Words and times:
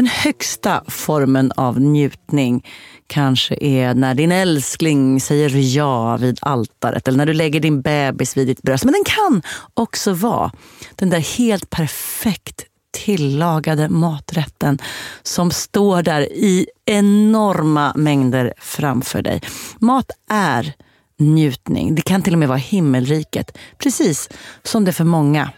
Den 0.00 0.06
högsta 0.06 0.84
formen 0.88 1.52
av 1.56 1.80
njutning 1.80 2.66
kanske 3.06 3.56
är 3.60 3.94
när 3.94 4.14
din 4.14 4.32
älskling 4.32 5.20
säger 5.20 5.76
ja 5.76 6.16
vid 6.16 6.38
altaret 6.42 7.08
eller 7.08 7.18
när 7.18 7.26
du 7.26 7.32
lägger 7.32 7.60
din 7.60 7.82
bebis 7.82 8.36
vid 8.36 8.46
ditt 8.46 8.62
bröst. 8.62 8.84
Men 8.84 8.92
den 8.92 9.04
kan 9.04 9.42
också 9.74 10.12
vara 10.12 10.52
den 10.94 11.10
där 11.10 11.38
helt 11.38 11.70
perfekt 11.70 12.64
tillagade 12.90 13.88
maträtten 13.88 14.78
som 15.22 15.50
står 15.50 16.02
där 16.02 16.20
i 16.32 16.66
enorma 16.86 17.92
mängder 17.96 18.54
framför 18.58 19.22
dig. 19.22 19.40
Mat 19.78 20.10
är 20.30 20.72
njutning. 21.18 21.94
Det 21.94 22.02
kan 22.02 22.22
till 22.22 22.32
och 22.32 22.38
med 22.38 22.48
vara 22.48 22.58
himmelriket. 22.58 23.58
Precis 23.78 24.28
som 24.62 24.84
det 24.84 24.92
för 24.92 25.04
många, 25.04 25.50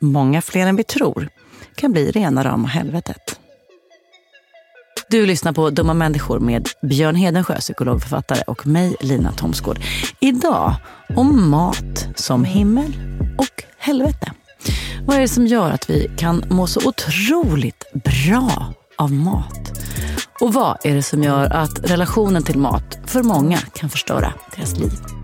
många 0.00 0.42
fler 0.42 0.66
än 0.66 0.76
vi 0.76 0.84
tror, 0.84 1.28
kan 1.74 1.92
bli 1.92 2.10
rena 2.10 2.44
rama 2.44 2.68
helvetet. 2.68 3.40
Du 5.14 5.26
lyssnar 5.26 5.52
på 5.52 5.70
Dumma 5.70 5.94
människor 5.94 6.40
med 6.40 6.68
Björn 6.82 7.14
Hedensjö, 7.14 7.58
psykologförfattare 7.58 8.42
och 8.46 8.66
mig, 8.66 8.96
Lina 9.00 9.32
Thomsgård. 9.32 9.78
Idag 10.20 10.74
om 11.16 11.50
mat 11.50 12.08
som 12.16 12.44
himmel 12.44 12.92
och 13.38 13.64
helvete. 13.78 14.32
Vad 15.06 15.16
är 15.16 15.20
det 15.20 15.28
som 15.28 15.46
gör 15.46 15.70
att 15.70 15.90
vi 15.90 16.10
kan 16.16 16.44
må 16.50 16.66
så 16.66 16.88
otroligt 16.88 17.84
bra 18.04 18.74
av 18.98 19.12
mat? 19.12 19.72
Och 20.40 20.52
vad 20.52 20.78
är 20.84 20.94
det 20.94 21.02
som 21.02 21.22
gör 21.22 21.52
att 21.52 21.90
relationen 21.90 22.42
till 22.42 22.58
mat 22.58 22.98
för 23.06 23.22
många 23.22 23.58
kan 23.58 23.90
förstöra 23.90 24.32
deras 24.56 24.78
liv? 24.78 25.23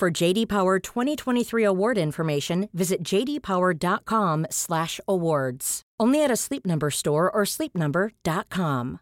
For 0.00 0.22
JD 0.22 0.46
Power 0.46 0.78
2023 0.78 1.64
award 1.64 1.98
information, 1.98 2.68
visit 2.72 3.02
jdpower.com/awards. 3.02 5.80
Only 6.02 6.24
at 6.24 6.30
a 6.30 6.36
Sleep 6.36 6.66
Number 6.66 6.90
store 6.90 7.30
or 7.30 7.44
sleepnumber.com. 7.44 8.98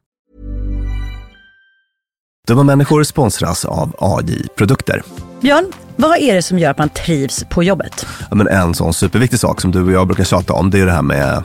Dumma 2.49 2.63
människor 2.63 3.05
sponsras 3.05 3.65
av 3.65 3.95
AJ 3.99 4.49
Produkter. 4.57 5.03
Björn, 5.41 5.73
vad 5.97 6.19
är 6.19 6.35
det 6.35 6.43
som 6.43 6.59
gör 6.59 6.71
att 6.71 6.79
man 6.79 6.89
trivs 6.89 7.45
på 7.51 7.63
jobbet? 7.63 8.07
Ja, 8.31 8.37
men 8.37 8.49
en 8.49 8.75
sån 8.75 8.95
superviktig 8.95 9.41
sak 9.41 9.61
som 9.61 9.73
du 9.73 9.85
och 9.85 9.93
jag 9.93 10.07
brukar 10.07 10.25
tjata 10.25 10.53
om, 10.53 10.71
det 10.71 10.81
är 10.81 10.87
det 10.87 10.93
här 10.93 11.03
med 11.03 11.45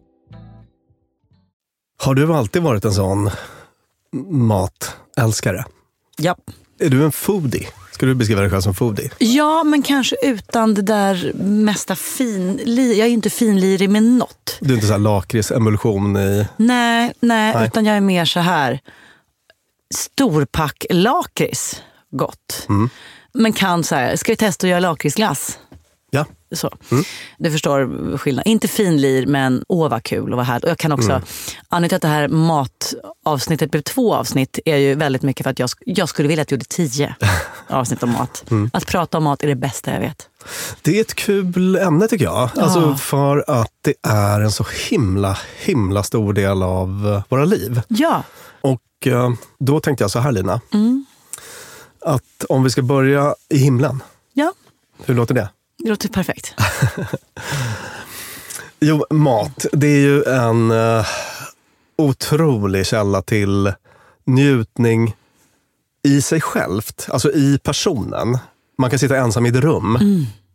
Har 2.01 2.15
du 2.15 2.33
alltid 2.33 2.61
varit 2.61 2.85
en 2.85 2.93
sån 2.93 3.29
matälskare? 4.29 5.65
Ja. 6.17 6.35
Är 6.79 6.89
du 6.89 7.03
en 7.05 7.11
foodie, 7.11 7.67
Skulle 7.91 8.11
du 8.11 8.15
beskriva 8.15 8.41
dig 8.41 8.49
själv 8.49 8.61
som 8.61 8.73
foodie? 8.73 9.09
Ja, 9.17 9.63
men 9.63 9.81
kanske 9.81 10.15
utan 10.23 10.73
det 10.73 10.81
där 10.81 11.33
mesta 11.43 11.95
finlir. 11.95 12.93
Jag 12.93 13.07
är 13.07 13.11
inte 13.11 13.29
finlirig 13.29 13.89
med 13.89 14.03
något. 14.03 14.57
Du 14.61 14.69
är 14.69 14.75
inte 14.75 14.87
så 14.87 14.93
här 14.93 14.99
lakritsemulsion 14.99 16.17
i... 16.17 16.47
Nej, 16.57 17.13
nej, 17.19 17.53
Nej. 17.55 17.67
utan 17.67 17.85
jag 17.85 17.97
är 17.97 18.01
mer 18.01 18.25
så 18.25 18.39
här. 18.39 18.79
Storpack 19.95 20.85
lakrits, 20.89 21.81
gott. 22.11 22.65
Mm. 22.69 22.89
Men 23.33 23.53
kan 23.53 23.83
så 23.83 23.95
här, 23.95 24.15
ska 24.15 24.31
vi 24.31 24.35
testa 24.35 24.67
att 24.67 24.71
göra 24.71 24.79
lakritsglass? 24.79 25.59
Ja. 26.51 26.57
Så. 26.57 26.69
Du 27.37 27.51
förstår 27.51 28.17
skillnaden. 28.17 28.51
Inte 28.51 28.67
finlir, 28.67 29.25
men 29.27 29.63
åh 29.67 29.89
vad 29.89 30.03
kul 30.03 30.31
och 30.31 30.37
vad 30.37 30.45
härligt. 30.45 30.63
Och 30.63 30.69
jag 30.69 30.77
kan 30.77 30.91
också, 30.91 31.09
Mm. 31.11 31.23
anledningen 31.69 31.89
till 31.89 31.95
att 31.95 32.01
det 32.01 32.07
här 32.07 32.27
matavsnittet 32.27 33.71
blev 33.71 33.81
två 33.81 34.13
avsnitt 34.15 34.59
är 34.65 34.77
ju 34.77 34.95
väldigt 34.95 35.21
mycket 35.21 35.43
för 35.43 35.51
att 35.51 35.59
jag, 35.59 35.69
jag 35.85 36.09
skulle 36.09 36.27
vilja 36.27 36.41
att 36.41 36.51
jag 36.51 36.55
gjorde 36.57 36.65
tio 36.65 37.15
avsnitt 37.67 38.03
om 38.03 38.11
mat. 38.11 38.43
Mm. 38.51 38.69
Att 38.73 38.85
prata 38.87 39.17
om 39.17 39.23
mat 39.23 39.43
är 39.43 39.47
det 39.47 39.55
bästa 39.55 39.93
jag 39.93 39.99
vet. 39.99 40.29
Det 40.81 40.97
är 40.97 41.01
ett 41.01 41.13
kul 41.15 41.75
ämne 41.75 42.07
tycker 42.07 42.25
jag. 42.25 42.49
Alltså 42.57 42.95
för 42.95 43.43
att 43.47 43.71
det 43.81 43.93
är 44.03 44.39
en 44.41 44.51
så 44.51 44.65
himla, 44.89 45.37
himla 45.65 46.03
stor 46.03 46.33
del 46.33 46.63
av 46.63 47.13
eh, 47.15 47.23
våra 47.29 47.45
liv. 47.45 47.81
Ja, 47.87 48.23
Och 48.61 48.81
eh, 49.07 49.29
då 49.59 49.79
tänkte 49.79 50.03
jag 50.03 50.11
så 50.11 50.19
här 50.19 50.31
Lina. 50.31 50.61
Mm. 50.73 51.05
Att 52.05 52.45
om 52.49 52.63
vi 52.63 52.69
ska 52.69 52.81
börja 52.81 53.35
i 53.49 53.57
himlen. 53.57 54.03
ja 54.33 54.53
Hur 55.05 55.13
låter 55.15 55.35
det? 55.35 55.49
Det 55.83 55.89
låter 55.89 56.09
perfekt. 56.09 56.55
Jo, 58.83 59.05
mat. 59.09 59.65
Det 59.71 59.87
är 59.87 59.99
ju 59.99 60.23
en 60.23 60.71
uh, 60.71 61.05
otrolig 61.97 62.85
källa 62.85 63.21
till 63.21 63.73
njutning 64.25 65.15
i 66.03 66.21
sig 66.21 66.41
självt. 66.41 67.07
Alltså 67.09 67.31
i 67.31 67.59
personen. 67.63 68.37
Man 68.77 68.89
kan 68.89 68.99
sitta 68.99 69.17
ensam 69.17 69.45
i 69.45 69.49
ett 69.49 69.55
rum. 69.55 69.95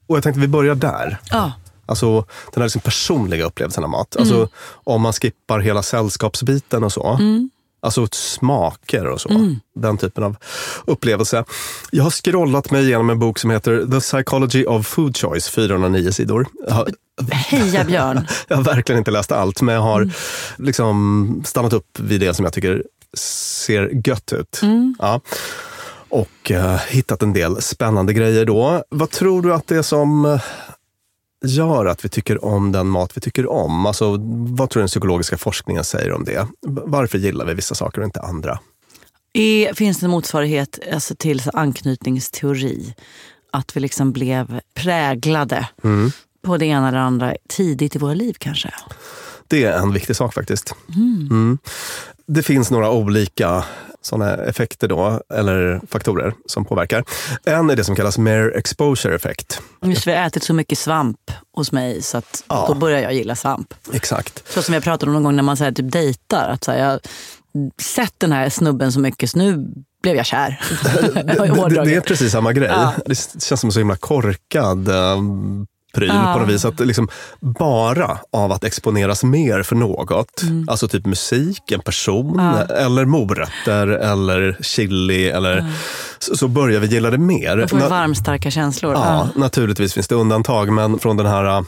Och 0.06 0.17
jag 0.17 0.23
tänkte 0.23 0.40
vi 0.40 0.49
börjar 0.49 0.75
där. 0.75 1.19
Ja. 1.31 1.52
Alltså 1.87 2.17
den 2.52 2.62
här 2.62 2.62
liksom 2.62 2.81
personliga 2.81 3.44
upplevelsen 3.44 3.84
av 3.84 3.90
mat. 3.90 4.17
Alltså 4.17 4.49
om 4.69 5.02
man 5.02 5.12
skippar 5.12 5.61
hela 5.61 5.82
sällskapsbiten 5.82 6.84
och 6.84 6.93
så. 6.93 7.19
Alltså 7.86 8.08
smaker 8.12 9.06
och 9.06 9.20
så. 9.20 9.56
Den 9.74 9.98
typen 9.98 10.24
av 10.24 10.36
upplevelse. 10.84 11.44
Jag 11.90 12.04
har 12.04 12.10
scrollat 12.10 12.70
mig 12.70 12.84
igenom 12.84 13.10
en 13.10 13.18
bok 13.18 13.38
som 13.38 13.50
heter 13.50 13.86
The 13.90 14.00
Psychology 14.00 14.64
of 14.64 14.86
Food 14.86 15.16
Choice, 15.16 15.48
409 15.48 16.10
sidor. 16.10 16.46
Har, 16.70 16.88
Heja 17.32 17.84
Björn. 17.84 18.26
jag 18.48 18.56
har 18.56 18.64
verkligen 18.64 18.98
inte 18.98 19.10
läst 19.10 19.32
allt, 19.32 19.62
men 19.62 19.74
jag 19.74 19.82
har 19.82 20.10
liksom 20.58 21.42
stannat 21.46 21.72
upp 21.72 21.98
vid 21.98 22.20
det 22.20 22.34
som 22.34 22.44
jag 22.44 22.52
tycker 22.52 22.84
ser 23.16 24.08
gött 24.08 24.32
ut. 24.32 24.60
Ja. 24.98 25.20
Och 26.08 26.50
eh, 26.50 26.80
hittat 26.88 27.22
en 27.22 27.32
del 27.32 27.62
spännande 27.62 28.12
grejer 28.12 28.44
då. 28.44 28.82
Vad 28.88 29.10
tror 29.10 29.42
du 29.42 29.54
att 29.54 29.66
det 29.66 29.76
är 29.76 29.82
som 29.82 30.24
eh, 30.24 30.40
gör 31.46 31.87
att 31.87 32.04
vi 32.04 32.08
tycker 32.08 32.44
om 32.44 32.72
den 32.72 32.87
mat 32.87 33.16
vi 33.16 33.20
tycker 33.20 33.50
om? 33.50 33.87
Alltså, 33.87 34.10
vad 34.56 34.70
tror 34.70 34.81
du 34.81 34.82
den 34.82 34.88
psykologiska 34.88 35.38
forskningen 35.38 35.84
säger 35.84 36.12
om 36.12 36.25
det? 36.25 36.46
Varför 36.66 37.19
gillar 37.19 37.46
vi 37.46 37.54
vissa 37.54 37.75
saker 37.75 38.00
och 38.00 38.04
inte 38.04 38.20
andra? 38.20 38.58
Är, 39.32 39.75
finns 39.75 40.00
det 40.00 40.06
en 40.06 40.10
motsvarighet 40.10 40.78
alltså, 40.93 41.14
till 41.14 41.40
så, 41.40 41.50
anknytningsteori? 41.50 42.94
Att 43.52 43.76
vi 43.76 43.81
liksom 43.81 44.12
blev 44.12 44.60
präglade 44.75 45.69
på 46.43 46.56
det 46.56 46.66
ena 46.66 46.88
eller 46.88 46.98
andra 46.98 47.34
tidigt 47.48 47.96
i 47.96 47.98
våra 47.98 48.14
liv 48.14 48.34
kanske? 48.38 48.75
Det 49.48 49.64
är 49.64 49.72
en 49.78 49.93
viktig 49.93 50.16
sak 50.16 50.34
faktiskt. 50.34 50.75
Mm. 50.96 51.58
Det 52.26 52.43
finns 52.43 52.70
några 52.70 52.90
olika 52.90 53.64
såna 54.02 54.34
effekter 54.37 54.88
då, 54.88 55.20
eller 55.34 55.81
faktorer 55.90 56.34
som 56.46 56.64
påverkar. 56.64 57.04
En 57.44 57.70
är 57.70 57.76
det 57.76 57.84
som 57.84 57.96
kallas 57.96 58.19
mere 58.19 58.50
exposure 58.50 59.14
effect. 59.14 59.60
Just 59.84 60.06
vi 60.06 60.14
har 60.14 60.26
ätit 60.26 60.43
så 60.43 60.54
mycket 60.54 60.78
svamp 60.78 61.31
hos 61.56 61.72
mig 61.72 62.02
så 62.02 62.19
att 62.19 62.44
Ja. 62.48 62.64
då 62.69 62.75
börjar 62.75 63.00
jag 63.00 63.14
gilla 63.14 63.34
svamp. 63.37 63.75
Exakt. 63.93 64.43
Så 64.52 64.62
som 64.62 64.75
jag 64.75 64.82
pratade 64.82 65.10
om 65.10 65.14
någon 65.14 65.22
gång 65.22 65.37
när 65.37 65.43
man 65.43 65.56
så 65.56 65.64
här, 65.64 65.72
typ 65.72 65.93
dejtar. 65.93 66.48
Att 66.48 66.64
så 66.64 66.70
här, 66.72 66.78
jag 66.78 67.00
sett 67.82 68.14
den 68.19 68.32
här 68.32 68.48
snubben 68.48 68.93
så 68.93 69.00
mycket 69.00 69.31
så 69.31 69.38
nu 69.38 69.69
blev 70.02 70.16
jag 70.16 70.26
kär. 70.26 70.60
Det, 70.82 71.22
det, 71.69 71.84
det 71.84 71.94
är 71.94 72.00
precis 72.00 72.32
samma 72.32 72.52
grej. 72.52 72.69
Ja. 72.69 72.93
Det 73.06 73.14
känns 73.43 73.60
som 73.60 73.69
en 73.69 73.72
så 73.72 73.78
himla 73.78 73.96
korkad 73.96 74.88
eh, 74.88 75.16
pryl 75.96 76.08
Ja. 76.14 76.32
på 76.34 76.38
något 76.40 76.48
vis. 76.48 76.64
Att 76.64 76.81
liksom 76.81 77.08
bara 77.40 78.19
av 78.32 78.52
att 78.52 78.64
exponeras 78.64 79.25
mer 79.25 79.62
för 79.62 79.76
något, 79.76 80.43
alltså 80.69 80.88
typ 80.88 81.06
musik, 81.06 81.72
en 81.72 81.81
person, 81.81 82.34
Ja. 82.38 82.75
eller 82.75 83.04
morötter, 83.04 83.87
eller 83.87 84.56
chili, 84.60 85.28
eller, 85.28 85.72
så, 86.19 86.37
så 86.37 86.48
börjar 86.48 86.81
vi 86.81 86.87
gilla 86.87 87.10
det 87.10 87.19
mer. 87.19 87.56
Man 87.56 87.69
får 87.69 87.76
Na- 87.78 87.88
varmstarka 87.90 88.50
känslor. 88.50 88.93
Ja, 88.93 89.28
naturligtvis 89.34 89.94
finns 89.94 90.08
det 90.08 90.14
undantag, 90.14 90.72
men 90.72 90.98
från 90.98 91.16
den 91.16 91.26
här 91.26 91.44
äh, 91.58 91.62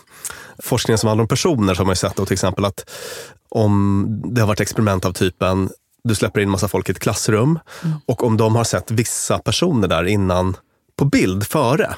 forskningen 0.63 0.99
som 0.99 1.09
handlar 1.09 1.23
om 1.23 1.29
personer 1.29 1.75
så 1.75 1.81
har 1.81 1.85
man 1.87 1.93
ju 1.93 1.97
sett 1.97 2.17
då 2.17 2.25
till 2.27 2.33
exempel 2.35 2.65
att 2.65 2.91
om 3.51 4.07
det 4.25 4.41
har 4.41 4.49
varit 4.49 4.61
experiment 4.61 5.05
av 5.05 5.13
typen 5.13 5.71
du 6.05 6.15
släpper 6.15 6.41
in 6.41 6.51
massa 6.51 6.69
folk 6.69 6.89
i 6.89 6.93
ett 6.93 6.99
klassrum 6.99 7.59
och 8.07 8.25
om 8.25 8.37
de 8.37 8.57
har 8.57 8.65
sett 8.65 8.91
vissa 8.91 9.39
personer 9.39 9.89
där 9.89 10.05
innan 10.05 10.57
på 10.99 11.05
bild 11.05 11.47
före 11.47 11.95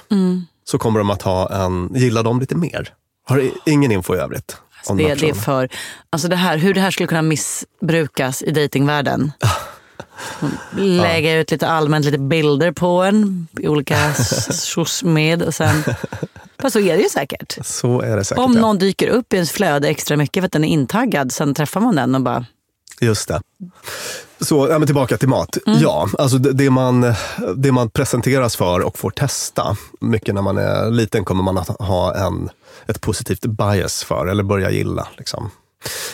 så 0.70 0.78
kommer 0.78 0.99
de 0.99 1.11
att 1.11 1.22
ha 1.22 1.64
en, 1.64 1.90
gilla 1.94 2.22
dem 2.22 2.40
lite 2.40 2.56
mer. 2.56 2.94
Har 3.26 3.50
ingen 3.67 3.93
info 3.93 4.14
i 4.14 4.19
övrigt. 4.19 4.56
här 4.87 4.96
Det, 4.96 5.14
det 5.14 5.28
är 5.28 5.34
för, 5.34 5.69
alltså 6.11 6.28
det 6.28 6.37
här, 6.37 6.56
hur 6.56 6.75
det 6.75 6.81
här 6.81 6.90
skulle 6.90 7.06
kunna 7.06 7.22
missbrukas 7.22 8.43
i 8.43 8.50
datingvärlden. 8.50 9.32
Lägga 10.76 11.37
ut 11.37 11.50
lite 11.50 11.69
allmänt 11.69 12.05
lite 12.05 12.19
bilder 12.19 12.72
på 12.72 13.02
en 13.02 13.49
i 13.61 13.69
olika 13.69 14.14
med 15.05 15.43
och 15.43 15.55
sen... 15.55 15.84
Fast 16.58 16.72
så 16.72 16.81
är 16.81 16.96
det 16.96 17.02
ju 17.02 17.08
säkert. 17.08 17.58
Så 17.62 18.00
är 18.00 18.17
det 18.17 18.25
säkert. 18.25 18.44
Om 18.44 18.55
ja. 18.55 18.61
någon 18.61 18.78
dyker 18.78 19.08
upp 19.08 19.32
i 19.32 19.37
ens 19.37 19.50
flöde 19.50 19.88
extra 19.88 20.17
mycket 20.17 20.40
för 20.40 20.46
att 20.46 20.52
den 20.52 20.64
är 20.64 20.69
intaggad, 20.69 21.32
sen 21.32 21.55
träffar 21.55 21.81
man 21.81 21.96
den 21.96 22.14
och 22.14 22.20
bara... 22.20 22.46
Just 23.00 23.28
det. 23.28 23.40
Så 24.41 24.69
ja, 24.71 24.79
men 24.79 24.87
tillbaka 24.87 25.17
till 25.17 25.29
mat. 25.29 25.57
Mm. 25.67 25.79
Ja, 25.81 26.09
alltså 26.19 26.39
det, 26.39 26.53
det, 26.53 26.71
man, 26.71 27.15
det 27.57 27.73
man 27.73 27.91
presenteras 27.91 28.57
för 28.57 28.81
och 28.81 28.99
får 28.99 29.11
testa. 29.11 29.77
Mycket 30.01 30.35
när 30.35 30.43
man 30.43 30.59
är 30.59 30.91
liten 30.91 31.25
kommer 31.25 31.43
man 31.43 31.59
att 31.59 31.69
ha 31.69 32.15
en, 32.15 32.49
ett 32.87 33.01
positivt 33.01 33.47
bias 33.47 34.05
för 34.05 34.27
eller 34.27 34.43
börja 34.43 34.71
gilla. 34.71 35.09
Liksom. 35.19 35.51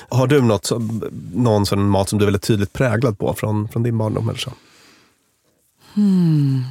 Har 0.09 0.27
du 0.27 0.43
något, 0.43 0.71
någon 1.35 1.67
sån 1.67 1.89
mat 1.89 2.09
som 2.09 2.19
du 2.19 2.25
är 2.25 2.27
väldigt 2.27 2.43
tydligt 2.43 2.73
präglad 2.73 3.19
på 3.19 3.35
från, 3.35 3.69
från 3.69 3.83
din 3.83 3.99
barndom? 3.99 4.29
Eller 4.29 4.39
så? 4.39 4.53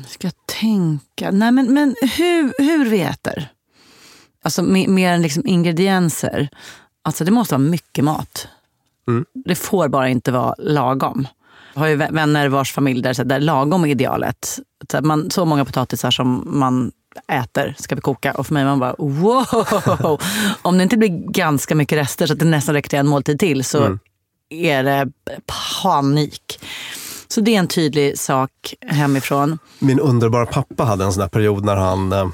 Ska 0.07 0.28
jag 0.28 0.46
tänka? 0.60 1.31
Nej, 1.31 1.52
men, 1.52 1.74
men 1.74 1.96
hur, 2.02 2.54
hur 2.57 2.90
vi 2.90 3.02
äter? 3.02 3.47
Alltså 4.44 4.62
me- 4.62 4.88
mer 4.88 5.12
än 5.12 5.21
liksom 5.21 5.47
ingredienser. 5.47 6.50
Alltså 7.02 7.24
det 7.24 7.31
måste 7.31 7.54
vara 7.54 7.64
mycket 7.64 8.04
mat. 8.04 8.47
Det 9.45 9.56
får 9.56 9.88
bara 9.88 10.09
inte 10.09 10.31
vara 10.31 10.56
lagom. 10.57 11.28
Jag 11.75 11.81
har 11.81 11.87
ju 11.87 11.95
vä- 11.97 12.13
vänner 12.13 12.49
vars 12.49 12.71
familj 12.73 13.01
där, 13.01 13.13
så 13.13 13.23
där 13.23 13.39
lagom 13.39 13.83
är 13.83 13.87
idealet. 13.87 14.59
Så, 14.91 15.01
man, 15.01 15.31
så 15.31 15.45
många 15.45 15.65
potatisar 15.65 16.11
som 16.11 16.44
man 16.45 16.91
äter 17.31 17.75
ska 17.79 17.95
vi 17.95 18.01
koka. 18.01 18.31
Och 18.33 18.47
för 18.47 18.53
mig 18.53 18.65
man 18.65 18.79
bara 18.79 18.95
wow! 18.97 20.19
Om 20.61 20.77
det 20.77 20.83
inte 20.83 20.97
blir 20.97 21.31
ganska 21.31 21.75
mycket 21.75 21.97
rester 21.97 22.27
så 22.27 22.33
att 22.33 22.39
det 22.39 22.45
nästan 22.45 22.75
räcker 22.75 22.89
till 22.89 22.99
en 22.99 23.07
måltid 23.07 23.39
till 23.39 23.63
så 23.63 23.99
är 24.49 24.83
det 24.83 25.07
panik. 25.81 26.59
Så 27.27 27.41
det 27.41 27.55
är 27.55 27.59
en 27.59 27.67
tydlig 27.67 28.19
sak 28.19 28.51
hemifrån. 28.87 29.59
Min 29.79 29.99
underbara 29.99 30.45
pappa 30.45 30.83
hade 30.83 31.03
en 31.05 31.13
sån 31.13 31.21
där 31.21 31.27
period 31.27 31.65
när 31.65 31.75
han 31.75 32.11
eh, 32.13 32.27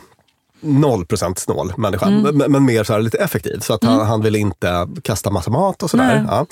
Noll 0.63 1.05
procent 1.05 1.39
snål 1.39 1.73
människa, 1.77 2.05
Mm. 2.05 2.37
men, 2.37 2.51
men 2.51 2.65
mer 2.65 2.83
så 2.83 2.97
lite 2.97 3.17
effektiv. 3.17 3.59
Så 3.59 3.73
att 3.73 3.83
han, 3.83 4.07
han 4.07 4.21
ville 4.21 4.39
inte 4.39 4.87
kasta 5.03 5.29
massa 5.29 5.51
mat 5.51 5.83
och 5.83 5.89
sådär. 5.89 6.25
Ja. 6.27 6.45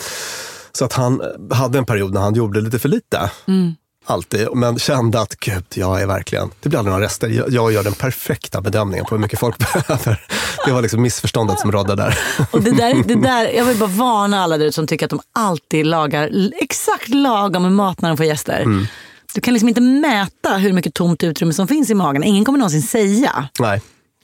Så 0.72 0.86
att 0.86 0.94
han 0.94 1.22
hade 1.52 1.78
en 1.78 1.86
period 1.86 2.14
när 2.14 2.22
han 2.22 2.34
gjorde 2.34 2.62
lite 2.62 2.80
för 2.80 2.90
lite. 2.90 3.32
Mm. 3.48 3.76
Alltid. 4.06 4.48
Men 4.54 4.80
kände 4.80 5.22
att 5.22 5.36
gud, 5.36 5.66
jag 5.74 6.02
är 6.02 6.08
verkligen, 6.08 6.50
det 6.60 6.70
blir 6.70 6.80
aldrig 6.80 6.92
några 6.92 7.06
rester. 7.06 7.30
Jag, 7.30 7.50
jag 7.50 7.72
gör 7.72 7.84
den 7.84 7.94
perfekta 7.94 8.62
bedömningen 8.62 9.06
på 9.06 9.16
hur 9.16 9.22
mycket 9.22 9.40
folk 9.40 9.58
behöver. 9.74 10.26
Det 10.66 10.72
var 10.72 10.82
liksom 10.82 11.02
missförståndet 11.02 11.60
som 11.60 11.72
rådde 11.72 11.96
där. 11.96 12.20
Och 12.52 12.62
det 12.62 12.72
där, 12.72 13.04
det 13.04 13.16
där, 13.16 13.48
jag 13.48 13.66
vill 13.66 13.78
bara 13.78 13.90
varna 13.90 14.44
alla 14.44 14.58
där 14.58 14.72
som 14.72 14.88
tycker 14.88 15.06
att 15.06 15.10
de 15.10 15.20
alltid 15.34 15.86
lagar 15.86 16.30
exakt 16.62 17.10
lagom 17.10 17.64
med 17.64 17.72
mat 17.72 18.02
när 18.02 18.10
de 18.10 18.18
får 18.18 18.26
gäster. 18.26 18.62
Mm. 18.62 18.88
Du 19.34 19.42
kan 19.42 19.54
liksom 19.54 19.70
inte 19.70 19.82
mäta 19.82 20.58
hur 20.58 20.74
mycket 20.74 20.94
tomt 20.94 21.24
utrymme 21.24 21.54
som 21.54 21.68
finns 21.68 21.90
i 21.90 21.94
magen. 21.94 22.24
Ingen 22.24 22.46
kommer 22.46 22.60
någonsin 22.60 22.82
säga 22.82 23.50
Nej. 23.60 23.82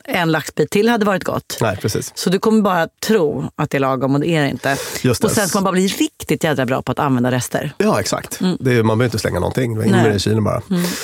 En 0.07 0.31
laxbit 0.31 0.69
till 0.71 0.89
hade 0.89 1.05
varit 1.05 1.23
gott. 1.23 1.57
Nej, 1.61 1.77
precis. 1.77 2.11
Så 2.15 2.29
du 2.29 2.39
kommer 2.39 2.61
bara 2.61 2.87
tro 3.07 3.51
att 3.55 3.69
det 3.69 3.77
är 3.77 3.79
lagom 3.79 4.13
och 4.15 4.19
det 4.21 4.27
är 4.27 4.41
det 4.43 4.49
inte. 4.49 4.77
Just 5.01 5.21
det. 5.21 5.27
Och 5.27 5.31
sen 5.33 5.47
ska 5.47 5.57
man 5.57 5.63
bara 5.63 5.71
bli 5.71 5.87
riktigt 5.87 6.43
jädra 6.43 6.65
bra 6.65 6.81
på 6.81 6.91
att 6.91 6.99
använda 6.99 7.31
rester. 7.31 7.73
Ja, 7.77 7.99
exakt. 7.99 8.39
Det 8.59 8.71
är, 8.71 8.83
man 8.83 8.97
behöver 8.97 9.05
inte 9.05 9.19
slänga 9.19 9.39
någonting. 9.39 9.71
In 9.71 9.91
med 9.91 10.05
det 10.11 10.15
i 10.15 10.19
kylen 10.19 10.43
bara. 10.43 10.61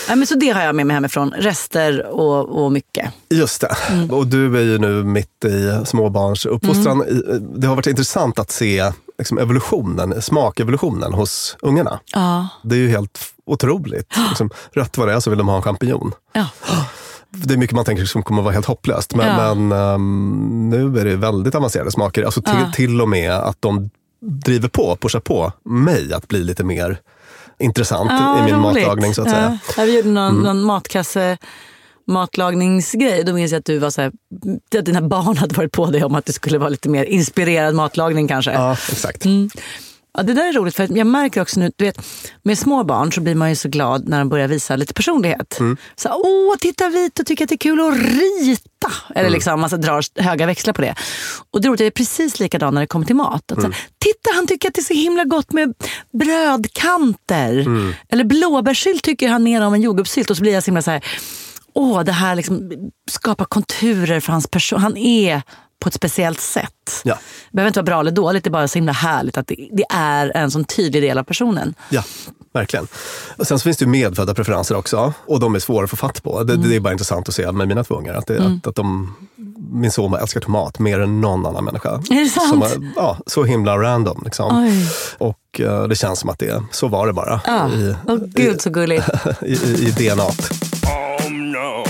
Ja, 0.09 0.15
men 0.15 0.27
så 0.27 0.35
det 0.35 0.49
har 0.49 0.61
jag 0.61 0.75
med 0.75 0.87
mig 0.87 0.93
hemifrån. 0.93 1.33
Rester 1.37 2.05
och, 2.05 2.63
och 2.63 2.71
mycket. 2.71 3.11
Just 3.29 3.61
det. 3.61 3.75
Och 4.11 4.27
du 4.27 4.57
är 4.57 4.61
ju 4.63 4.77
nu 4.77 5.03
mitt 5.03 5.45
i 5.45 5.85
småbarnsuppfostran. 5.85 7.03
I- 7.07 7.39
Det 7.59 7.67
har 7.67 7.75
varit 7.75 7.87
intressant 7.87 8.39
att 8.39 8.51
se 8.51 8.91
liksom, 9.17 9.37
evolutionen, 9.37 10.21
smakevolutionen 10.21 11.13
hos 11.13 11.57
ungarna. 11.61 11.99
Ja. 12.13 12.47
Det 12.63 12.75
är 12.75 12.79
ju 12.79 12.89
helt 12.89 13.19
otroligt. 13.45 14.13
Liksom, 14.29 14.49
rätt 14.73 14.97
vad 14.97 15.07
det 15.07 15.13
är 15.13 15.19
så 15.19 15.29
vill 15.29 15.37
de 15.39 15.47
ha 15.47 15.55
en 15.55 15.61
champinjon. 15.61 16.11
Ja. 16.33 16.45
Det 17.33 17.53
är 17.53 17.57
mycket 17.57 17.75
man 17.75 17.85
tänker 17.85 18.05
som 18.05 18.23
kommer 18.23 18.41
vara 18.41 18.53
helt 18.53 18.65
hopplöst. 18.65 19.15
Men, 19.15 19.27
Ja. 19.27 19.53
men 19.55 19.71
ehm, 19.79 20.69
nu 20.69 20.99
är 20.99 21.05
det 21.05 21.15
väldigt 21.15 21.55
avancerade 21.55 21.91
smaker. 21.91 22.23
Alltså 22.23 22.41
till, 22.41 22.53
Ja. 22.59 22.71
till 22.75 23.01
och 23.01 23.09
med 23.09 23.31
att 23.31 23.57
de 23.59 23.89
driver 24.21 24.67
på, 24.69 24.97
pushar 25.01 25.19
på 25.19 25.51
mig 25.65 26.13
att 26.13 26.27
bli 26.27 26.43
lite 26.43 26.63
mer 26.63 26.99
intressant 27.59 28.11
i 28.11 28.43
min 28.43 28.53
roligt. 28.53 28.61
matlagning 28.61 29.13
så 29.13 29.21
att 29.21 29.27
ja. 29.27 29.33
säga. 29.33 29.59
Ja, 29.77 29.83
vi 29.83 29.95
gjorde 29.95 30.09
någon, 30.09 30.35
någon 30.43 30.61
matkasse 30.63 31.37
matlagningsgrej. 32.07 33.23
Då 33.23 33.33
minns 33.33 33.51
jag 33.51 33.59
att 33.59 33.65
du 33.65 33.77
var 33.77 33.89
så 33.89 34.01
här, 34.01 34.11
att 34.79 34.85
dina 34.85 35.01
barn 35.01 35.37
hade 35.37 35.55
varit 35.55 35.71
på 35.71 35.85
dig 35.85 36.03
om 36.03 36.15
att 36.15 36.25
det 36.25 36.33
skulle 36.33 36.57
vara 36.57 36.69
lite 36.69 36.89
mer 36.89 37.03
inspirerad 37.03 37.75
matlagning 37.75 38.27
kanske. 38.27 38.51
Ja, 38.51 38.71
exakt. 38.91 39.25
Ja, 40.17 40.23
det 40.23 40.33
där 40.33 40.47
är 40.47 40.53
roligt, 40.53 40.75
för 40.75 40.97
jag 40.97 41.07
märker 41.07 41.41
också 41.41 41.59
nu, 41.59 41.71
du 41.75 41.85
vet, 41.85 42.01
med 42.43 42.57
små 42.57 42.83
barn 42.83 43.11
så 43.11 43.21
blir 43.21 43.35
man 43.35 43.49
ju 43.49 43.55
så 43.55 43.69
glad 43.69 44.07
när 44.09 44.19
de 44.19 44.29
börjar 44.29 44.47
visa 44.47 44.75
lite 44.75 44.93
personlighet. 44.93 45.57
Så, 45.95 46.09
åh, 46.09 46.55
titta 46.59 46.89
Vito 46.89 47.23
tycker 47.23 47.45
att 47.45 47.49
det 47.49 47.55
är 47.55 47.57
kul 47.57 47.79
att 47.79 47.97
rita. 47.97 48.91
Eller 49.15 49.29
liksom, 49.29 49.59
man 49.61 49.69
så 49.69 49.77
drar 49.77 50.21
höga 50.21 50.45
växlar 50.45 50.73
på 50.73 50.81
det. 50.81 50.95
Och 51.51 51.61
det 51.61 51.65
är 51.65 51.69
roligt, 51.69 51.79
jag 51.79 51.87
är 51.87 51.91
precis 51.91 52.39
likadan 52.39 52.73
när 52.73 52.81
det 52.81 52.87
kommer 52.87 53.05
till 53.05 53.15
mat. 53.15 53.51
Att, 53.51 53.61
så, 53.61 53.67
titta, 53.99 54.29
han 54.35 54.47
tycker 54.47 54.67
att 54.67 54.73
det 54.73 54.81
är 54.81 54.83
så 54.83 54.93
himla 54.93 55.23
gott 55.25 55.51
med 55.51 55.73
brödkanter. 56.13 57.65
Eller 58.09 58.23
blåbärssylt 58.23 59.03
tycker 59.03 59.27
han 59.29 59.43
mer 59.43 59.61
om 59.61 59.73
än 59.73 59.81
jordgubbssylt. 59.81 60.29
Och 60.29 60.37
så 60.37 60.43
blir 60.43 60.53
jag 60.53 60.63
så 60.63 60.67
himla 60.67 60.81
så 60.81 60.91
här, 60.91 61.03
åh, 61.73 62.03
det 62.03 62.11
här 62.11 62.35
liksom 62.35 62.71
skapar 63.11 63.45
konturer 63.45 64.19
för 64.19 64.31
hans 64.31 64.47
person. 64.47 64.79
Han 64.79 64.97
är 64.97 65.41
på 65.81 65.87
ett 65.87 65.93
speciellt 65.93 66.41
sätt. 66.41 67.01
Ja. 67.03 67.15
Det 67.51 67.55
behöver 67.55 67.67
inte 67.67 67.79
vara 67.79 67.85
bra 67.85 67.99
eller 67.99 68.11
dåligt, 68.11 68.43
det 68.43 68.47
är 68.47 68.51
bara 68.51 68.67
så 68.67 68.77
himla 68.77 68.91
härligt 68.91 69.37
att 69.37 69.47
det, 69.47 69.69
det 69.71 69.85
är 69.89 70.31
en 70.35 70.51
sån 70.51 70.63
tydlig 70.63 71.03
del 71.03 71.17
av 71.17 71.23
personen. 71.23 71.73
Ja, 71.89 72.03
verkligen. 72.53 72.87
Och 73.37 73.47
sen 73.47 73.59
så 73.59 73.63
finns 73.63 73.77
det 73.77 73.85
ju 73.85 73.91
medfödda 73.91 74.33
preferenser 74.33 74.75
också. 74.75 75.13
Och 75.25 75.39
de 75.39 75.55
är 75.55 75.59
svåra 75.59 75.83
att 75.83 75.89
få 75.89 75.95
fatt 75.95 76.23
på. 76.23 76.43
Det, 76.43 76.57
det 76.57 76.75
är 76.75 76.79
bara 76.79 76.91
intressant 76.91 77.29
att 77.29 77.35
se 77.35 77.51
med 77.51 77.67
mina 77.67 77.83
två 77.83 77.95
ungar. 77.95 78.13
Att, 78.13 78.27
det, 78.27 78.37
att, 78.39 78.67
att 78.67 78.75
de, 78.75 79.15
min 79.71 79.91
son 79.91 80.13
älskar 80.13 80.39
tomat 80.39 80.79
mer 80.79 80.99
än 80.99 81.21
någon 81.21 81.45
annan 81.45 81.65
människa. 81.65 81.89
Är 81.89 82.23
det 82.23 82.29
sant? 82.29 82.49
Som 82.49 82.61
är, 82.61 82.91
ja, 82.95 83.17
så 83.25 83.43
himla 83.43 83.77
random. 83.77 84.21
Liksom. 84.25 84.63
Oj. 84.65 84.89
Och 85.17 85.61
eh, 85.61 85.83
det 85.83 85.95
känns 85.95 86.19
som 86.19 86.29
att 86.29 86.39
det, 86.39 86.63
så 86.71 86.87
var 86.87 87.07
det 87.07 87.13
bara. 87.13 87.41
Ja, 87.45 87.69
I, 87.69 87.95
åh 88.07 88.17
gud 88.25 88.61
så 88.61 88.69
gulligt. 88.69 89.09
i, 89.41 89.53
i, 89.53 89.87
i 89.87 89.91
DNA. 89.91 90.23
-t. 90.23 91.00
no. 91.51 91.83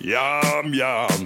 Yum 0.00 0.72
yum. 0.72 1.17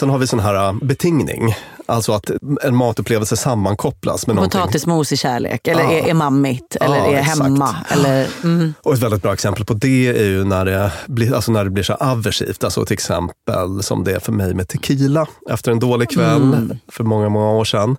Sen 0.00 0.10
har 0.10 0.18
vi 0.18 0.26
sån 0.26 0.40
här 0.40 0.68
äh, 0.68 0.74
betingning. 0.82 1.54
Alltså 1.86 2.12
att 2.12 2.30
en 2.62 2.76
matupplevelse 2.76 3.36
sammankopplas 3.36 4.26
med 4.26 4.36
någonting. 4.36 4.60
Potatismos 4.60 5.12
i 5.12 5.16
kärlek, 5.16 5.68
eller 5.68 5.82
Ja. 5.82 5.90
är, 5.92 6.08
är 6.08 6.14
mammigt, 6.14 6.76
eller 6.80 6.96
Ja, 6.96 7.06
är 7.06 7.18
exakt. 7.18 7.42
hemma. 7.42 7.76
Eller, 7.88 8.28
mm. 8.44 8.74
Och 8.82 8.94
ett 8.94 8.98
väldigt 9.00 9.22
bra 9.22 9.32
exempel 9.32 9.64
på 9.64 9.74
det 9.74 10.08
är 10.08 10.24
ju 10.24 10.44
när 10.44 10.64
det 10.64 10.92
blir, 11.06 11.34
alltså 11.34 11.52
när 11.52 11.64
det 11.64 11.70
blir 11.70 11.84
så 11.84 11.92
aversivt. 11.94 12.64
Alltså 12.64 12.84
till 12.84 12.94
exempel 12.94 13.82
som 13.82 14.04
det 14.04 14.12
är 14.12 14.18
för 14.20 14.32
mig 14.32 14.54
med 14.54 14.68
tequila. 14.68 15.26
Efter 15.50 15.72
en 15.72 15.78
dålig 15.78 16.10
kväll 16.10 16.76
för 16.88 17.04
många, 17.04 17.28
många 17.28 17.50
år 17.50 17.64
sedan. 17.64 17.96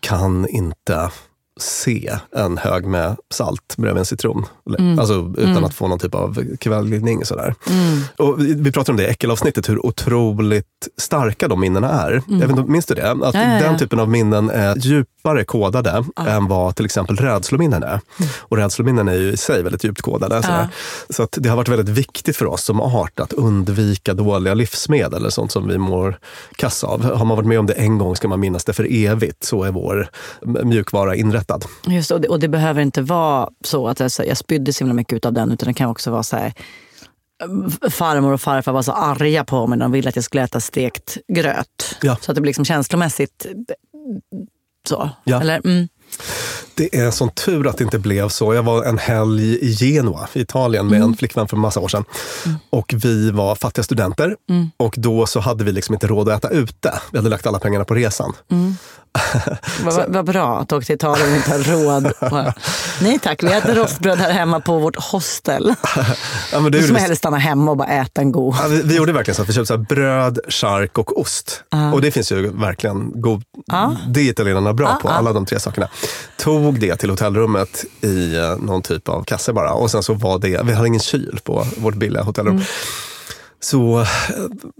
Kan 0.00 0.48
inte 0.48 1.10
se 1.62 2.16
en 2.36 2.58
hög 2.58 2.86
med 2.86 3.16
salt 3.30 3.76
bredvid 3.76 3.98
en 3.98 4.04
citron. 4.04 4.46
Alltså 4.98 5.32
utan 5.38 5.64
att 5.64 5.74
få 5.74 5.88
någon 5.88 5.98
typ 5.98 6.14
av 6.14 6.56
kvällning. 6.56 7.24
Sådär. 7.24 7.54
Och 8.16 8.40
vi, 8.40 8.54
vi 8.54 8.72
pratade 8.72 8.92
om 8.92 8.96
det 8.96 9.02
i 9.02 9.10
äckelavsnittet, 9.10 9.68
hur 9.68 9.86
otroligt 9.86 10.66
starka 10.96 11.48
de 11.48 11.60
minnena 11.60 11.88
är. 11.88 12.22
Vet 12.40 12.50
inte, 12.50 12.62
minns 12.62 12.86
du 12.86 12.94
det? 12.94 13.10
Att 13.10 13.34
Ja, 13.34 13.42
ja, 13.42 13.54
ja. 13.54 13.62
den 13.62 13.78
typen 13.78 14.00
av 14.00 14.08
minnen 14.08 14.50
är 14.50 14.76
djupare 14.76 15.44
kodade 15.44 16.04
än 16.26 16.46
vad 16.46 16.76
till 16.76 16.84
exempel 16.84 17.16
rädslominnen 17.16 17.82
är. 17.82 18.00
Och 18.38 18.56
rädslominnen 18.56 19.08
är 19.08 19.14
ju 19.14 19.32
i 19.32 19.36
sig 19.36 19.62
väldigt 19.62 19.84
djupt 19.84 20.02
kodade. 20.02 20.42
Sådär. 20.42 20.68
Så 21.10 21.22
att 21.22 21.38
det 21.40 21.48
har 21.48 21.56
varit 21.56 21.68
väldigt 21.68 21.88
viktigt 21.88 22.36
för 22.36 22.46
oss 22.46 22.64
som 22.64 22.80
art 22.80 23.20
att 23.20 23.32
undvika 23.32 24.14
dåliga 24.14 24.54
livsmedel 24.54 25.14
eller 25.14 25.30
sånt 25.30 25.52
som 25.52 25.68
vi 25.68 25.78
mår 25.78 26.18
kass 26.56 26.84
av. 26.84 27.04
Har 27.04 27.24
man 27.24 27.36
varit 27.36 27.46
med 27.46 27.58
om 27.58 27.66
det 27.66 27.72
en 27.72 27.98
gång 27.98 28.16
ska 28.16 28.28
man 28.28 28.40
minnas 28.40 28.64
det 28.64 28.72
för 28.72 28.86
evigt. 28.90 29.44
Så 29.44 29.64
är 29.64 29.70
vår 29.70 30.08
mjukvara 30.64 31.14
inrättad. 31.14 31.49
Just, 31.86 32.08
det, 32.08 32.14
och, 32.14 32.20
det, 32.20 32.28
och 32.28 32.40
det 32.40 32.48
behöver 32.48 32.82
inte 32.82 33.02
vara 33.02 33.48
så 33.64 33.88
att 33.88 34.00
jag, 34.00 34.10
så- 34.12 34.24
jag 34.24 34.36
spydde 34.36 34.72
så 34.72 34.78
himla 34.84 34.94
mycket 34.94 35.12
utav 35.16 35.32
den, 35.32 35.52
utan 35.52 35.66
det 35.66 35.74
kan 35.74 35.90
också 35.90 36.10
vara 36.10 36.22
så 36.22 36.36
här 36.36 36.52
eh, 37.42 37.90
farmor 37.90 38.32
och 38.32 38.40
farfar 38.40 38.72
var 38.72 38.82
så 38.82 38.92
arga 38.92 39.44
på 39.44 39.66
mig 39.66 39.78
när 39.78 39.84
de 39.84 39.92
ville 39.92 40.08
att 40.08 40.16
jag 40.16 40.24
skulle 40.24 40.42
äta 40.42 40.60
stekt 40.60 41.18
gröt. 41.28 41.96
Ja. 42.02 42.16
Så 42.20 42.30
att 42.30 42.34
det 42.34 42.40
blir 42.40 42.48
liksom 42.50 42.64
känslomässigt 42.64 43.46
så. 44.88 45.10
Ja. 45.24 45.40
Eller, 45.40 45.60
mm. 45.64 45.88
Det 46.74 46.96
är 46.96 47.10
sån 47.10 47.30
tur 47.30 47.66
att 47.68 47.78
det 47.78 47.84
inte 47.84 47.98
blev 47.98 48.28
så. 48.28 48.54
Jag 48.54 48.62
var 48.62 48.84
en 48.84 48.98
helg 48.98 49.58
i 49.58 49.72
Genua 49.76 50.28
i 50.32 50.40
Italien 50.40 50.86
med 50.86 51.02
en 51.02 51.16
flickvän 51.16 51.48
för 51.48 51.56
en 51.56 51.60
massa 51.60 51.80
år 51.80 51.88
sedan. 51.88 52.04
Och 52.70 52.94
vi 52.96 53.30
var 53.30 53.54
fattiga 53.54 53.82
studenter. 53.82 54.36
Och 54.76 54.94
då 54.98 55.26
så 55.26 55.40
hade 55.40 55.64
vi 55.64 55.72
liksom 55.72 55.94
inte 55.94 56.06
råd 56.06 56.28
att 56.28 56.44
äta 56.44 56.54
ute. 56.54 57.00
Vi 57.12 57.18
hade 57.18 57.30
lagt 57.30 57.46
alla 57.46 57.58
pengarna 57.58 57.84
på 57.84 57.94
resan. 57.94 58.32
Vad 59.84 60.04
vad 60.08 60.24
bra 60.24 60.58
att 60.58 60.72
åkte 60.72 60.86
till 60.86 60.94
Italien 60.94 61.30
och 61.30 61.36
inte 61.36 61.50
har 61.50 61.58
råd. 61.58 62.12
Nej 63.00 63.18
tack, 63.18 63.42
vi 63.42 63.52
äter 63.52 63.74
rostbröd 63.74 64.18
här 64.18 64.32
hemma 64.32 64.60
på 64.60 64.78
vårt 64.78 64.96
hostel. 64.96 65.74
Ja, 66.52 66.60
men 66.60 66.72
det 66.72 66.82
som 66.82 66.96
hellre 66.96 67.16
stanna 67.16 67.36
hemma 67.36 67.70
och 67.70 67.76
bara 67.76 67.88
äta 67.88 68.20
en 68.20 68.32
god. 68.32 68.54
Ja, 68.62 68.68
vi, 68.68 68.82
vi 68.82 68.96
gjorde 68.96 69.12
verkligen 69.12 69.34
så 69.34 69.42
att 69.42 69.48
vi 69.48 69.52
köpte 69.52 69.66
så 69.66 69.78
bröd, 69.78 70.38
chark 70.48 70.98
och 70.98 71.20
ost. 71.20 71.64
Och 71.94 72.00
det 72.00 72.10
finns 72.10 72.32
ju 72.32 72.50
verkligen 72.50 73.12
god... 73.14 73.42
Det 74.08 74.20
är 74.20 74.24
italienarna 74.24 74.72
bra 74.72 74.98
på, 75.02 75.08
alla 75.08 75.32
de 75.32 75.46
tre 75.46 75.60
sakerna. 75.60 75.88
Tog 76.36 76.80
det 76.80 76.96
till 76.96 77.10
hotellrummet 77.10 77.84
i 78.00 78.36
eh, 78.36 78.56
någon 78.56 78.82
typ 78.82 79.08
av 79.08 79.24
kasse 79.24 79.52
bara. 79.52 79.72
Och 79.72 79.90
sen 79.90 80.02
så 80.02 80.14
var 80.14 80.38
det, 80.38 80.62
vi 80.64 80.72
hade 80.72 80.88
ingen 80.88 81.00
kyl 81.00 81.38
på 81.44 81.66
vårt 81.76 81.94
billiga 81.94 82.22
hotellrum. 82.22 82.62
Så 83.60 84.00
eh, 84.00 84.06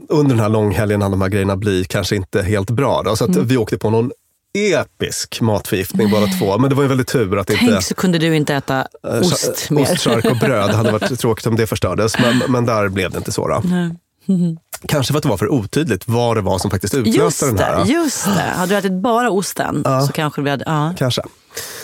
under 0.08 0.30
den 0.30 0.40
här 0.40 0.48
långhelgen 0.48 1.02
hann 1.02 1.10
de 1.10 1.20
här 1.20 1.28
grejerna 1.28 1.56
bli 1.56 1.84
kanske 1.84 2.16
inte 2.16 2.42
helt 2.42 2.70
bra. 2.70 3.02
Då, 3.02 3.16
så 3.16 3.24
att 3.24 3.36
vi 3.36 3.56
åkte 3.56 3.78
på 3.78 3.90
någon 3.90 4.10
episk 4.58 5.40
matförgiftning 5.40 6.10
båda 6.10 6.26
två. 6.26 6.58
Men 6.58 6.70
det 6.70 6.76
var 6.76 6.82
ju 6.82 6.88
väldigt 6.88 7.08
tur 7.08 7.38
att 7.38 7.50
inte... 7.50 7.64
Tänk 7.66 7.82
så 7.82 7.94
kunde 7.94 8.18
du 8.18 8.36
inte 8.36 8.54
äta 8.54 8.86
Eh, 9.08 9.20
ost 9.20 9.70
mer. 9.70 9.82
Ost, 9.92 10.06
och 10.06 10.36
bröd. 10.40 10.70
Det 10.70 10.76
hade 10.76 10.92
varit 10.92 11.18
tråkigt 11.20 11.46
om 11.46 11.56
det 11.56 11.66
förstördes. 11.66 12.18
Men, 12.18 12.42
men 12.52 12.66
där 12.66 12.88
blev 12.88 13.10
det 13.10 13.18
inte 13.18 13.32
så. 13.32 13.48
Då. 13.48 13.62
Kanske 14.88 15.12
för 15.12 15.18
att 15.18 15.22
det 15.22 15.28
var 15.28 15.36
för 15.36 15.48
otydligt 15.52 16.08
vad 16.08 16.36
det 16.36 16.40
var 16.40 16.58
som 16.58 16.70
faktiskt 16.70 16.94
Just 16.94 17.06
utlöste 17.08 17.46
den 17.46 17.58
här. 17.58 17.84
det, 17.84 17.90
just 17.92 18.24
det. 18.24 18.30
Hade 18.56 18.72
du 18.74 18.78
ätit 18.78 18.92
bara 18.92 19.30
osten 19.30 19.84
så 20.06 20.12
kanske 20.12 20.42
vi 20.42 20.50
hade... 20.50 20.64
Ja. 20.66 20.94
Kanske. 20.98 21.22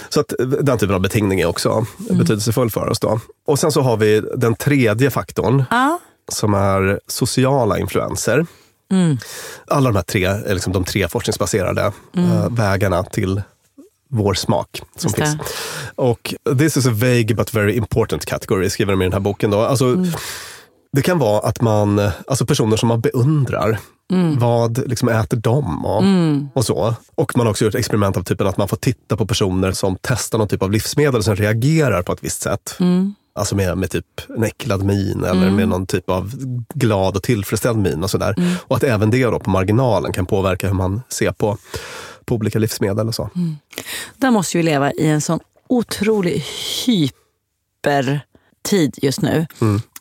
Så 0.08 0.20
att 0.20 0.32
den 0.62 0.78
typen 0.78 0.94
av 0.94 1.00
betingning 1.00 1.40
är 1.40 1.46
också 1.46 1.86
betydelsefull 1.98 2.70
för 2.70 2.88
oss. 2.88 3.00
Då. 3.00 3.20
Och 3.46 3.58
sen 3.58 3.72
så 3.72 3.80
har 3.80 3.96
vi 3.96 4.22
den 4.36 4.54
tredje 4.54 5.10
faktorn 5.10 5.64
Ja. 5.70 5.98
som 6.32 6.54
är 6.54 7.00
sociala 7.06 7.78
influenser. 7.78 8.46
Alla 9.66 9.90
de 9.90 9.96
här 9.96 10.02
tre 10.02 10.24
är 10.24 10.54
liksom 10.54 10.72
de 10.72 10.84
tre 10.84 11.08
forskningsbaserade 11.08 11.92
eh, 12.16 12.50
vägarna 12.50 13.02
till 13.02 13.42
vår 14.10 14.34
smak 14.34 14.82
som 14.96 15.08
Just 15.08 15.16
det. 15.16 15.26
finns. 15.26 15.36
Och 15.94 16.34
this 16.58 16.76
is 16.76 16.86
a 16.86 16.90
vague 16.92 17.34
but 17.34 17.54
very 17.54 17.72
important 17.76 18.24
category, 18.24 18.70
skriver 18.70 18.92
de 18.92 19.02
i 19.02 19.04
den 19.04 19.12
här 19.12 19.20
boken. 19.20 19.50
Då. 19.50 19.60
Alltså, 19.60 20.04
Det 20.92 21.02
kan 21.02 21.18
vara 21.18 21.40
att 21.48 21.60
man, 21.60 22.10
alltså 22.26 22.46
personer 22.46 22.76
som 22.76 22.88
man 22.88 23.00
beundrar, 23.00 23.78
vad 24.38 24.88
liksom 24.88 25.08
äter 25.08 25.36
de 25.36 25.86
och, 25.86 26.02
och 26.54 26.64
så. 26.64 26.94
Och 27.14 27.36
man 27.36 27.46
har 27.46 27.50
också 27.50 27.64
gjort 27.64 27.74
experiment 27.74 28.16
av 28.16 28.22
typen 28.22 28.46
att 28.46 28.56
man 28.56 28.68
får 28.68 28.76
titta 28.76 29.16
på 29.16 29.26
personer 29.26 29.72
som 29.72 29.98
testar 30.00 30.38
någon 30.38 30.48
typ 30.48 30.62
av 30.62 30.70
livsmedel 30.70 31.22
som 31.22 31.36
reagerar 31.36 32.02
på 32.02 32.12
ett 32.12 32.24
visst 32.24 32.42
sätt. 32.42 32.76
Alltså 33.36 33.56
med, 33.56 33.78
med 33.78 33.90
typ 33.90 34.06
en 34.36 34.44
äcklad 34.44 34.84
min 34.84 35.24
eller 35.24 35.50
med 35.50 35.68
någon 35.68 35.86
typ 35.86 36.10
av 36.10 36.32
glad 36.74 37.16
och 37.16 37.22
tillfredsställd 37.22 37.78
min 37.78 38.02
och 38.02 38.10
sådär. 38.10 38.34
Och 38.66 38.76
att 38.76 38.82
även 38.82 39.10
det 39.10 39.24
då 39.24 39.40
på 39.40 39.50
marginalen 39.50 40.12
kan 40.12 40.26
påverka 40.26 40.66
hur 40.66 40.74
man 40.74 41.02
ser 41.08 41.32
på, 41.32 41.58
på 42.24 42.34
olika 42.34 42.58
livsmedel 42.58 43.08
och 43.08 43.14
så. 43.14 43.30
Där 44.16 44.30
måste 44.30 44.58
ju 44.58 44.62
leva 44.62 44.92
i 44.92 45.06
en 45.06 45.20
sån 45.20 45.40
otrolig 45.68 46.44
hypertid 46.86 48.98
just 49.02 49.22
nu. 49.22 49.46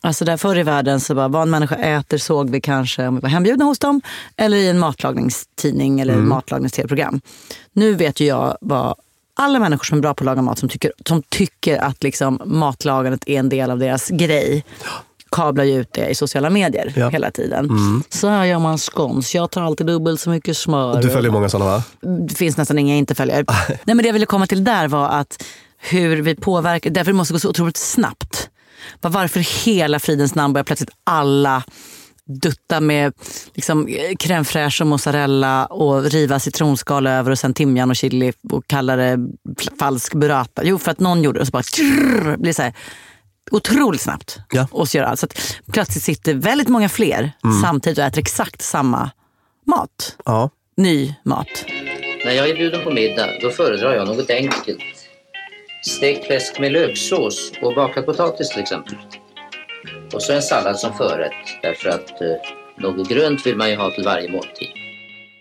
Alltså 0.00 0.24
där 0.24 0.36
förr 0.36 0.58
i 0.58 0.62
världen 0.62 1.00
så 1.00 1.14
bara, 1.14 1.28
vad 1.28 1.42
en 1.42 1.50
människa 1.50 1.76
äter 1.76 2.18
såg 2.18 2.50
vi 2.50 2.60
kanske 2.60 3.06
om 3.06 3.14
vi 3.14 3.20
var 3.20 3.28
hembjudna 3.28 3.64
hos 3.64 3.78
dem 3.78 4.00
eller 4.36 4.56
i 4.56 4.68
en 4.68 4.78
matlagningstidning 4.78 6.00
eller 6.00 6.16
matlagningstv-program. 6.16 7.20
Nu 7.72 7.94
vet 7.94 8.20
ju 8.20 8.26
jag 8.26 8.56
vad 8.60 8.94
alla 9.36 9.58
människor 9.58 9.84
som 9.84 9.98
är 9.98 10.02
bra 10.02 10.14
på 10.14 10.22
att 10.22 10.26
laga 10.26 10.42
mat 10.42 10.58
som 10.58 10.68
tycker, 10.68 10.92
som 11.06 11.22
tycker 11.22 11.78
att 11.78 12.02
liksom 12.02 12.40
matlagandet 12.44 13.20
är 13.26 13.38
en 13.38 13.48
del 13.48 13.70
av 13.70 13.78
deras 13.78 14.08
grej 14.08 14.64
kablar 15.30 15.64
ju 15.64 15.80
ut 15.80 15.92
det 15.92 16.08
i 16.08 16.14
sociala 16.14 16.50
medier 16.50 16.92
Ja. 16.96 17.08
hela 17.08 17.30
tiden. 17.30 17.70
Så 18.08 18.28
här 18.28 18.44
gör 18.44 18.58
man 18.58 18.78
scones. 18.78 19.34
Jag 19.34 19.50
tar 19.50 19.62
alltid 19.62 19.86
dubbelt 19.86 20.20
så 20.20 20.30
mycket 20.30 20.56
smör. 20.56 21.02
Du 21.02 21.10
följer 21.10 21.30
många 21.30 21.48
sådana 21.48 21.70
va? 21.70 21.82
Det 22.28 22.34
finns 22.34 22.56
nästan 22.56 22.78
inga 22.78 22.92
jag 22.94 22.98
inte 22.98 23.14
följer. 23.14 23.44
Nej, 23.68 23.78
men 23.84 23.96
det 23.98 24.06
jag 24.06 24.12
ville 24.12 24.26
komma 24.26 24.46
till 24.46 24.64
där 24.64 24.88
var 24.88 25.08
att 25.08 25.42
hur 25.78 26.22
vi 26.22 26.34
påverkar, 26.34 26.90
därför 26.90 27.12
det 27.12 27.16
måste 27.16 27.32
gå 27.34 27.40
så 27.40 27.48
otroligt 27.50 27.76
snabbt. 27.76 28.50
Varför 29.00 29.64
hela 29.66 29.98
fridens 29.98 30.34
namn 30.34 30.52
börjar 30.54 30.64
plötsligt 30.64 30.90
alla 31.04 31.62
dutta 32.26 32.80
med 32.80 33.12
liksom, 33.54 33.88
crème 34.18 34.44
fraîche 34.44 34.80
och 34.80 34.86
mozzarella 34.86 35.66
och 35.66 36.04
riva 36.04 36.38
citronskal 36.40 37.06
över 37.06 37.30
och 37.30 37.38
sen 37.38 37.54
timjan 37.54 37.90
och 37.90 37.96
chili 37.96 38.32
och 38.50 38.66
kalla 38.66 38.96
det 38.96 39.18
falsk 39.78 40.14
burrata. 40.14 40.64
Jo, 40.64 40.78
för 40.78 40.90
att 40.90 41.00
någon 41.00 41.22
gjorde 41.22 41.38
det 41.38 41.40
och 41.40 41.46
så 41.46 41.50
bara 41.50 41.62
trrr, 41.62 42.36
blir 42.36 42.52
så 42.52 42.62
här 42.62 42.74
otroligt 43.50 44.00
snabbt. 44.00 44.38
Ja. 44.50 44.68
Och 44.70 44.88
så 44.88 44.96
gör 44.96 45.04
allt. 45.04 45.20
Så 45.20 45.26
att 45.26 45.60
plötsligt 45.72 46.04
sitter 46.04 46.34
väldigt 46.34 46.68
många 46.68 46.88
fler 46.88 47.32
samtidigt 47.62 47.98
och 47.98 48.04
äter 48.04 48.18
exakt 48.18 48.62
samma 48.62 49.10
mat. 49.66 50.16
Ja. 50.24 50.50
Ny 50.76 51.14
mat. 51.22 51.64
När 52.24 52.32
jag 52.32 52.48
är 52.48 52.56
bjuden 52.56 52.84
på 52.84 52.90
middag, 52.90 53.28
då 53.42 53.50
föredrar 53.50 53.94
jag 53.94 54.08
något 54.08 54.30
enkelt. 54.30 54.78
Stekt 55.86 56.26
fläsk 56.26 56.58
med 56.58 56.72
löksås 56.72 57.52
och 57.62 57.74
bakad 57.74 58.06
potatis 58.06 58.48
till 58.48 58.60
exempel. 58.60 58.96
Och 60.14 60.22
så 60.22 60.32
en 60.32 60.42
sallad 60.42 60.78
som 60.78 60.92
förrätt, 60.94 61.32
därför 61.62 61.88
att 61.88 62.10
eh, 62.20 62.26
något 62.78 63.08
grönt 63.08 63.46
vill 63.46 63.56
man 63.56 63.70
ju 63.70 63.76
ha 63.76 63.90
till 63.90 64.04
varje 64.04 64.32
måltid. 64.32 64.68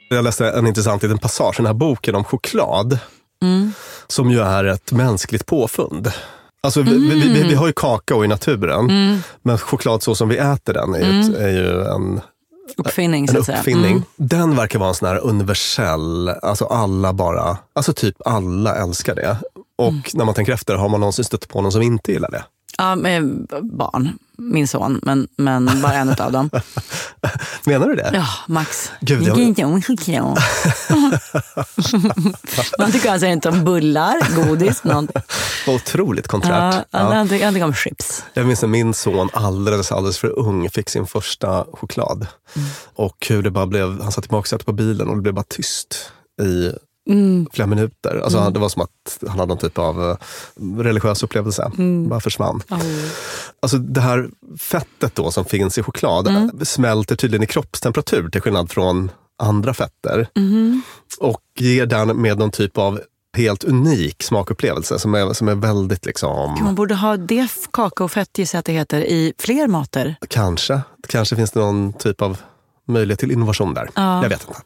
Jag 0.09 0.23
läste 0.23 0.49
en 0.49 0.67
intressant 0.67 1.03
liten 1.03 1.17
passage 1.17 1.55
i 1.55 1.57
den 1.57 1.65
här 1.65 1.73
boken 1.73 2.15
om 2.15 2.23
choklad. 2.23 2.99
Som 4.07 4.31
ju 4.31 4.39
är 4.39 4.63
ett 4.63 4.91
mänskligt 4.91 5.45
påfund. 5.45 6.11
Alltså, 6.63 6.81
vi, 6.81 6.91
vi, 7.09 7.29
vi, 7.33 7.43
vi 7.43 7.53
har 7.55 7.67
ju 7.67 7.73
kakao 7.75 8.23
i 8.25 8.27
naturen, 8.27 8.87
men 9.41 9.57
choklad 9.57 10.03
så 10.03 10.15
som 10.15 10.29
vi 10.29 10.37
äter 10.37 10.73
den 10.73 10.93
är 10.93 10.99
ju, 10.99 11.19
ett, 11.21 11.37
är 11.37 11.49
ju 11.49 11.83
en, 11.83 12.21
Uppfinning 12.77 13.21
en 13.21 13.27
så 13.33 13.39
att 13.39 13.45
säga. 13.45 13.57
uppfinning. 13.59 13.91
Mm. 13.91 14.03
Den 14.15 14.55
verkar 14.55 14.79
vara 14.79 14.89
en 14.89 14.95
sån 14.95 15.07
här 15.07 15.19
universell, 15.19 16.29
alltså 16.29 16.65
alla 16.65 17.13
bara, 17.13 17.57
alltså 17.73 17.93
typ 17.93 18.15
alla 18.25 18.75
älskar 18.75 19.15
det. 19.15 19.37
Och 19.77 19.89
Mm. 19.89 20.01
när 20.13 20.25
man 20.25 20.33
tänker 20.33 20.53
efter, 20.53 20.75
har 20.75 20.89
man 20.89 20.99
någonsin 20.99 21.25
stött 21.25 21.47
på 21.47 21.61
någon 21.61 21.71
som 21.71 21.81
inte 21.81 22.11
gillar 22.11 22.31
det? 22.31 22.43
Ja, 22.77 22.95
med 22.95 23.47
barn. 23.61 24.09
Min 24.37 24.67
son, 24.67 24.99
men, 25.03 25.27
men 25.37 25.81
bara 25.81 25.93
en 25.93 26.09
av 26.09 26.31
dem. 26.31 26.49
Menar 27.65 27.87
du 27.87 27.95
det? 27.95 28.11
Ja, 28.13 28.27
Max. 28.47 28.91
Gud, 29.01 29.23
jag-. 29.23 29.37
Man 32.79 32.91
tycker 32.91 33.11
alltså 33.11 33.27
inte 33.27 33.49
om 33.49 33.63
bullar, 33.63 34.35
godis, 34.35 34.83
något. 34.83 35.09
Vad 35.67 35.75
otroligt 35.75 36.27
konträrt. 36.27 36.85
Ja. 36.91 36.99
han, 36.99 37.29
tycker, 37.29 37.45
han 37.45 37.53
tycker 37.53 37.65
om 37.65 37.73
chips. 37.73 38.23
Jag 38.33 38.45
minns 38.45 38.61
när 38.61 38.69
min 38.69 38.93
son 38.93 39.29
alldeles, 39.33 39.91
alldeles 39.91 40.17
för 40.17 40.39
ung 40.39 40.69
fick 40.69 40.89
sin 40.89 41.07
första 41.07 41.65
choklad. 41.73 42.27
Mm. 42.55 42.67
Och 42.95 43.27
hur 43.29 43.43
det 43.43 43.51
bara 43.51 43.67
blev, 43.67 44.01
han 44.01 44.11
satt 44.11 44.25
i 44.25 44.29
baksätet 44.29 44.65
på 44.65 44.73
bilen 44.73 45.09
och 45.09 45.15
det 45.15 45.21
blev 45.21 45.33
bara 45.33 45.45
tyst 45.49 46.11
i 46.41 46.71
Mm. 47.09 47.47
flera 47.53 47.67
minuter. 47.67 48.21
Alltså, 48.23 48.49
Det 48.49 48.59
var 48.59 48.69
som 48.69 48.81
att 48.81 49.17
han 49.21 49.39
hade 49.39 49.45
någon 49.45 49.57
typ 49.57 49.77
av 49.77 50.09
eh, 50.09 50.17
religiös 50.77 51.23
upplevelse. 51.23 51.71
Mm. 51.77 52.09
Bara 52.09 52.19
försvann. 52.19 52.61
Alltså 53.59 53.77
det 53.77 54.01
här 54.01 54.29
fettet 54.59 55.15
då 55.15 55.31
som 55.31 55.45
finns 55.45 55.77
i 55.77 55.83
choklad 55.83 56.27
Mm. 56.27 56.65
smälter 56.65 57.15
tydligen 57.15 57.43
i 57.43 57.47
kroppstemperatur 57.47 58.29
till 58.29 58.41
skillnad 58.41 58.71
från 58.71 59.11
andra 59.43 59.73
fetter. 59.73 60.27
Mm-hmm. 60.35 60.81
Och 61.19 61.41
ger 61.59 61.85
den 61.85 62.21
med 62.21 62.37
någon 62.37 62.51
typ 62.51 62.77
av 62.77 63.01
helt 63.37 63.63
unik 63.63 64.23
smakupplevelse 64.23 64.99
som 64.99 65.13
är, 65.15 65.33
som 65.33 65.47
är 65.47 65.55
väldigt 65.55 66.05
liksom... 66.05 66.59
Man 66.63 66.75
borde 66.75 66.95
ha 66.95 67.17
det 67.17 67.47
kakaofett, 67.73 68.37
gissar 68.37 68.57
jag 68.57 68.59
att 68.59 68.65
det 68.65 68.71
heter, 68.73 69.01
i 69.01 69.33
fler 69.39 69.67
mater. 69.67 70.15
Kanske. 70.29 70.81
Kanske 71.07 71.35
finns 71.35 71.51
det 71.51 71.59
någon 71.59 71.93
typ 71.93 72.21
av 72.21 72.37
möjlighet 72.87 73.19
till 73.19 73.31
innovation 73.31 73.73
där. 73.73 73.89
Ja. 73.95 74.23
Jag 74.23 74.29
vet 74.29 74.41
inte. 74.47 74.61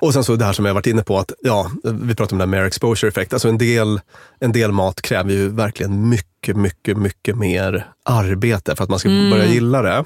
Och 0.00 0.12
sen 0.12 0.24
så 0.24 0.36
det 0.36 0.44
här 0.44 0.52
som 0.52 0.64
jag 0.64 0.74
varit 0.74 0.86
inne 0.86 1.02
på, 1.02 1.18
att 1.18 1.32
ja, 1.40 1.70
vi 1.84 2.14
pratar 2.14 2.34
om 2.34 2.38
den 2.38 2.48
här 2.48 2.58
mere 2.58 2.66
exposure 2.66 3.08
effect. 3.08 3.32
Alltså 3.32 3.48
en 3.48 3.58
del, 3.58 4.00
en 4.40 4.52
del 4.52 4.72
mat 4.72 5.02
kräver 5.02 5.32
ju 5.32 5.48
verkligen 5.48 6.08
mycket, 6.08 6.56
mycket, 6.56 6.96
mycket 6.96 7.36
mer 7.36 7.86
arbete 8.04 8.76
för 8.76 8.84
att 8.84 8.90
man 8.90 8.98
ska 8.98 9.08
börja 9.08 9.46
gilla 9.46 9.82
det. 9.82 10.04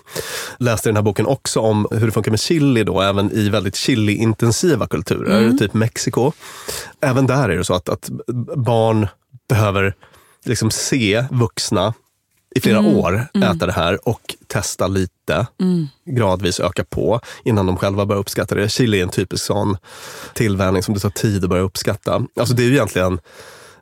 Läste 0.59 0.89
den 0.89 0.97
här 0.97 1.03
boken 1.03 1.27
också 1.27 1.61
om 1.61 1.87
hur 1.91 2.07
det 2.07 2.13
funkar 2.13 2.31
med 2.31 2.41
chili 2.41 2.85
då, 2.85 3.01
även 3.01 3.33
i 3.33 3.49
väldigt 3.49 3.77
chili-intensiva 3.77 4.87
kulturer, 4.87 5.53
typ 5.59 5.75
Mexiko. 5.75 6.33
Även 7.01 7.27
där 7.27 7.49
är 7.49 7.57
det 7.57 7.65
så 7.65 7.75
att, 7.75 7.89
att 7.89 8.11
barn 8.57 9.07
behöver 9.49 9.95
liksom 10.45 10.71
se 10.71 11.25
vuxna 11.31 11.95
i 12.55 12.61
flera 12.61 12.81
år 12.81 13.29
äta 13.35 13.67
det 13.67 13.73
här 13.73 14.09
och 14.09 14.37
testa 14.47 14.87
lite. 14.87 15.47
Gradvis 16.05 16.61
öka 16.61 16.85
på 16.85 17.21
innan 17.45 17.67
de 17.67 17.77
själva 17.77 18.07
börjar 18.07 18.21
uppskatta 18.21 18.55
det. 18.55 18.69
Chili 18.69 18.99
är 18.99 19.03
en 19.03 19.09
typisk 19.09 19.45
sån 19.45 19.77
tillvänjning 20.35 20.83
som 20.83 20.95
det 20.95 21.01
tar 21.01 21.11
tid 21.11 21.45
att 21.45 21.51
börja 21.51 21.63
uppskatta. 21.63 22.23
Alltså 22.41 22.55
det 22.55 22.63
är 22.63 22.67
ju 22.67 22.73
egentligen 22.73 23.13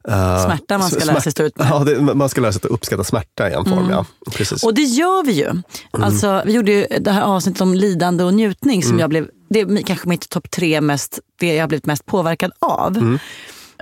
eh, 0.09 0.44
Smärta 0.44 0.78
man 0.78 0.90
ska 0.90 1.04
lära 1.04 1.20
sig 1.20 1.33
stå 1.33 1.42
ut 1.42 1.59
med. 1.59 1.66
Ja, 1.70 1.78
det, 1.78 2.00
man 2.00 2.28
ska 2.28 2.40
lära 2.40 2.52
sig 2.52 2.61
att 2.64 2.70
uppskatta 2.70 3.04
smärta 3.04 3.50
i 3.50 3.52
en 3.52 3.64
form. 3.64 3.90
Ja. 3.90 4.06
Precis. 4.33 4.64
Och 4.64 4.74
det 4.74 4.83
gör 4.83 5.24
vi 5.24 5.33
ju. 5.33 5.62
Alltså, 5.90 6.42
vi 6.46 6.52
gjorde 6.52 6.72
ju 6.72 6.87
det 7.00 7.11
här 7.11 7.22
avsnittet 7.22 7.61
om 7.61 7.74
lidande 7.74 8.24
och 8.24 8.35
njutning 8.35 8.83
som 8.83 8.98
jag 8.98 9.11
blev, 9.11 9.28
det 9.48 9.61
är 9.61 9.83
kanske 9.83 10.09
mitt 10.09 10.28
topp 10.28 10.50
tre 10.50 10.80
mest, 10.80 11.18
det 11.40 11.54
jag 11.54 11.62
har 11.62 11.68
blivit 11.68 11.87
mest 11.87 12.06
påverkad 12.06 12.52
av. 12.59 13.18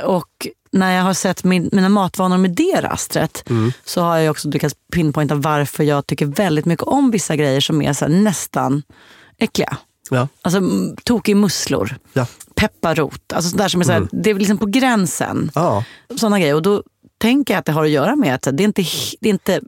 Och 0.04 0.46
när 0.72 0.96
jag 0.96 1.02
har 1.02 1.14
sett 1.14 1.44
min, 1.44 1.68
mina 1.72 1.88
matvanor 1.88 2.38
med 2.38 2.50
det 2.50 2.80
rastret 2.80 3.44
så 3.84 4.00
har 4.02 4.18
jag 4.18 4.30
också 4.30 4.48
lyckats 4.48 4.74
pinpointa 4.92 5.34
varför 5.34 5.84
jag 5.84 6.06
tycker 6.06 6.26
väldigt 6.26 6.64
mycket 6.64 6.82
om 6.86 7.10
vissa 7.10 7.36
grejer 7.36 7.60
som 7.60 7.82
är 7.82 7.92
så 7.92 8.04
här, 8.04 8.12
nästan 8.12 8.82
äckliga. 9.38 9.76
ja. 10.10 10.28
Alltså 10.42 10.58
mm, 10.58 10.96
tokig 11.04 11.36
musslor, 11.36 11.96
Ja. 12.12 12.26
pepparrot, 12.54 13.32
alltså 13.32 13.50
sådär 13.50 13.68
som 13.68 13.80
är 13.80 13.84
så 13.84 13.92
här, 13.92 14.08
det 14.12 14.30
är 14.30 14.34
liksom 14.34 14.58
på 14.58 14.66
gränsen. 14.66 15.50
Ja. 15.54 15.84
Sådana 16.16 16.38
grejer. 16.40 16.54
Och 16.54 16.62
då 16.62 16.82
tänker 17.18 17.54
jag 17.54 17.58
att 17.58 17.64
det 17.66 17.72
har 17.72 17.84
att 17.84 17.90
göra 17.90 18.16
med 18.16 18.34
att 18.34 18.42
det 18.52 18.62
är 18.62 18.64
inte, 18.64 18.82
det 19.20 19.28
är 19.28 19.32
inte, 19.32 19.60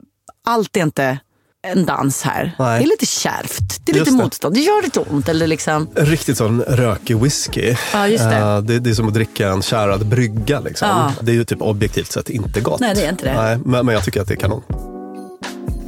allt 0.44 0.76
är 0.76 0.82
inte 0.82 1.18
en 1.62 1.86
dans 1.86 2.22
här. 2.22 2.52
Nej. 2.58 2.78
Det 2.78 2.84
är 2.84 2.88
lite 2.88 3.06
kärvt, 3.06 3.80
det 3.86 3.92
är 3.92 3.96
Just 3.96 4.06
lite 4.10 4.16
det. 4.18 4.24
motstånd, 4.24 4.54
det 4.54 4.60
gör 4.60 4.82
lite 4.82 5.00
ont. 5.00 5.28
Eller 5.28 5.46
liksom, 5.46 5.88
En 5.96 6.06
riktigt 6.06 6.36
sån 6.36 6.62
rökig 6.62 7.16
whisky. 7.18 7.74
Ja, 7.92 8.08
just 8.08 8.24
det. 8.24 8.36
Eh, 8.36 8.58
det, 8.60 8.78
det 8.78 8.90
är 8.90 8.94
som 8.94 9.08
att 9.08 9.14
dricka 9.14 9.48
en 9.48 9.62
kärad 9.62 10.06
brygga. 10.06 10.60
Liksom. 10.60 10.88
Ja. 10.88 11.12
Det 11.20 11.32
är 11.32 11.34
ju 11.34 11.44
typ 11.44 11.62
objektivt 11.62 12.12
sett 12.12 12.30
inte 12.30 12.60
gott. 12.60 12.80
Nej, 12.80 12.94
det 12.94 13.04
är 13.04 13.10
inte 13.10 13.24
det. 13.24 13.34
Nej, 13.42 13.58
men, 13.64 13.86
men 13.86 13.94
jag 13.94 14.04
tycker 14.04 14.20
att 14.20 14.28
det 14.28 14.34
är 14.34 14.36
kanon. 14.36 14.62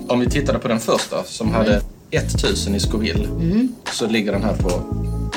Om 0.09 0.21
vi 0.21 0.31
tittade 0.31 0.59
på 0.59 0.69
den 0.69 0.81
första 0.81 1.25
som 1.25 1.55
hade 1.55 1.83
1000 2.11 2.75
i 2.75 2.81
Scoville 2.81 3.29
så 3.93 4.07
ligger 4.07 4.33
den 4.33 4.43
här 4.43 4.55
på 4.57 4.83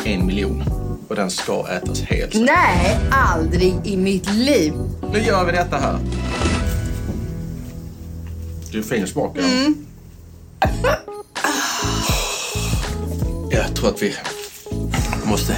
en 0.05 0.25
miljon. 0.25 0.63
Och 1.07 1.15
den 1.15 1.29
ska 1.29 1.65
ätas 1.67 2.01
helt. 2.01 2.33
Nej, 2.33 2.97
aldrig 3.11 3.73
i 3.83 3.97
mitt 3.97 4.33
liv. 4.33 4.73
Nu 5.13 5.19
gör 5.19 5.45
vi 5.45 5.51
detta 5.51 5.77
här. 5.77 5.97
Du 8.71 8.79
är 8.79 8.83
fin 8.83 9.07
smak. 9.07 9.37
Mm. 9.37 9.75
Jag 13.49 13.75
tror 13.75 13.89
att 13.89 14.01
vi 14.01 14.15
måste 15.25 15.55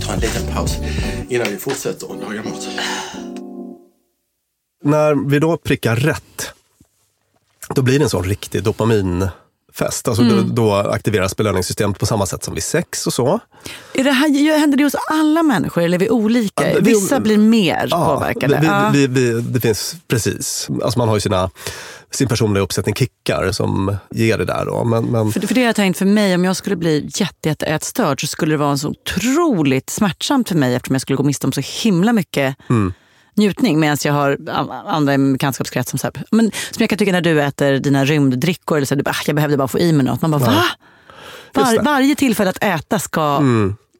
ta 0.00 0.12
en 0.12 0.20
liten 0.20 0.54
paus 0.54 0.76
innan 1.28 1.46
vi 1.50 1.56
fortsätter 1.56 2.12
att 2.12 2.20
laga 2.20 2.42
mat. 2.42 2.68
När 4.84 5.28
vi 5.30 5.38
då 5.38 5.56
prickar 5.56 5.96
rätt, 5.96 6.52
då 7.74 7.82
blir 7.82 7.98
det 7.98 8.04
en 8.04 8.10
sån 8.10 8.24
riktig 8.24 8.62
dopamin 8.62 9.28
dopaminfest. 9.72 10.08
Alltså 10.08 10.22
Mm. 10.22 10.36
då, 10.54 10.54
då 10.54 10.74
aktiveras 10.74 11.36
belöningssystemet 11.36 11.98
på 11.98 12.06
samma 12.06 12.26
sätt 12.26 12.44
som 12.44 12.54
vid 12.54 12.62
sex 12.62 13.06
och 13.06 13.12
så. 13.12 13.40
är 13.94 14.04
det 14.04 14.10
här, 14.12 14.58
händer 14.58 14.78
det 14.78 14.84
hos 14.84 14.94
alla 15.10 15.42
människor 15.42 15.82
eller 15.82 15.94
är 15.94 16.00
vi 16.00 16.10
olika? 16.10 16.70
Ja, 16.70 16.76
vi- 16.80 16.90
Vissa 16.92 17.20
blir 17.20 17.38
mer 17.38 17.88
påverkade. 17.90 18.58
vi, 18.60 18.66
Ja. 18.66 18.90
vi, 18.92 19.06
vi, 19.06 19.40
det 19.40 19.60
finns 19.60 19.94
precis. 20.08 20.68
Alltså 20.82 20.98
man 20.98 21.08
har 21.08 21.16
ju 21.16 21.20
sina, 21.20 21.50
sin 22.10 22.28
personliga 22.28 22.62
uppsättning 22.64 22.94
kickar 22.94 23.52
som 23.52 23.96
ger 24.10 24.38
det 24.38 24.44
där. 24.44 24.64
Då. 24.66 24.84
Men, 24.84 25.04
men, 25.04 25.32
För, 25.32 25.40
för 25.40 25.54
det 25.54 25.60
har 25.60 25.66
jag 25.66 25.76
tänkt 25.76 25.98
för 25.98 26.06
mig, 26.06 26.34
om 26.34 26.44
jag 26.44 26.56
skulle 26.56 26.76
bli 26.76 27.10
jätte, 27.14 27.48
jätte 27.48 27.66
ätstörd 27.66 28.20
så 28.20 28.26
skulle 28.26 28.52
det 28.52 28.58
vara 28.58 28.76
så 28.76 28.88
otroligt 28.88 29.90
smärtsamt 29.90 30.48
för 30.48 30.56
mig 30.56 30.74
eftersom 30.74 30.94
jag 30.94 31.02
skulle 31.02 31.16
gå 31.16 31.22
miste 31.22 31.46
om 31.46 31.52
så 31.52 31.60
himla 31.82 32.12
mycket 32.12 32.56
Mm. 32.70 32.92
Njutning 33.36 33.80
medan 33.80 33.96
jag 34.04 34.12
har 34.12 34.38
andra 34.86 35.14
i 35.14 35.18
min 35.18 35.32
bekantskapskrets 35.32 35.90
som, 35.90 35.98
så 35.98 36.06
här, 36.06 36.24
men, 36.30 36.50
som 36.70 36.76
jag 36.82 36.88
kan 36.90 36.98
tycka 36.98 37.12
när 37.12 37.20
du 37.20 37.42
äter 37.42 37.78
dina 37.78 38.04
rymddrickor, 38.04 38.76
eller 38.76 38.86
så, 38.86 38.94
här, 38.94 38.96
du 38.96 39.02
bara, 39.02 39.10
"Ah, 39.10 39.22
jag 39.26 39.36
behövde 39.36 39.56
bara 39.56 39.68
få 39.68 39.78
i 39.78 39.92
mig 39.92 40.04
något. 40.06 40.22
Man 40.22 40.30
bara, 40.30 40.40
va? 40.40 40.64
Just 41.56 41.66
Var. 41.66 41.72
Mm. 41.72 41.84
varje 41.84 42.14
tillfälle 42.14 42.50
att 42.50 42.62
äta 42.62 42.98
ska 42.98 43.40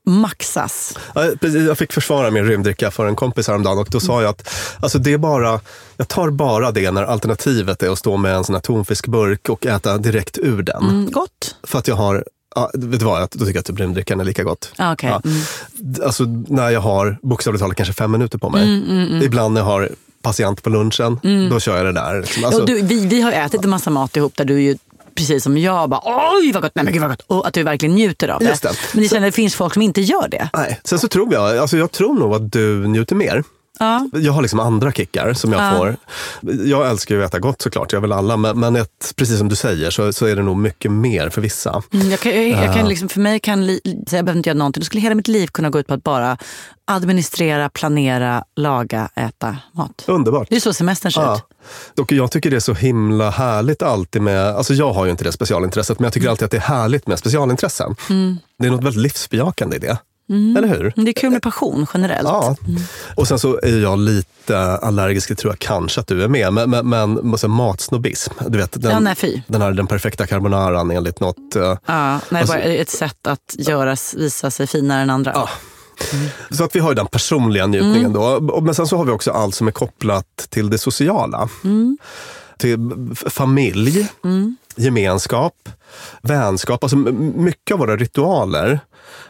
maxas. 0.07 0.99
Ja, 1.14 1.29
precis, 1.40 1.66
jag 1.66 1.79
fick 1.79 1.92
försvara 1.92 2.31
min 2.31 2.45
rymddricka 2.45 2.90
för 2.90 3.07
en 3.07 3.16
kompis 3.16 3.49
häromdagen 3.49 3.79
och 3.79 3.88
då 3.90 4.01
sa 4.01 4.23
jag 4.23 4.31
att 4.31 4.49
alltså 4.81 4.99
det 4.99 5.12
är 5.12 5.18
bara, 5.18 5.61
jag 5.97 6.09
tar 6.09 6.31
bara 6.31 6.71
det 6.71 6.90
när 6.90 7.03
alternativet 7.05 7.83
är 7.83 7.90
att 7.90 7.99
stå 7.99 8.16
med 8.16 8.35
en 8.35 8.45
sån 8.45 8.55
här 8.55 8.61
tonfiskburk 8.62 9.49
och 9.49 9.66
äta 9.66 9.99
direkt 9.99 10.38
ur 10.38 10.62
den. 10.62 10.83
Mm, 10.83 11.11
gott. 11.11 11.57
För 11.62 11.79
att 11.79 11.88
jag 11.88 11.95
har 11.97 12.25
Ja, 12.55 12.71
vet 12.75 13.01
du 13.01 13.07
vad, 13.07 13.21
då 13.33 13.38
tycker 13.38 13.55
jag 13.55 13.59
att 13.61 13.71
bryndrickan 13.71 14.21
är 14.21 14.25
lika 14.25 14.43
gott. 14.43 14.73
Ah, 14.79 14.93
okej. 14.93 15.09
Mm. 15.11 15.37
D- 15.73 16.01
Alltså 16.05 16.25
när 16.49 16.71
jag 16.71 16.81
har 16.81 17.19
bokstavligt 17.23 17.61
talat 17.62 17.77
kanske 17.77 17.95
fem 17.95 18.11
minuter 18.12 18.38
på 18.38 18.51
mig. 18.51 18.62
Mm, 18.62 18.85
mm, 18.91 19.09
mm. 19.09 19.23
Ibland 19.23 19.55
när 19.55 19.61
jag 19.61 19.67
har 19.67 19.91
patient 20.23 20.62
på 20.62 20.71
lunchen, 20.71 21.21
då 21.51 21.61
kör 21.61 21.77
jag 21.77 21.87
det 21.87 21.93
där. 21.93 22.21
Liksom. 22.21 22.43
Ja, 22.43 22.49
Alltså, 22.49 22.65
du, 22.65 22.83
vi, 22.83 23.07
vi 23.07 23.21
har 23.21 23.33
ätit 23.33 23.65
en 23.65 23.71
massa 23.71 23.91
mat 23.91 24.17
ihop 24.17 24.37
där 24.37 24.45
du 24.45 24.62
ju 24.62 24.77
precis 25.15 25.43
som 25.45 25.59
jag 25.59 25.91
bara 25.91 26.01
oj 26.05 26.53
vad 26.53 26.62
gott, 26.62 26.73
nej 26.75 26.85
men 26.85 26.93
gud 26.95 27.03
vad 27.03 27.11
gott. 27.11 27.23
Och 27.27 27.47
att 27.47 27.55
du 27.55 27.62
verkligen 27.62 27.95
njuter 27.95 28.29
av 28.29 28.41
det. 28.41 28.62
Det. 28.62 28.73
Men 28.95 29.03
det, 29.03 29.09
känner, 29.09 29.27
det 29.27 29.33
finns 29.33 29.55
folk 29.55 29.73
som 29.73 29.83
inte 29.83 30.01
gör 30.01 30.29
det. 30.29 30.49
nej. 30.53 30.81
Sen 30.85 30.99
så 30.99 31.09
tror 31.09 31.33
jag, 31.33 31.59
alltså 31.59 31.77
jag 31.77 31.93
tror 31.93 32.15
nog 32.15 32.35
att 32.35 32.53
du 32.53 32.87
njuter 32.88 33.15
mer. 33.17 33.45
Ja. 33.79 34.09
Jag 34.13 34.33
har 34.33 34.43
liksom 34.43 34.61
andra 34.61 34.93
kickar 34.93 35.33
som 35.33 35.53
jag 35.53 35.63
Ja. 35.63 35.79
får. 35.79 35.97
Jag 36.67 36.91
älskar 36.91 37.15
ju 37.15 37.25
att 37.25 37.31
äta 37.31 37.39
gott 37.39 37.63
såklart, 37.63 37.93
jag 37.93 38.01
vill 38.01 38.13
alla. 38.13 38.37
Men, 38.37 38.61
men 38.61 38.77
ett, 38.77 39.13
precis 39.17 39.39
som 39.39 39.49
du 39.49 39.57
säger 39.57 39.91
så, 39.91 40.13
så 40.13 40.27
är 40.27 40.37
det 40.37 40.43
nog 40.43 40.57
mycket 40.57 40.91
mer 40.91 41.29
för 41.29 41.41
vissa. 41.41 41.83
Mm, 41.93 42.11
jag 42.11 42.21
kan, 42.21 42.33
jag, 42.33 42.49
jag 42.49 42.65
Ja. 42.65 42.73
kan 42.75 42.89
liksom, 42.89 43.09
för 43.09 43.21
mig 43.21 43.41
kan, 43.41 43.67
li, 43.67 43.81
jag 43.85 44.25
behöver 44.25 44.37
inte 44.37 44.49
göra 44.49 44.59
någonting. 44.59 44.81
Då 44.81 44.85
skulle 44.85 45.01
hela 45.01 45.15
mitt 45.15 45.29
liv 45.29 45.47
kunna 45.47 45.71
gå 45.71 45.79
ut 45.81 45.87
på 45.87 45.95
att 45.95 46.05
bara 46.05 46.37
administrera, 46.85 47.69
planera, 47.69 48.45
laga, 48.57 49.09
äta 49.15 49.57
mat. 49.73 50.05
Underbart. 50.07 50.47
Det 50.51 50.57
är 50.57 50.61
så 50.61 50.73
semestern 50.73 51.13
ser 51.13 51.23
Ja. 51.23 51.37
ut. 51.37 51.99
Och 52.01 52.13
jag 52.13 52.31
tycker 52.31 52.51
det 52.51 52.57
är 52.57 52.61
så 52.61 52.75
himla 52.75 53.31
härligt 53.31 53.83
alltid 53.83 54.23
med, 54.23 54.47
alltså 54.47 54.75
jag 54.75 54.93
har 54.93 55.05
ju 55.05 55.11
inte 55.11 55.25
det 55.25 55.33
specialintresset, 55.33 55.99
men 55.99 56.05
jag 56.05 56.13
tycker 56.13 56.29
alltid 56.29 56.45
att 56.45 56.51
det 56.51 56.57
är 56.57 56.61
härligt 56.61 57.07
med 57.07 57.19
specialintressen. 57.19 57.97
Mm. 58.11 58.39
Det 58.59 58.67
är 58.67 58.71
något 58.71 58.85
väldigt 58.85 59.03
livsbejakande 59.03 59.77
i 59.77 59.79
det. 59.79 59.99
Mm. 60.31 60.57
Eller 60.57 60.69
hur? 60.69 60.93
Det 60.97 61.11
är 61.11 61.13
kul 61.13 61.31
med 61.31 61.43
passion 61.43 61.87
generellt. 61.95 62.29
Ja. 62.29 62.57
Och 63.17 63.29
sen 63.29 63.39
så 63.39 63.61
är 63.63 63.79
jag 63.83 63.99
lite 63.99 64.59
allergisk, 64.59 65.29
det 65.29 65.35
tror 65.35 65.53
jag 65.53 65.59
kanske 65.59 66.01
att 66.01 66.07
du 66.07 66.23
är 66.25 66.29
med, 66.29 66.53
men, 66.53 66.71
men, 66.89 66.89
men 67.15 67.51
matsnobbism. 67.51 68.33
Du 68.49 68.59
vet, 68.59 68.77
Ja, 68.83 68.89
den, 68.91 69.05
nej, 69.05 69.15
fy. 69.15 69.41
den 69.47 69.63
här 69.63 69.73
den 69.73 69.87
perfekta 69.87 70.27
carbonaran 70.27 70.91
enligt 70.91 71.21
något. 71.21 71.57
eh, 71.57 71.77
Ja, 71.87 72.21
nej, 72.29 72.41
Alltså- 72.41 72.55
bara 72.57 72.63
ett 72.63 72.91
sätt 72.91 73.27
att 73.27 73.55
göras, 73.59 74.15
visa 74.15 74.51
sig 74.51 74.67
finare 74.67 75.03
än 75.03 75.11
andra. 75.11 75.33
Ja. 75.35 75.49
Så 76.51 76.65
att 76.65 76.77
vi 76.77 76.81
har 76.81 76.89
ju 76.91 76.95
den 76.95 77.07
personliga 77.07 77.67
njutningen 77.67 78.17
Mm. 78.17 78.47
då. 78.47 78.61
Men 78.61 78.75
sen 78.75 78.87
så 78.87 78.97
har 78.97 79.05
vi 79.05 79.13
också 79.13 79.31
allt 79.31 79.55
som 79.55 79.69
är 79.69 79.73
kopplat 79.73 80.47
till 80.51 80.71
det 80.71 80.79
sociala. 80.79 81.49
Mm. 81.65 81.99
Till 82.59 82.91
familj, 83.15 84.09
gemenskap, 84.77 85.69
vänskap. 86.23 86.85
Alltså 86.85 86.97
mycket 86.97 87.75
av 87.75 87.79
våra 87.79 87.97
ritualer 87.97 88.81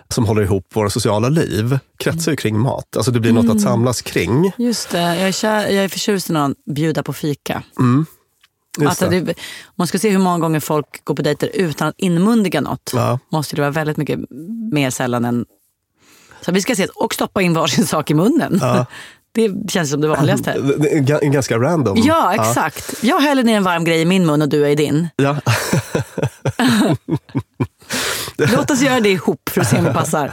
som 0.08 0.26
håller 0.26 0.42
ihop 0.42 0.66
våra 0.76 0.90
sociala 0.90 1.28
liv 1.28 1.78
kretsar 1.98 2.30
ju 2.32 2.36
kring 2.36 2.58
mat. 2.58 2.96
Alltså 2.96 3.12
det 3.12 3.20
blir 3.20 3.32
något 3.32 3.44
Mm. 3.44 3.56
att 3.56 3.62
samlas 3.62 4.02
kring. 4.02 4.52
Just 4.58 4.90
det, 4.90 5.00
jag 5.00 5.28
är, 5.28 5.32
kär, 5.32 5.68
jag 5.68 5.84
är 5.84 5.88
förtjust 5.88 6.30
i 6.30 6.32
någon 6.32 6.54
bjuda 6.74 7.02
på 7.02 7.12
fika. 7.12 7.62
Mm. 7.78 8.06
Alltså 8.86 9.08
det. 9.08 9.34
man 9.76 9.86
ska 9.86 9.98
se 9.98 10.10
hur 10.10 10.18
många 10.18 10.38
gånger 10.38 10.60
folk 10.60 11.04
går 11.04 11.14
på 11.14 11.22
dejter 11.22 11.50
utan 11.54 11.88
att 11.88 11.94
inmundiga 11.98 12.60
något, 12.60 12.90
Ja. 12.94 13.18
måste 13.28 13.56
det 13.56 13.62
vara 13.62 13.70
väldigt 13.70 13.96
mycket 13.96 14.18
mer 14.72 14.90
sällan 14.90 15.24
än... 15.24 15.44
Så 16.44 16.52
vi 16.52 16.60
ska 16.62 16.72
ses 16.72 16.90
och 16.90 17.14
stoppa 17.14 17.42
in 17.42 17.54
varsin 17.54 17.86
sak 17.86 18.10
i 18.10 18.14
munnen. 18.14 18.58
Ja. 18.60 18.86
Det 19.34 19.70
känns 19.70 19.90
som 19.90 20.00
det 20.00 20.08
vanligaste. 20.08 20.76
Ganska 21.22 21.58
random. 21.58 21.98
Ja, 22.04 22.34
exakt. 22.34 22.94
Jag 23.02 23.20
häller 23.20 23.42
ner 23.42 23.56
en 23.56 23.62
varm 23.62 23.84
grej 23.84 24.00
i 24.00 24.04
min 24.04 24.26
mun 24.26 24.42
och 24.42 24.48
du 24.48 24.64
är 24.66 24.68
i 24.68 24.74
din. 24.74 25.08
Ja. 25.16 25.36
Låt 28.56 28.70
oss 28.70 28.82
göra 28.82 29.00
det 29.00 29.10
ihop 29.10 29.48
för 29.48 29.60
att 29.60 29.68
se 29.68 29.78
om 29.78 29.84
det 29.84 29.92
passar. 29.92 30.32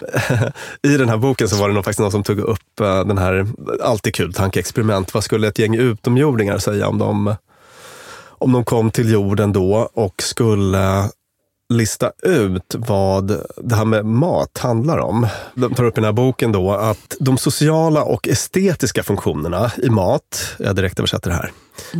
I 0.82 0.96
den 0.96 1.08
här 1.08 1.16
boken 1.16 1.48
så 1.48 1.56
var 1.56 1.68
det 1.68 1.74
nog 1.74 1.84
faktiskt 1.84 2.00
någon 2.00 2.10
som 2.10 2.22
tog 2.22 2.38
upp 2.38 2.80
eh, 2.80 3.04
den 3.04 3.18
här, 3.18 3.46
alltid 3.82 4.14
kul 4.14 4.34
tankeexperiment. 4.34 5.14
Vad 5.14 5.24
skulle 5.24 5.48
ett 5.48 5.58
gäng 5.58 5.74
utomjordingar 5.74 6.58
säga 6.58 6.88
om 6.88 6.98
de, 6.98 7.34
om 8.28 8.52
de 8.52 8.64
kom 8.64 8.90
till 8.90 9.12
jorden 9.12 9.52
då 9.52 9.90
och 9.94 10.22
skulle 10.22 11.10
lista 11.68 12.12
ut 12.22 12.74
vad 12.78 13.40
det 13.56 13.74
här 13.74 13.84
med 13.84 14.04
mat 14.06 14.58
handlar 14.58 14.98
om. 14.98 15.26
De 15.54 15.74
tar 15.74 15.84
upp 15.84 15.94
i 15.94 16.00
den 16.00 16.04
här 16.04 16.12
boken 16.12 16.52
då 16.52 16.72
att 16.72 17.16
de 17.20 17.38
sociala 17.38 18.02
och 18.04 18.28
estetiska 18.28 19.02
funktionerna 19.02 19.70
i 19.82 19.90
mat, 19.90 20.54
jag 20.58 20.76
direkt 20.76 20.98
översätter 20.98 21.30
det 21.30 21.36
här, 21.36 21.52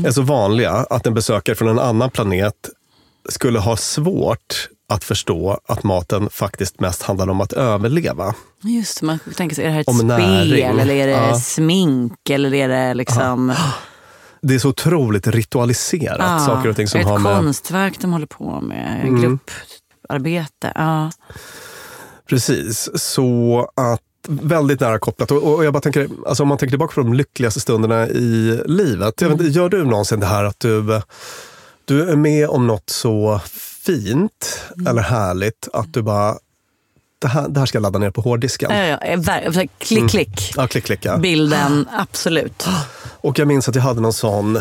är 0.06 0.10
så 0.10 0.22
vanliga 0.22 0.70
att 0.70 1.06
en 1.06 1.14
besökare 1.14 1.56
från 1.56 1.68
en 1.68 1.78
annan 1.78 2.10
planet 2.10 2.54
skulle 3.28 3.58
ha 3.58 3.76
svårt 3.76 4.68
att 4.92 5.04
förstå 5.04 5.60
att 5.68 5.82
maten 5.84 6.28
faktiskt 6.30 6.80
mest 6.80 7.02
handlar 7.02 7.28
om 7.30 7.40
att 7.40 7.52
överleva. 7.52 8.34
Just 8.62 9.02
man 9.02 9.18
tänker 9.36 9.56
sig, 9.56 9.64
är 9.64 9.68
det 9.68 9.74
här 9.74 9.80
ett 9.80 9.88
Om 9.88 9.94
spel 9.96 10.06
näring. 10.06 10.64
eller 10.64 10.94
är 10.94 11.06
det 11.06 11.12
Ja. 11.12 11.40
smink 11.40 12.30
eller 12.30 12.54
är 12.54 12.68
det 12.68 12.94
liksom... 12.94 13.52
Det 14.42 14.54
är 14.54 14.58
så 14.58 14.68
otroligt 14.68 15.26
ritualiserat. 15.26 16.16
Ja, 16.18 16.38
saker 16.38 16.68
och 16.68 16.76
ting 16.76 16.88
som 16.88 17.00
är 17.00 17.04
det 17.04 17.10
har 17.10 17.16
ett 17.16 17.22
med... 17.22 17.36
konstverk 17.36 18.00
de 18.00 18.12
håller 18.12 18.26
på 18.26 18.60
med, 18.60 19.00
Mm. 19.02 19.20
grupparbete. 19.22 20.72
Ja. 20.74 21.10
Precis, 22.28 22.88
så 22.94 23.60
att 23.76 24.00
väldigt 24.28 24.80
nära 24.80 24.98
kopplat. 24.98 25.30
Och, 25.30 25.54
och 25.54 25.64
jag 25.64 25.72
bara 25.72 25.80
tänker, 25.80 26.08
alltså 26.26 26.42
om 26.42 26.48
man 26.48 26.58
tänker 26.58 26.70
tillbaka 26.70 26.94
på 26.94 27.00
de 27.00 27.14
lyckligaste 27.14 27.60
stunderna 27.60 28.08
i 28.08 28.60
livet. 28.66 29.20
Jag 29.20 29.28
vet, 29.28 29.54
gör 29.54 29.68
du 29.68 29.84
någonsin 29.84 30.20
det 30.20 30.26
här 30.26 30.44
att 30.44 30.60
du, 30.60 31.00
du 31.84 32.10
är 32.10 32.16
med 32.16 32.48
om 32.48 32.66
något 32.66 32.90
så 32.90 33.40
fint 33.86 34.62
eller 34.88 35.02
härligt 35.02 35.68
att 35.72 35.92
du 35.94 36.02
bara, 36.02 36.34
det 37.20 37.28
här, 37.28 37.48
det 37.48 37.60
här 37.60 37.66
ska 37.66 37.76
jag 37.78 37.82
ladda 37.82 37.98
ner 37.98 38.10
på 38.10 38.20
hårddisken. 38.20 38.70
Ja, 38.76 38.84
ja, 38.86 39.16
ver- 39.16 39.68
klick, 39.78 39.98
Mm. 39.98 40.08
klick. 40.08 40.52
Ja, 40.56 40.66
klick, 40.66 40.84
klick. 40.84 41.04
Ja. 41.04 41.16
Bilden, 41.16 41.88
absolut. 41.92 42.66
Och 43.20 43.38
jag 43.38 43.48
minns 43.48 43.68
att 43.68 43.74
jag 43.74 43.82
hade 43.82 44.00
någon 44.00 44.12
sån, 44.12 44.60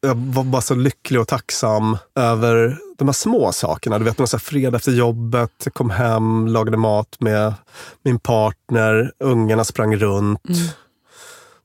jag 0.00 0.14
var 0.14 0.44
bara 0.44 0.62
så 0.62 0.74
lycklig 0.74 1.20
och 1.20 1.28
tacksam 1.28 1.96
över 2.14 2.78
de 2.98 3.08
här 3.08 3.12
små 3.12 3.52
sakerna. 3.52 3.98
Du 3.98 4.04
vet, 4.04 4.18
någon 4.18 4.28
så 4.28 4.36
här 4.36 4.42
fredag 4.42 4.76
efter 4.76 4.92
jobbet, 4.92 5.66
kom 5.72 5.90
hem, 5.90 6.46
lagade 6.48 6.76
mat 6.76 7.16
med 7.20 7.54
min 8.04 8.18
partner, 8.18 9.12
ungarna 9.18 9.64
sprang 9.64 9.96
runt. 9.96 10.40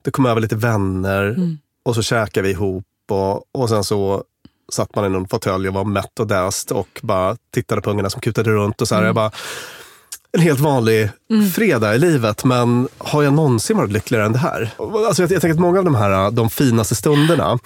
Det 0.02 0.12
kom 0.12 0.26
över 0.26 0.42
lite 0.42 0.56
vänner 0.56 1.36
och 1.86 1.96
så 1.96 2.02
käkade 2.02 2.48
vi 2.48 2.54
ihop 2.54 2.84
och, 3.12 3.44
och 3.62 3.70
sen 3.70 3.84
så 3.84 4.24
satt 4.72 4.96
man 4.96 5.06
i 5.06 5.10
någon 5.10 5.28
fåtölj 5.28 5.68
och 5.68 5.74
var 5.74 5.84
mätt 5.84 6.20
och 6.20 6.28
däst 6.28 6.72
och 6.72 7.00
bara 7.04 7.38
tittade 7.54 7.82
på 7.82 7.90
ungarna 7.92 8.10
som 8.10 8.22
kutade 8.22 8.50
runt. 8.50 8.82
och 8.82 8.88
så 8.88 8.96
här, 8.96 9.04
jag 9.04 9.16
bara, 9.16 9.32
en 10.38 10.44
helt 10.44 10.60
vanlig 10.60 11.10
fredag 11.56 11.96
i 11.96 12.00
livet, 12.00 12.44
men 12.44 12.88
har 12.98 13.24
jag 13.24 13.34
någonsin 13.34 13.78
varit 13.78 13.92
lyckligare 13.92 14.26
än 14.26 14.34
det 14.34 14.40
här? 14.40 14.70
Alltså 15.08 15.24
jag, 15.24 15.32
jag 15.32 15.42
tänker 15.42 15.54
att 15.54 15.60
många 15.60 15.80
av 15.80 15.86
de 15.86 15.96
här 15.96 16.32
de 16.32 16.50
finaste 16.50 16.96
stunderna 16.96 17.60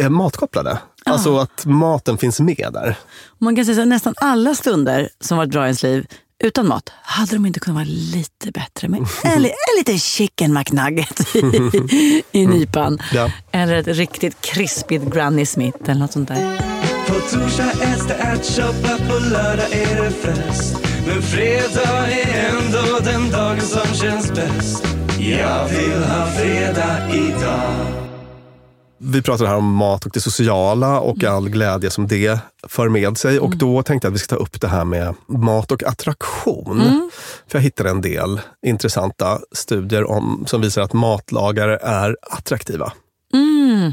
är 0.00 0.08
matkopplade. 0.08 0.78
Alltså 1.04 1.38
att 1.38 1.64
maten 1.64 2.18
finns 2.18 2.40
med 2.40 2.68
där. 2.72 2.96
Man 3.38 3.56
kan 3.56 3.64
säga 3.64 3.78
här, 3.78 3.86
nästan 3.86 4.14
alla 4.16 4.54
stunder 4.54 5.08
som 5.20 5.38
varit 5.38 5.50
bra 5.50 5.62
i 5.62 5.64
ens 5.64 5.82
liv 5.82 6.06
utan 6.44 6.68
mat, 6.68 6.92
hade 7.02 7.36
de 7.36 7.46
inte 7.46 7.60
kunnat 7.60 7.74
vara 7.74 7.86
lite 7.88 8.50
bättre 8.50 8.88
med 8.88 9.00
en, 9.24 9.44
en 9.44 9.50
liten 9.78 9.98
chicken 9.98 10.54
McNugget 10.54 11.36
i, 11.36 12.22
i 12.32 12.46
nypan. 12.46 12.98
Ja. 13.12 13.30
Eller 13.52 13.76
ett 13.76 13.86
riktigt 13.86 14.40
krispigt 14.40 15.04
Granny 15.14 15.46
Smith 15.46 15.78
eller 15.84 16.00
något 16.00 16.12
sånt 16.12 16.28
där. 16.28 16.58
På 17.06 17.14
torsdag 17.14 17.70
äts 17.70 18.06
det 18.06 18.14
ärtsoppa, 18.14 18.98
på 19.08 19.18
lördag 19.32 19.72
är 19.72 20.02
det 20.02 20.10
fest. 20.10 20.97
Men 21.08 21.22
fredag 21.22 22.10
är 22.10 22.50
ändå 22.50 22.98
den 23.04 23.30
dagen 23.30 23.60
som 23.60 23.94
känns 23.94 24.32
bäst. 24.32 24.84
Jag 25.18 25.68
vill 25.68 26.02
ha 26.04 26.26
fredag 26.26 27.14
idag. 27.14 27.72
Vi 28.98 29.22
pratar 29.22 29.46
här 29.46 29.56
om 29.56 29.74
mat 29.74 30.06
och 30.06 30.12
det 30.14 30.20
sociala 30.20 31.00
och 31.00 31.24
all 31.24 31.48
glädje 31.48 31.90
som 31.90 32.06
det 32.06 32.40
för 32.68 32.88
med 32.88 33.18
sig. 33.18 33.40
Och 33.40 33.56
då 33.56 33.82
tänkte 33.82 34.06
jag 34.06 34.10
att 34.10 34.14
vi 34.14 34.18
ska 34.18 34.36
ta 34.36 34.42
upp 34.42 34.60
det 34.60 34.68
här 34.68 34.84
med 34.84 35.14
mat 35.26 35.72
och 35.72 35.82
attraktion. 35.82 37.10
För 37.46 37.58
jag 37.58 37.62
hittade 37.62 37.90
en 37.90 38.00
del 38.00 38.40
intressanta 38.66 39.38
studier 39.52 40.10
om, 40.10 40.44
som 40.46 40.60
visar 40.60 40.82
att 40.82 40.92
matlagare 40.92 41.76
är 41.76 42.16
attraktiva. 42.22 42.92
Mm. 43.34 43.92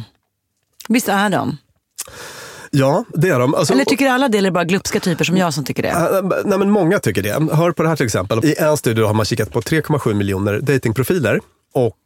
Visst 0.90 1.10
är 1.10 1.30
de? 1.30 1.58
Ja, 2.78 3.06
det 3.14 3.30
är 3.30 3.40
de. 3.40 3.56
Alltså, 3.56 3.74
Eller 3.74 3.86
tycker 3.86 4.10
alla 4.10 4.28
det 4.30 4.38
eller 4.38 4.52
bara 4.52 4.64
glupska 4.64 5.00
typer 5.00 5.26
som 5.26 5.38
jag 5.38 5.54
som 5.54 5.64
tycker 5.66 5.84
det? 5.84 5.90
Äh, 5.90 6.42
Nej, 6.46 6.58
men 6.60 6.70
många 6.72 7.00
tycker 7.00 7.22
det. 7.24 7.56
Hör 7.56 7.72
på 7.72 7.84
det 7.84 7.90
här 7.90 7.96
till 7.96 8.06
exempel. 8.06 8.46
I 8.46 8.56
en 8.58 8.78
studie 8.78 9.02
har 9.02 9.14
man 9.14 9.26
kikat 9.26 9.52
på 9.52 9.62
3,7 9.62 10.14
miljoner 10.14 10.60
datingprofiler 10.60 11.40
och 11.74 11.98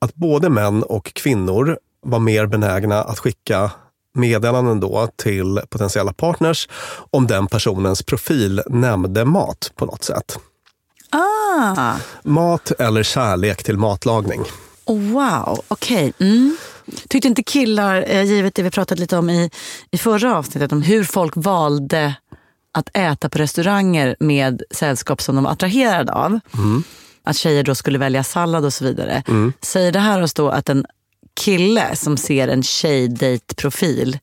att 0.00 0.14
både 0.14 0.48
män 0.48 0.82
och 0.82 1.12
kvinnor 1.14 1.78
var 2.02 2.18
mer 2.18 2.46
benägna 2.46 3.02
att 3.02 3.18
skicka 3.18 3.70
meddelanden 4.14 4.80
då 4.80 5.08
till 5.16 5.60
potentiella 5.68 6.12
partners 6.12 6.68
om 7.10 7.26
den 7.26 7.46
personens 7.46 8.02
profil 8.02 8.62
nämnde 8.66 9.24
mat 9.24 9.72
på 9.76 9.86
något 9.86 10.04
sätt. 10.04 10.38
Ah, 11.10 11.94
Mat 12.22 12.72
eller 12.78 13.02
kärlek 13.02 13.62
till 13.62 13.78
matlagning. 13.78 14.40
Oh, 14.90 15.12
wow, 15.12 15.60
okej. 15.68 16.12
Mm. 16.18 16.56
Tyckte 17.08 17.28
inte 17.28 17.42
killar, 17.42 18.04
eh, 18.08 18.22
givet 18.22 18.54
det 18.54 18.62
vi 18.62 18.70
pratade 18.70 19.00
lite 19.00 19.16
om 19.16 19.30
i, 19.30 19.50
i 19.90 19.98
förra 19.98 20.36
avsnittet, 20.36 20.72
om 20.72 20.82
hur 20.82 21.04
folk 21.04 21.32
valde 21.36 22.14
att 22.72 22.96
äta 22.96 23.28
på 23.28 23.38
restauranger 23.38 24.16
med 24.20 24.62
sällskap 24.70 25.22
som 25.22 25.34
de 25.34 25.44
var 25.44 25.50
attraherade 25.52 26.12
av. 26.12 26.40
Att 27.24 27.36
tjejer 27.36 27.62
då 27.62 27.74
skulle 27.74 27.98
välja 27.98 28.24
sallad 28.24 28.64
och 28.64 28.72
så 28.72 28.84
vidare. 28.84 29.22
Säger 29.62 29.92
det 29.92 29.98
här 29.98 30.22
oss 30.22 30.34
då 30.34 30.48
att 30.48 30.68
en 30.68 30.84
kille 31.40 31.96
som 31.96 32.16
ser 32.16 32.48
en 32.48 32.62
tjejdejtprofil 32.62 34.18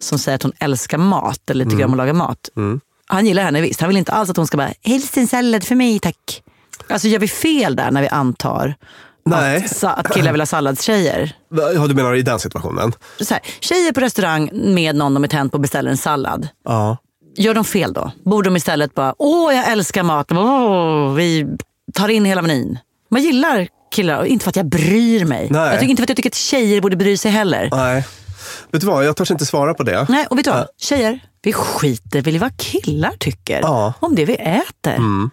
som 0.00 0.18
säger 0.18 0.36
att 0.36 0.42
hon 0.42 0.52
älskar 0.58 0.98
mat 0.98 1.50
eller 1.50 1.64
tycker 1.64 1.84
om 1.84 1.90
att 1.90 1.96
laga 1.96 2.12
mat, 2.12 2.48
Han 3.06 3.26
gillar 3.26 3.42
henne 3.42 3.60
visst. 3.60 3.80
Han 3.80 3.88
vill 3.88 3.96
inte 3.96 4.12
alls 4.12 4.30
att 4.30 4.36
hon 4.36 4.46
ska 4.46 4.56
bara, 4.56 4.72
helst 4.82 5.16
en 5.16 5.26
sallad 5.26 5.64
för 5.64 5.74
mig 5.74 5.98
tack. 5.98 6.42
Alltså 6.88 7.08
gör 7.08 7.18
vi 7.18 7.28
fel 7.28 7.76
där 7.76 7.90
när 7.90 8.02
vi 8.02 8.08
antar 8.08 8.74
Nej. 9.30 9.64
Att, 9.82 9.84
att 9.98 10.14
killar 10.14 10.32
vill 10.32 10.40
ha 10.40 10.46
salladstjejer? 10.46 11.32
Ja, 11.74 11.86
du 11.86 11.94
menar 11.94 12.14
i 12.14 12.22
den 12.22 12.38
situationen? 12.38 12.92
Så 13.20 13.34
här, 13.34 13.42
tjejer 13.60 13.92
på 13.92 14.00
restaurang 14.00 14.50
med 14.52 14.96
någon 14.96 15.14
de 15.14 15.24
är 15.24 15.28
tänd 15.28 15.52
på 15.52 15.58
beställer 15.58 15.90
en 15.90 15.96
sallad. 15.96 16.48
Ja. 16.64 16.96
Gör 17.36 17.54
de 17.54 17.64
fel 17.64 17.92
då? 17.92 18.12
Borde 18.24 18.48
de 18.48 18.56
istället 18.56 18.94
bara, 18.94 19.14
åh 19.18 19.54
jag 19.54 19.68
älskar 19.72 20.02
mat, 20.02 20.32
åh, 20.32 21.14
vi 21.14 21.46
tar 21.94 22.08
in 22.08 22.24
hela 22.24 22.42
menyn. 22.42 22.78
Man 23.10 23.22
gillar 23.22 23.68
killar, 23.94 24.24
inte 24.24 24.42
för 24.44 24.50
att 24.50 24.56
jag 24.56 24.66
bryr 24.66 25.24
mig. 25.24 25.48
Nej. 25.50 25.60
Jag 25.70 25.80
tycker 25.80 25.90
inte 25.90 26.00
för 26.00 26.04
att 26.04 26.08
jag 26.08 26.16
tycker 26.16 26.30
att 26.30 26.34
tjejer 26.34 26.80
borde 26.80 26.96
bry 26.96 27.16
sig 27.16 27.30
heller. 27.30 27.68
Nej. 27.72 28.06
Vet 28.70 28.80
du 28.80 28.86
vad, 28.86 29.04
jag 29.06 29.16
törs 29.16 29.30
inte 29.30 29.46
svara 29.46 29.74
på 29.74 29.82
det. 29.82 30.06
Nej, 30.08 30.26
och 30.30 30.38
vet 30.38 30.44
du 30.44 30.50
vad? 30.50 30.66
Tjejer, 30.78 31.20
vi 31.42 31.52
skiter 31.52 32.22
väl 32.22 32.34
i 32.36 32.38
vad 32.38 32.56
killar 32.56 33.12
tycker 33.18 33.60
Ja. 33.60 33.92
om 34.00 34.14
det 34.14 34.24
vi 34.24 34.34
äter. 34.34 34.94
Mm. 34.96 35.30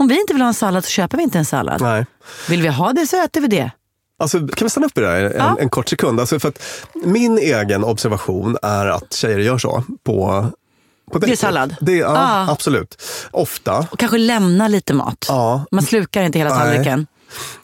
Om 0.00 0.08
vi 0.08 0.20
inte 0.20 0.32
vill 0.32 0.42
ha 0.42 0.48
en 0.48 0.54
sallad 0.54 0.84
så 0.84 0.90
köper 0.90 1.16
vi 1.16 1.22
inte 1.22 1.38
en 1.38 1.44
sallad. 1.44 1.80
Nej. 1.80 2.06
Vill 2.48 2.62
vi 2.62 2.68
ha 2.68 2.92
det 2.92 3.06
så 3.06 3.24
äter 3.24 3.40
vi 3.40 3.46
det. 3.48 3.70
Alltså, 4.18 4.38
kan 4.38 4.66
vi 4.66 4.70
stanna 4.70 4.86
upp 4.86 4.98
i 4.98 5.00
det 5.00 5.06
här 5.06 5.16
en, 5.22 5.32
Ja. 5.36 5.56
en 5.60 5.68
kort 5.70 5.88
sekund? 5.88 6.20
Alltså, 6.20 6.40
för 6.40 6.48
att 6.48 6.62
min 7.04 7.38
egen 7.38 7.84
observation 7.84 8.56
är 8.62 8.86
att 8.86 9.12
tjejer 9.12 9.38
gör 9.38 9.58
så 9.58 9.84
på, 10.04 10.46
på 11.12 11.18
Det 11.18 11.24
är 11.24 11.28
dejter. 11.28 11.36
sallad? 11.36 11.76
Det, 11.80 11.92
ja, 11.96 12.08
Ah. 12.18 12.52
absolut. 12.52 13.02
Ofta. 13.30 13.86
Och 13.90 13.98
kanske 13.98 14.18
lämna 14.18 14.68
lite 14.68 14.94
mat. 14.94 15.24
Ja. 15.28 15.64
Man 15.70 15.82
slukar 15.82 16.22
inte 16.22 16.38
hela 16.38 16.50
Nej. 16.50 16.58
tallriken. 16.58 17.06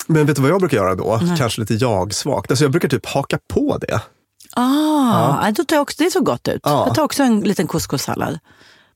Men 0.06 0.26
vet 0.26 0.36
du 0.36 0.42
vad 0.42 0.50
jag 0.50 0.60
brukar 0.60 0.76
göra 0.76 0.94
då? 0.94 1.20
Nej. 1.22 1.38
Kanske 1.38 1.60
lite 1.60 1.74
jag-svagt. 1.74 2.50
Alltså, 2.50 2.64
jag 2.64 2.70
brukar 2.70 2.88
typ 2.88 3.06
haka 3.06 3.38
på 3.48 3.78
det. 3.78 4.00
Ah, 4.58 5.46
ja. 5.46 5.50
då 5.56 5.64
tar 5.64 5.76
jag 5.76 5.82
också, 5.82 6.04
det 6.04 6.10
såg 6.10 6.24
gott 6.24 6.48
ut. 6.48 6.60
Ja. 6.64 6.84
Jag 6.86 6.94
tar 6.94 7.02
också 7.02 7.22
en 7.22 7.40
liten 7.40 7.66
couscous-sallad. 7.66 8.38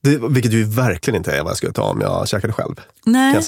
Det. 0.03 0.17
Vilket 0.29 0.53
ju 0.53 0.63
verkligen 0.63 1.17
inte 1.17 1.31
är 1.31 1.41
vad 1.43 1.49
jag 1.49 1.57
skulle 1.57 1.73
ta 1.73 1.83
om 1.83 2.01
jag 2.01 2.27
käkade 2.27 2.53
själv. 2.53 2.75
Kan 2.75 2.83
Nej. 3.13 3.41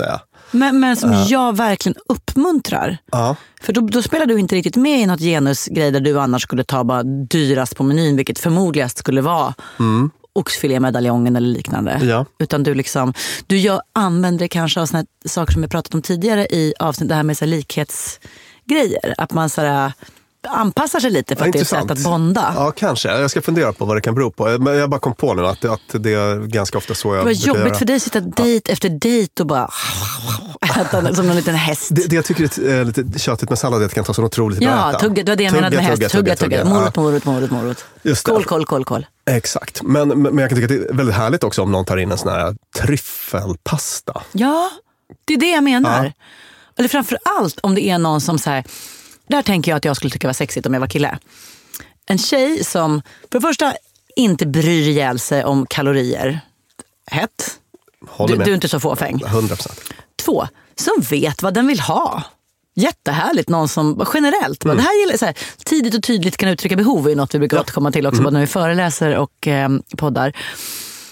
Men, 0.52 0.80
men 0.80 0.96
som 0.98 1.12
Ja. 1.12 1.26
jag 1.30 1.58
verkligen 1.58 1.96
uppmuntrar. 2.10 2.98
Ja. 3.12 3.36
För 3.62 3.74
då, 3.74 3.82
då 3.82 4.02
spelar 4.02 4.26
du 4.26 4.40
inte 4.40 4.56
riktigt 4.56 4.76
med 4.76 5.00
i 5.02 5.06
något 5.06 5.20
genusgrej 5.20 5.92
där 5.92 6.00
du 6.00 6.20
annars 6.20 6.42
skulle 6.44 6.64
ta 6.64 6.84
bara 6.84 7.04
dyrast 7.04 7.76
på 7.76 7.84
menyn, 7.84 8.16
vilket 8.16 8.40
förmodligast 8.40 8.98
skulle 8.98 9.22
vara 9.22 9.54
Mm. 9.80 10.12
oxfilémedaljongen 10.34 11.36
eller 11.36 11.48
liknande. 11.48 12.00
Ja. 12.04 12.26
Utan 12.40 12.64
du, 12.64 12.74
liksom, 12.76 13.14
du 13.48 13.58
gör, 13.58 13.82
använder 13.94 14.48
kanske 14.48 14.82
av 14.82 14.86
såna 14.86 15.06
saker 15.26 15.54
som 15.54 15.62
vi 15.62 15.68
pratat 15.68 15.94
om 15.94 16.02
tidigare 16.02 16.46
i 16.46 16.74
avsnitt, 16.80 17.10
det 17.10 17.16
här 17.16 17.24
med 17.24 17.38
så 17.38 17.46
likhetsgrejer. 17.46 19.14
Att 19.18 19.34
man 19.34 19.50
så 19.50 19.62
här, 19.62 19.94
anpassar 20.48 21.00
sig 21.00 21.12
lite 21.12 21.36
för 21.36 21.44
Ja, 21.44 21.48
att 21.48 21.54
det 21.54 21.60
är 21.60 21.62
ett 21.62 21.68
sätt 21.68 21.82
intressant. 21.82 22.00
att 22.08 22.12
bonda. 22.12 22.54
Ja, 22.56 22.72
kanske. 22.72 23.10
Jag 23.20 23.32
ska 23.32 23.42
fundera 23.42 23.74
på 23.74 23.86
vad 23.86 23.98
det 23.98 24.02
kan 24.02 24.16
bero 24.16 24.32
på. 24.32 24.58
Men 24.60 24.76
jag 24.78 24.90
bara 24.90 25.00
kom 25.00 25.16
på 25.16 25.34
nu 25.34 25.48
att, 25.48 25.66
att 25.66 25.80
det 25.92 26.14
är 26.14 26.48
ganska 26.48 26.78
ofta 26.78 26.94
så 26.96 27.08
jag 27.16 27.22
Det 27.22 27.24
var 27.26 27.32
jobbigt 27.32 27.66
göra. 27.66 27.76
för 27.76 27.86
dig 27.86 27.96
att 27.96 28.02
sitta 28.02 28.20
dejt 28.20 28.72
efter 28.72 28.90
dejt 28.90 29.44
och 29.44 29.48
bara 29.48 29.70
äta 30.80 31.16
som 31.16 31.30
en 31.30 31.36
liten 31.36 31.56
häst. 31.56 31.88
Det, 31.92 32.08
det 32.10 32.16
jag 32.16 32.26
tycker 32.26 32.64
är 32.70 32.80
eh, 32.80 32.86
lite 32.86 33.20
tjatigt 33.20 33.50
med 33.50 33.60
sallad 33.60 33.82
är 33.82 33.86
att 33.86 33.92
det 33.92 33.96
kan 33.96 34.04
ta 34.04 34.14
så 34.14 34.24
otroligt 34.24 34.60
tid 34.60 34.68
att 34.68 34.74
Ja, 34.80 34.90
äta. 34.90 35.00
tugga, 35.00 35.24
det 35.24 35.32
var 35.32 35.36
det 35.36 35.44
jag 35.44 35.54
menade 35.54 35.76
med 35.76 35.86
häst. 35.86 36.10
Tugga, 36.10 36.36
tugga. 36.36 36.58
Ja. 36.60 36.66
Morot, 36.66 36.96
morot, 36.96 37.26
morot, 37.26 37.52
morot. 37.52 37.86
Just. 38.02 38.24
Kol, 38.26 38.44
kol, 38.46 38.66
kol, 38.66 38.86
kol. 38.86 39.06
Exakt. 39.30 39.82
Men, 39.84 40.08
men 40.08 40.22
men 40.22 40.38
jag 40.38 40.50
kan 40.50 40.60
tycka 40.60 40.74
att 40.76 40.82
det 40.82 40.90
är 40.90 40.94
väldigt 40.98 41.16
härligt 41.16 41.44
också 41.44 41.62
om 41.62 41.72
någon 41.72 41.86
tar 41.86 41.98
in 41.98 42.12
en 42.12 42.18
sån 42.18 42.32
här 42.32 42.56
tryffelpasta. 42.82 44.22
Ja, 44.32 44.70
det 45.26 45.34
är 45.34 45.38
det 45.38 45.52
jag 45.52 45.64
menar. 45.64 46.06
Ja. 46.06 46.12
Eller 46.78 46.90
framför 46.90 47.18
allt 47.40 47.60
om 47.64 47.76
det 47.76 47.82
är 47.90 47.98
någon 47.98 48.22
som 48.22 48.40
så 48.40 48.50
här, 48.50 48.64
där 49.28 49.42
tänker 49.42 49.72
jag 49.72 49.78
att 49.78 49.86
jag 49.86 49.96
skulle 49.96 50.10
tycka 50.12 50.28
var 50.28 50.34
sexigt 50.34 50.66
om 50.66 50.74
jag 50.74 50.82
var 50.82 50.88
kille. 50.88 51.18
En 52.06 52.18
tjej 52.18 52.64
som 52.64 53.02
för 53.32 53.40
det 53.40 53.42
första 53.42 53.74
inte 54.16 54.46
bryr 54.46 54.88
ihjäl 54.88 55.20
sig 55.20 55.44
om 55.44 55.66
kalorier. 55.70 56.40
Hett. 57.12 57.60
Du, 58.28 58.36
du 58.36 58.52
är 58.52 58.56
inte 58.56 58.70
så 58.70 58.80
fåfäng. 58.80 59.22
100 59.26 59.56
procent. 59.56 59.80
Två, 60.26 60.48
som 60.76 60.94
vet 61.10 61.42
vad 61.44 61.54
den 61.54 61.68
vill 61.68 61.80
ha. 61.80 62.24
Jättehärligt, 62.76 63.50
någon 63.50 63.68
som 63.68 64.06
generellt, 64.14 64.64
Mm. 64.66 64.78
det 64.78 64.84
här 64.84 65.02
gäller 65.02 65.18
så 65.18 65.26
här, 65.26 65.36
tidigt 65.66 65.96
och 65.96 66.04
tydligt 66.04 66.38
kan 66.38 66.50
uttrycka 66.50 66.76
behov 66.76 67.10
är 67.10 67.16
något 67.16 67.34
vi 67.36 67.40
brukar 67.40 67.60
återkomma 67.60 67.92
till 67.92 68.08
också 68.08 68.16
Mm. 68.20 68.24
både 68.24 68.34
när 68.34 68.42
vi 68.42 68.48
föreläser 68.48 69.16
och 69.18 69.48
eh, 69.48 69.70
poddar. 69.98 70.34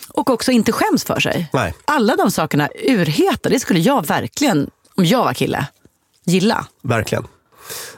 Och 0.10 0.30
också 0.30 0.52
inte 0.52 0.72
skäms 0.72 1.04
för 1.04 1.20
sig. 1.20 1.50
Nej. 1.54 1.74
Alla 1.86 2.16
de 2.16 2.32
sakerna 2.32 2.70
urheta, 2.88 3.50
det 3.50 3.60
skulle 3.60 3.80
jag 3.80 4.08
verkligen, 4.08 4.70
om 4.96 5.06
jag 5.06 5.24
var 5.24 5.34
kille, 5.34 5.66
gilla. 6.26 6.66
Verkligen. 6.84 7.28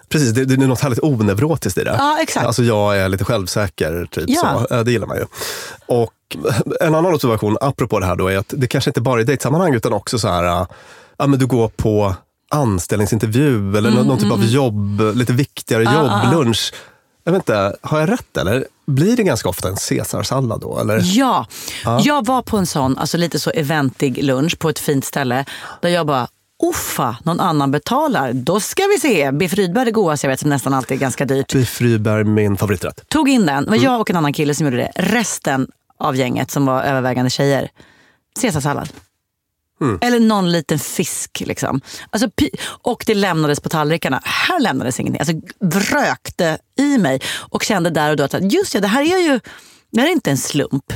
Precis, 0.09 0.31
det, 0.33 0.45
det 0.45 0.53
är 0.63 0.67
något 0.67 0.79
härligt 0.81 0.99
onevrotiskt 1.03 1.77
i 1.77 1.83
det. 1.83 1.95
Ja, 1.99 2.17
exakt. 2.21 2.45
Alltså 2.45 2.63
jag 2.63 2.97
är 2.97 3.09
lite 3.09 3.23
självsäker, 3.25 4.07
typ 4.11 4.23
Ja. 4.27 4.65
så. 4.69 4.83
Det 4.83 4.91
gillar 4.91 5.07
man 5.07 5.17
ju. 5.17 5.25
Och 5.85 6.13
en 6.81 6.95
annan 6.95 7.13
observation, 7.13 7.57
apropå 7.61 7.99
det 7.99 8.05
här 8.05 8.15
då, 8.15 8.27
är 8.27 8.37
att 8.37 8.53
det 8.57 8.67
kanske 8.67 8.89
inte 8.89 9.01
bara 9.01 9.19
är 9.19 9.21
i 9.21 9.25
dejtsammanhang 9.25 9.73
utan 9.75 9.93
också 9.93 10.19
så 10.19 10.27
här, 10.27 10.43
ja 11.17 11.27
men 11.27 11.39
du 11.39 11.45
går 11.47 11.67
på 11.67 12.15
anställningsintervju 12.49 13.77
eller 13.77 13.91
någon, 13.91 14.07
någon 14.07 14.17
typ 14.19 14.31
av 14.31 14.45
jobb, 14.45 15.01
lite 15.15 15.33
viktigare 15.33 15.89
Ah, 15.89 15.93
jobb, 15.93 16.09
ah, 16.11 16.21
ah. 16.27 16.31
lunch. 16.31 16.73
Jag 17.23 17.31
vet 17.31 17.39
inte, 17.39 17.75
har 17.81 17.99
jag 17.99 18.11
rätt 18.11 18.37
eller? 18.37 18.67
Blir 18.87 19.17
det 19.17 19.23
ganska 19.23 19.49
ofta 19.49 19.67
en 19.69 19.75
caesarsallad 19.75 20.61
då? 20.61 20.79
Eller? 20.79 21.01
Ja, 21.03 21.47
Ja. 21.85 22.01
jag 22.03 22.25
var 22.25 22.41
på 22.41 22.57
en 22.57 22.65
sån, 22.65 22.97
alltså 22.97 23.17
lite 23.17 23.39
så 23.39 23.49
eventig 23.49 24.23
lunch 24.23 24.59
på 24.59 24.69
ett 24.69 24.79
fint 24.79 25.05
ställe 25.05 25.45
där 25.81 25.89
jag 25.89 26.07
bara 26.07 26.27
Uffa, 26.69 27.17
någon 27.23 27.39
annan 27.39 27.71
betalar. 27.71 28.33
Då 28.33 28.59
ska 28.59 28.83
vi 28.87 28.99
se. 28.99 29.31
Biff 29.31 29.53
Rydberg 29.53 29.87
är 29.87 29.91
godaste 29.91 30.27
jag 30.27 30.31
vet 30.31 30.39
som 30.39 30.49
nästan 30.49 30.73
alltid 30.73 30.97
är 30.97 31.01
ganska 31.01 31.25
dyrt. 31.25 31.53
Biff 31.53 31.81
Rydberg, 31.81 32.23
min 32.23 32.57
favoriträtt. 32.57 33.09
Tog 33.09 33.29
in 33.29 33.45
den. 33.45 33.63
Det 33.63 33.69
var 33.69 33.77
Mm. 33.77 33.85
jag 33.85 34.01
och 34.01 34.09
en 34.09 34.15
annan 34.15 34.33
kille 34.33 34.55
som 34.55 34.65
gjorde 34.65 34.77
det. 34.77 34.91
Resten 34.95 35.67
av 35.99 36.15
gänget 36.15 36.51
som 36.51 36.65
var 36.65 36.83
övervägande 36.83 37.29
tjejer. 37.29 37.69
Caesarsallad. 38.41 38.89
Mm. 39.81 39.99
Eller 40.01 40.19
någon 40.19 40.51
liten 40.51 40.79
fisk. 40.79 41.43
Liksom. 41.45 41.81
Alltså, 42.09 42.29
och 42.65 43.03
det 43.07 43.15
lämnades 43.15 43.59
på 43.59 43.69
tallrikarna. 43.69 44.21
Här 44.23 44.59
lämnades 44.59 44.99
ingenting. 44.99 45.19
Alltså 45.19 45.55
vrökte 45.79 46.57
i 46.79 46.97
mig. 46.97 47.21
Och 47.35 47.63
kände 47.63 47.89
där 47.89 48.09
och 48.09 48.15
då 48.17 48.23
att 48.23 48.53
just 48.53 48.73
ja, 48.73 48.81
det 48.81 48.87
här 48.87 49.01
är 49.01 49.17
ju 49.31 49.39
det 49.91 50.01
här 50.01 50.07
är 50.07 50.11
inte 50.11 50.31
en 50.31 50.37
slump. 50.37 50.93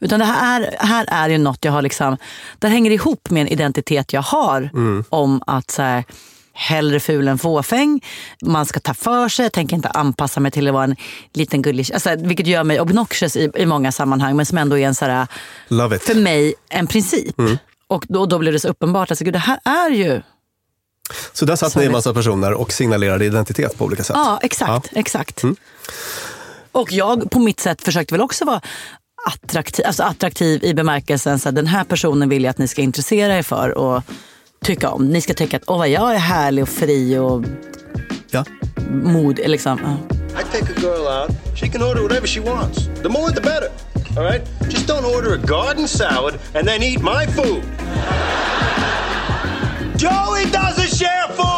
Utan 0.00 0.18
det 0.18 0.24
här 0.24 0.60
är, 0.62 0.76
här 0.78 1.06
är 1.08 1.28
ju 1.28 1.38
något 1.38 1.64
jag 1.64 1.72
har 1.72 1.82
liksom, 1.82 2.16
det 2.58 2.68
hänger 2.68 2.90
ihop 2.90 3.30
med 3.30 3.40
en 3.40 3.48
identitet 3.48 4.12
jag 4.12 4.22
har 4.22 4.70
Mm. 4.74 5.04
om 5.08 5.42
att 5.46 5.70
så 5.70 5.82
här, 5.82 6.04
hellre 6.52 7.00
ful 7.00 7.28
än 7.28 7.38
fåfäng. 7.38 8.04
Man 8.42 8.66
ska 8.66 8.80
ta 8.80 8.94
för 8.94 9.28
sig, 9.28 9.44
jag 9.44 9.52
tänker 9.52 9.76
inte 9.76 9.88
anpassa 9.88 10.40
mig 10.40 10.50
till 10.50 10.68
att 10.68 10.74
vara 10.74 10.84
en 10.84 10.96
liten 11.32 11.62
gullig 11.62 11.92
alltså, 11.92 12.16
Vilket 12.16 12.46
gör 12.46 12.64
mig 12.64 12.80
obnoxious 12.80 13.36
i, 13.36 13.50
i 13.54 13.66
många 13.66 13.92
sammanhang 13.92 14.36
men 14.36 14.46
som 14.46 14.58
ändå 14.58 14.78
är 14.78 14.86
en 14.86 14.94
så 14.94 15.04
här, 15.04 15.26
för 15.98 16.14
mig 16.14 16.54
en 16.68 16.86
princip. 16.86 17.38
Mm. 17.38 17.58
Och 17.86 18.04
då, 18.08 18.26
då 18.26 18.38
blev 18.38 18.52
det 18.52 18.60
så 18.60 18.68
uppenbart 18.68 19.06
att 19.06 19.10
alltså, 19.10 19.24
gud, 19.24 19.34
det 19.34 19.38
här 19.38 19.60
är 19.64 19.90
ju... 19.90 20.22
Så 21.32 21.44
där 21.44 21.56
satt 21.56 21.76
ni 21.76 21.84
en 21.84 21.92
massa 21.92 22.14
personer 22.14 22.52
och 22.52 22.72
signalerade 22.72 23.24
identitet 23.24 23.78
på 23.78 23.84
olika 23.84 24.04
sätt. 24.04 24.16
Ja, 24.16 24.38
exakt. 24.42 24.90
exakt. 24.92 25.44
Och 26.72 26.92
jag 26.92 27.30
på 27.30 27.38
mitt 27.38 27.60
sätt 27.60 27.82
försökte 27.82 28.14
väl 28.14 28.20
också 28.20 28.44
vara 28.44 28.60
attraktiv, 29.28 29.86
alltså 29.86 30.02
attraktiv 30.02 30.64
i 30.64 30.74
bemärkelsen 30.74 31.38
så 31.38 31.48
att 31.48 31.54
den 31.54 31.66
här 31.66 31.84
personen 31.84 32.28
vill 32.28 32.44
jag 32.44 32.50
att 32.50 32.58
ni 32.58 32.68
ska 32.68 32.82
intressera 32.82 33.38
er 33.38 33.42
för 33.42 33.78
och 33.78 34.02
tycka 34.64 34.90
om. 34.90 35.08
Ni 35.08 35.20
ska 35.20 35.34
tycka 35.34 35.56
att 35.56 35.62
åh 35.66 35.78
vad 35.78 35.88
jag 35.88 36.14
är 36.14 36.18
härlig 36.18 36.62
och 36.62 36.68
fri 36.68 37.18
och 37.18 37.44
ja. 38.30 38.44
mod. 38.90 39.40
Liksom. 39.46 39.80
Ja. 39.82 40.16
I 40.40 40.44
take 40.52 40.72
a 40.72 40.80
girl 40.80 41.06
out. 41.06 41.58
She 41.60 41.68
can 41.68 41.82
order 41.82 42.02
whatever 42.02 42.26
she 42.26 42.40
wants. 42.40 42.88
The 43.02 43.08
more 43.08 43.32
the 43.32 43.40
better. 43.40 43.70
All 44.16 44.24
right? 44.24 44.42
Just 44.70 44.88
don't 44.88 45.04
order 45.04 45.34
a 45.34 45.46
garden 45.46 45.88
salad 45.88 46.34
and 46.54 46.68
then 46.68 46.82
eat 46.82 47.00
my 47.02 47.26
food. 47.26 47.62
Joey 49.96 50.44
doesn't 50.44 50.98
share 50.98 51.28
food! 51.36 51.57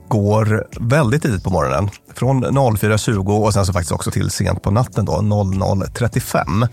går 0.11 0.67
väldigt 0.79 1.21
tidigt 1.21 1.43
på 1.43 1.49
morgonen. 1.49 1.89
Från 2.13 2.45
04.20 2.45 3.45
och 3.45 3.53
sen 3.53 3.65
så 3.65 3.73
faktiskt 3.73 3.91
också 3.91 4.11
till 4.11 4.29
sent 4.29 4.61
på 4.61 4.71
natten 4.71 5.05
då, 5.05 5.13
00.35. 5.13 6.45
Mm. 6.47 6.67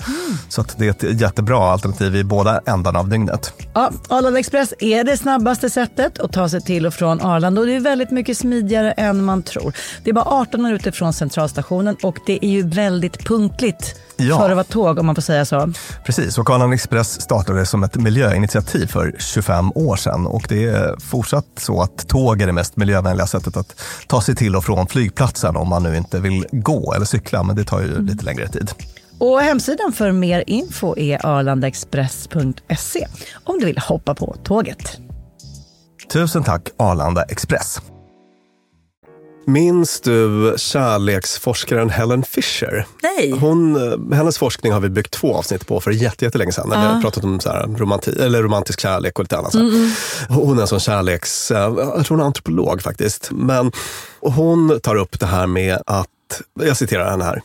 Så 0.49 0.61
att 0.61 0.79
det 0.79 0.87
är 0.87 0.91
ett 0.91 1.21
jättebra 1.21 1.73
alternativ 1.73 2.17
i 2.17 2.25
båda 2.25 2.61
ändarna 2.67 2.99
av 2.99 3.09
dygnet. 3.09 3.53
Ja, 3.75 3.91
Arlanda 4.09 4.41
Express 4.41 4.75
är 4.79 5.05
det 5.05 5.17
snabbaste 5.17 5.71
sättet 5.71 6.19
att 6.19 6.33
ta 6.33 6.49
sig 6.49 6.61
till 6.61 6.87
och 6.87 6.95
från 6.95 7.21
Arlanda 7.21 7.61
och 7.61 7.67
det 7.67 7.77
är 7.77 7.81
väldigt 7.81 8.11
mycket 8.11 8.39
smidigare 8.39 8.93
än 8.93 9.25
man 9.25 9.43
tror. 9.43 9.73
Det 10.05 10.11
är 10.11 10.15
bara 10.15 10.25
18 10.25 10.63
minuter 10.63 10.91
från 10.91 11.13
centralstationen 11.13 11.97
och 12.03 12.19
det 12.27 12.45
är 12.45 12.51
ju 12.51 12.63
väldigt 12.63 13.25
punktligt 13.25 13.95
Ja. 14.19 14.39
för 14.39 14.51
att 14.51 14.57
vara 14.57 14.65
tåg 14.65 14.99
om 14.99 15.07
man 15.07 15.15
får 15.15 15.23
säga 15.23 15.45
så. 15.45 15.73
Precis, 16.05 16.39
och 16.39 16.51
Arlanda 16.51 16.75
Express 16.75 17.21
startade 17.21 17.67
som 17.67 17.83
ett 17.83 17.97
miljöinitiativ 17.97 18.87
för 18.87 19.15
25 19.19 19.73
år 19.75 19.97
sedan 19.97 20.27
och 20.27 20.47
det 20.49 20.65
är 20.65 20.97
fortsatt 21.01 21.47
så 21.57 21.83
att 21.83 22.09
tåg 22.09 22.43
är 22.43 22.47
det 22.47 22.53
mest 22.53 22.77
miljövänliga 22.77 23.27
sättet 23.27 23.57
att 23.57 23.81
ta 24.07 24.21
sig 24.21 24.37
till 24.37 24.57
och 24.57 24.65
från 24.65 24.87
flygplatsen 24.87 25.57
om 25.57 25.69
man 25.69 25.83
nu 25.83 25.97
inte 25.97 26.21
vill 26.21 26.47
gå 26.53 26.95
eller 26.95 27.07
cykla, 27.07 27.43
men 27.43 27.57
det 27.57 27.65
tar 27.65 27.81
ju 27.81 28.03
lite 28.03 28.25
längre 28.25 28.49
tid. 28.49 28.71
Och 29.19 29.41
hemsidan 29.41 29.93
för 29.93 30.13
mer 30.13 30.45
info 30.47 30.99
är 30.99 31.27
arlandaexpress.se 31.27 33.07
om 33.45 33.59
du 33.59 33.67
vill 33.67 33.79
hoppa 33.79 34.15
på 34.15 34.37
tåget. 34.45 34.99
Tusen 36.13 36.45
tack 36.45 36.69
Arlanda 36.77 37.23
Express. 37.23 37.81
Minns 39.53 40.01
du 40.01 40.55
kärleksforskaren 40.59 41.91
Helen 41.91 42.23
Fisher? 42.23 42.87
Nej. 43.03 43.31
Hon, 43.31 43.77
eh, 44.13 44.17
hennes 44.17 44.39
forskning 44.39 44.73
har 44.73 44.81
vi 44.81 44.89
byggt 44.89 45.11
två 45.13 45.35
avsnitt 45.37 45.67
på 45.67 45.81
för 45.81 45.91
jätte- 45.91 46.25
jättelänge 46.25 46.53
sedan. 46.53 46.69
När 46.69 46.81
vi 46.81 46.87
har 46.95 47.03
pratat 47.03 47.25
om 47.25 47.41
så 47.41 47.51
här 47.51 47.67
romanti- 47.67 48.23
eller 48.23 48.43
romantisk 48.43 48.81
kärlek 48.81 49.19
och 49.19 49.25
lite 49.25 49.39
annat. 49.39 49.55
Mm, 49.55 49.67
mm. 49.69 49.91
Hon 50.29 50.59
är 50.59 50.63
en 50.63 50.69
sån 50.69 50.81
kärleks... 50.81 51.51
eh, 51.51 51.59
Jag 51.59 52.07
tror 52.07 52.09
hon 52.09 52.21
är 52.21 52.25
antropolog 52.25 52.83
faktiskt. 52.83 53.29
Men 53.33 53.73
hon 54.21 54.81
tar 54.81 54.95
upp 54.97 55.21
det 55.21 55.27
här 55.27 55.47
med 55.47 55.79
att... 55.87 56.09
Jag 56.61 56.77
citerar 56.77 57.11
henne 57.11 57.25
här. 57.25 57.43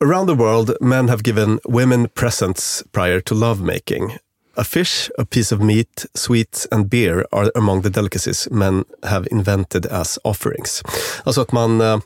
Around 0.00 0.28
the 0.28 0.34
world, 0.34 0.76
men 0.80 1.08
have 1.08 1.22
given 1.24 1.60
women 1.64 2.08
presents 2.14 2.84
prior 2.92 3.20
to 3.20 3.34
lovemaking. 3.34 4.16
A 4.60 4.64
fish, 4.64 5.10
a 5.18 5.24
piece 5.30 5.54
of 5.54 5.60
meat, 5.62 6.06
sweets 6.14 6.66
and 6.70 6.86
beer 6.88 7.26
are 7.32 7.50
among 7.54 7.82
the 7.82 7.88
delicacies 7.88 8.48
men 8.50 8.84
have 9.02 9.28
invented 9.30 9.86
as 9.86 10.18
offerings. 10.24 10.82
Alltså 11.24 11.40
att 11.40 11.52
man... 11.52 11.80
eh, 11.80 11.98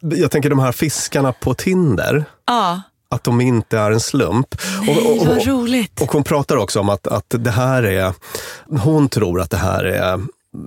Jag 0.00 0.30
tänker 0.30 0.50
de 0.50 0.58
här 0.58 0.72
fiskarna 0.72 1.32
på 1.32 1.54
Tinder, 1.54 2.24
Ja, 2.46 2.82
att 3.08 3.24
de 3.24 3.40
inte 3.40 3.78
är 3.78 3.90
en 3.90 4.00
slump. 4.00 4.54
Nej, 4.86 5.22
vad 5.26 5.46
roligt. 5.46 6.00
och 6.02 6.12
hon 6.12 6.24
pratar 6.24 6.56
också 6.56 6.80
om 6.80 6.88
att, 6.88 7.06
att 7.06 7.26
det 7.38 7.50
här 7.50 7.82
är... 7.82 8.12
Hon 8.78 9.08
tror 9.08 9.40
att 9.40 9.50
det 9.50 9.56
här 9.56 9.84
är 9.84 10.20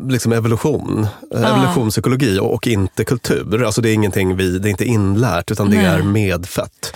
liksom 0.10 0.32
evolution, 0.34 1.08
Ja. 1.32 1.38
evolutionspsykologi 1.38 2.40
och, 2.40 2.54
och 2.54 2.68
inte 2.68 3.04
kultur. 3.04 3.64
Alltså 3.64 3.82
det 3.82 3.90
är 3.90 3.94
ingenting 3.94 4.36
vi, 4.36 4.60
det 4.60 4.68
är 4.68 4.72
inte 4.72 4.86
inlärt 4.86 5.52
utan 5.52 5.70
det 5.70 5.76
Nej. 5.78 5.86
är 5.86 6.02
medfött. 6.04 6.96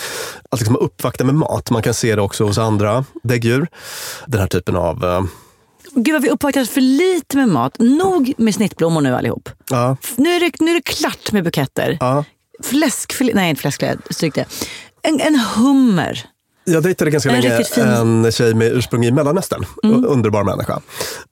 Att 0.51 0.59
liksom 0.59 0.75
uppvakta 0.75 1.23
med 1.23 1.35
mat, 1.35 1.69
man 1.69 1.81
kan 1.81 1.93
se 1.93 2.15
det 2.15 2.21
också 2.21 2.43
hos 2.43 2.57
andra 2.57 3.05
däggdjur. 3.23 3.67
Den 4.27 4.39
här 4.39 4.47
typen 4.47 4.75
av... 4.75 5.05
eh, 5.05 5.23
Gud 5.95 6.13
vad 6.13 6.21
vi 6.21 6.29
uppvaktat 6.29 6.69
för 6.69 6.81
lite 6.81 7.37
med 7.37 7.47
mat. 7.49 7.75
Nog 7.79 8.33
med 8.37 8.55
snittblommor 8.55 9.01
nu 9.01 9.15
allihop. 9.15 9.49
Ja, 9.69 9.97
Nu 10.15 10.29
är 10.29 10.39
det, 10.39 10.51
nu 10.59 10.71
är 10.71 10.75
det 10.75 10.81
klart 10.81 11.31
med 11.31 11.43
buketter. 11.43 11.97
ja. 11.99 12.23
Fläskfilé, 12.63 13.33
nej 13.35 13.49
inte 13.49 13.61
fläskfilé, 13.61 13.95
stryk 14.09 14.35
det. 14.35 14.45
En, 15.01 15.21
en 15.21 15.39
hummer. 15.39 16.25
Jag 16.63 16.83
dejtade 16.83 17.11
ganska 17.11 17.29
En 17.31 17.41
länge 17.41 17.63
fin- 17.63 17.83
en 17.83 18.31
tjej 18.31 18.53
med 18.53 18.67
ursprung 18.71 19.05
i 19.05 19.11
Mellanöstern. 19.11 19.65
Mm. 19.83 20.05
Underbar 20.05 20.43
människa. 20.43 20.79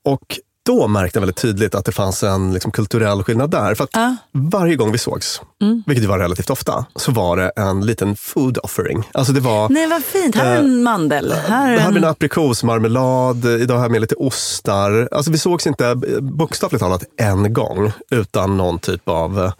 Och 0.05 0.39
då 0.67 0.87
märkte 0.87 1.17
jag 1.17 1.21
väldigt 1.21 1.37
tydligt 1.37 1.75
att 1.75 1.85
det 1.85 1.91
fanns 1.91 2.23
en 2.23 2.53
liksom, 2.53 2.71
kulturell 2.71 3.23
skillnad 3.23 3.49
där. 3.51 3.75
För 3.75 3.83
att 3.83 4.19
varje 4.31 4.75
gång 4.75 4.91
vi 4.91 4.97
sågs, 4.97 5.41
Mm. 5.61 5.83
vilket 5.87 6.05
var 6.05 6.19
relativt 6.19 6.49
ofta, 6.49 6.85
så 6.95 7.11
var 7.11 7.37
det 7.37 7.49
en 7.55 7.85
liten 7.85 8.15
food 8.15 8.57
offering. 8.63 9.03
Alltså 9.11 9.33
det 9.33 9.39
var... 9.39 9.69
Nej 9.69 9.87
vad 9.87 10.03
fint, 10.03 10.35
här 10.35 10.45
är 10.45 10.53
Eh, 10.53 10.59
en 10.59 10.83
mandel. 10.83 11.31
Här 11.47 11.73
är 11.73 11.77
här 11.79 11.89
en 11.89 11.97
en... 11.97 12.03
aprikosmarmelad, 12.03 13.45
idag 13.45 13.75
har 13.75 13.81
jag 13.83 13.91
med 13.91 14.01
lite 14.01 14.15
ostar. 14.15 15.09
Alltså 15.11 15.31
vi 15.31 15.37
sågs 15.37 15.67
inte 15.67 15.87
eh, 15.87 15.95
bokstavligt 16.21 16.81
talat 16.81 17.03
en 17.17 17.53
gång 17.53 17.91
utan 18.11 18.57
någon 18.57 18.79
typ 18.79 19.09
av 19.09 19.39
eh, 19.43 19.51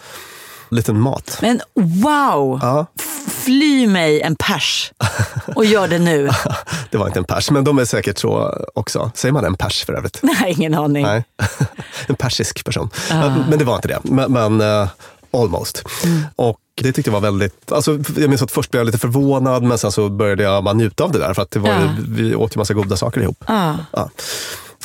liten 0.70 1.00
mat. 1.00 1.38
Men 1.42 1.62
wow! 1.74 2.60
Ja. 2.62 2.86
Fly 3.28 3.88
mig 3.88 4.22
en 4.22 4.36
pers 4.36 4.92
och 5.56 5.66
gör 5.66 5.88
det 5.88 6.00
nu. 6.00 6.30
Det 6.92 6.98
var 6.98 7.08
inte 7.08 7.20
en 7.20 7.26
pers, 7.26 7.52
men 7.52 7.64
de 7.64 7.80
är 7.80 7.86
säkert 7.86 8.18
så 8.18 8.58
också. 8.74 9.12
Säger 9.16 9.34
man 9.34 9.46
en 9.46 9.56
pers 9.56 9.86
för 9.86 9.94
övrigt? 9.94 10.20
Nej, 10.24 10.56
ingen 10.58 10.74
aning. 10.74 11.04
Nej. 11.04 11.24
en 12.08 12.16
persisk 12.16 12.66
person. 12.66 12.90
Ah. 13.12 13.30
Men 13.50 13.60
det 13.60 13.66
var 13.66 13.76
inte 13.76 13.88
det. 13.88 14.00
Men, 14.04 14.32
men, 14.34 14.62
eh, 14.62 14.88
Almost. 15.34 15.84
Och 16.36 16.60
det 16.76 16.94
tyckte 16.94 17.10
jag 17.12 17.14
var 17.14 17.22
väldigt, 17.22 17.72
alltså 17.72 18.00
jag 18.18 18.30
minns 18.30 18.42
att 18.42 18.52
först 18.52 18.72
blev 18.72 18.80
jag 18.80 18.86
lite 18.86 18.98
förvånad 18.98 19.64
men 19.64 19.78
sen 19.78 19.92
så 19.92 20.10
började 20.10 20.44
jag 20.44 20.64
bara 20.64 20.74
njuta 20.74 21.04
av 21.04 21.12
det 21.12 21.20
där 21.20 21.34
för 21.34 21.42
att 21.42 21.52
det 21.52 21.60
var, 21.60 21.70
Ja. 21.70 21.96
vi 22.08 22.36
åt 22.36 22.56
ju 22.56 22.60
massa 22.60 22.74
goda 22.74 22.98
saker 22.98 23.22
ihop. 23.22 23.44
Ja. 23.48 23.78
Ja. 23.92 24.10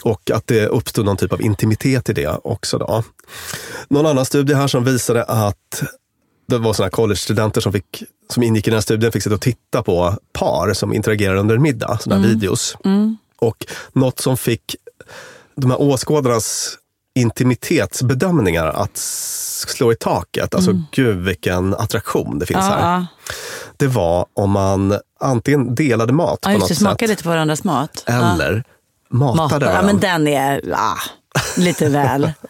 Och 0.02 0.30
att 0.30 0.46
det 0.46 0.66
uppstod 0.66 1.04
någon 1.04 1.16
typ 1.16 1.32
av 1.32 1.42
intimitet 1.42 2.08
i 2.08 2.12
det 2.12 2.38
också. 2.44 2.78
Då. 2.78 3.02
Någon 3.88 4.06
annan 4.06 4.24
studie 4.24 4.54
här 4.54 4.66
som 4.68 4.84
visade 4.84 5.24
att 5.24 5.82
det 6.48 6.58
var 6.58 6.72
såna 6.72 6.90
college-studenter 6.90 7.60
som, 7.60 7.72
fick, 7.72 8.02
som 8.32 8.42
ingick 8.42 8.66
i 8.66 8.70
den 8.70 8.76
här 8.76 8.80
studien 8.82 9.12
fick 9.12 9.22
sitta 9.22 9.34
och 9.34 9.40
titta 9.40 9.82
på 9.82 10.16
par 10.32 10.72
som 10.72 10.92
interagerar 10.94 11.34
under 11.36 11.54
en 11.56 11.62
middag, 11.62 11.98
sådana 12.00 12.20
här 12.20 12.28
Mm. 12.28 12.40
videos. 12.40 12.76
Mm. 12.84 13.16
Och 13.38 13.66
något 13.92 14.20
som 14.20 14.36
fick 14.36 14.76
de 15.56 15.70
här 15.70 15.80
åskådarnas 15.80 16.78
intimitetsbedömningar 17.14 18.66
att 18.66 18.96
slå 18.96 19.92
i 19.92 19.96
taket, 19.96 20.54
alltså 20.54 20.70
Mm. 20.70 20.82
gud 20.92 21.16
vilken 21.24 21.74
attraktion 21.74 22.38
det 22.38 22.46
finns 22.46 22.58
Ja, 22.60 22.70
här. 22.70 22.92
ja. 22.94 23.06
Det 23.76 23.86
var 23.86 24.26
om 24.34 24.50
man 24.50 24.98
antingen 25.20 25.74
delade 25.74 26.12
mat 26.12 26.38
Ja, 26.42 26.48
på 26.48 26.58
något 26.58 26.68
det. 26.68 26.74
sätt 26.74 26.78
Smaka 26.82 27.06
lite 27.06 27.22
på 27.22 27.28
varandras 27.28 27.64
mat. 27.64 28.04
eller 28.06 28.64
matade 29.12 29.66
Mata. 29.66 29.72
Ja, 29.72 29.82
men 29.82 30.00
den 30.00 30.28
är 30.28 30.74
ah, 30.74 30.98
lite 31.56 31.88
väl. 31.88 32.32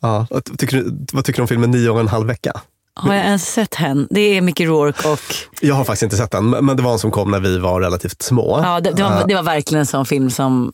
Ja, 0.00 0.26
vad, 0.30 0.58
tycker 0.58 0.76
du, 0.76 1.06
vad 1.12 1.24
tycker 1.24 1.38
du 1.38 1.42
om 1.42 1.48
filmen 1.48 1.70
Nio 1.70 1.90
och 1.90 2.00
en 2.00 2.08
halv 2.08 2.26
vecka? 2.26 2.60
Har 2.98 3.14
jag 3.14 3.24
ens 3.24 3.52
sett 3.52 3.74
henne? 3.74 4.06
Det 4.10 4.20
är 4.20 4.40
Mickey 4.40 4.66
Rourke 4.66 5.08
och... 5.08 5.20
Jag 5.60 5.74
har 5.74 5.84
faktiskt 5.84 6.02
inte 6.02 6.16
sett 6.16 6.30
den, 6.30 6.50
men 6.50 6.76
det 6.76 6.82
var 6.82 6.92
en 6.92 6.98
som 6.98 7.10
kom 7.10 7.30
när 7.30 7.40
vi 7.40 7.58
var 7.58 7.80
relativt 7.80 8.22
små. 8.22 8.60
Ja, 8.64 8.80
det, 8.80 8.90
det, 8.90 9.02
var, 9.02 9.10
Eh, 9.10 9.26
det 9.28 9.34
var 9.34 9.42
verkligen 9.42 9.80
en 9.80 9.86
sån 9.86 10.06
film 10.06 10.30
som... 10.30 10.72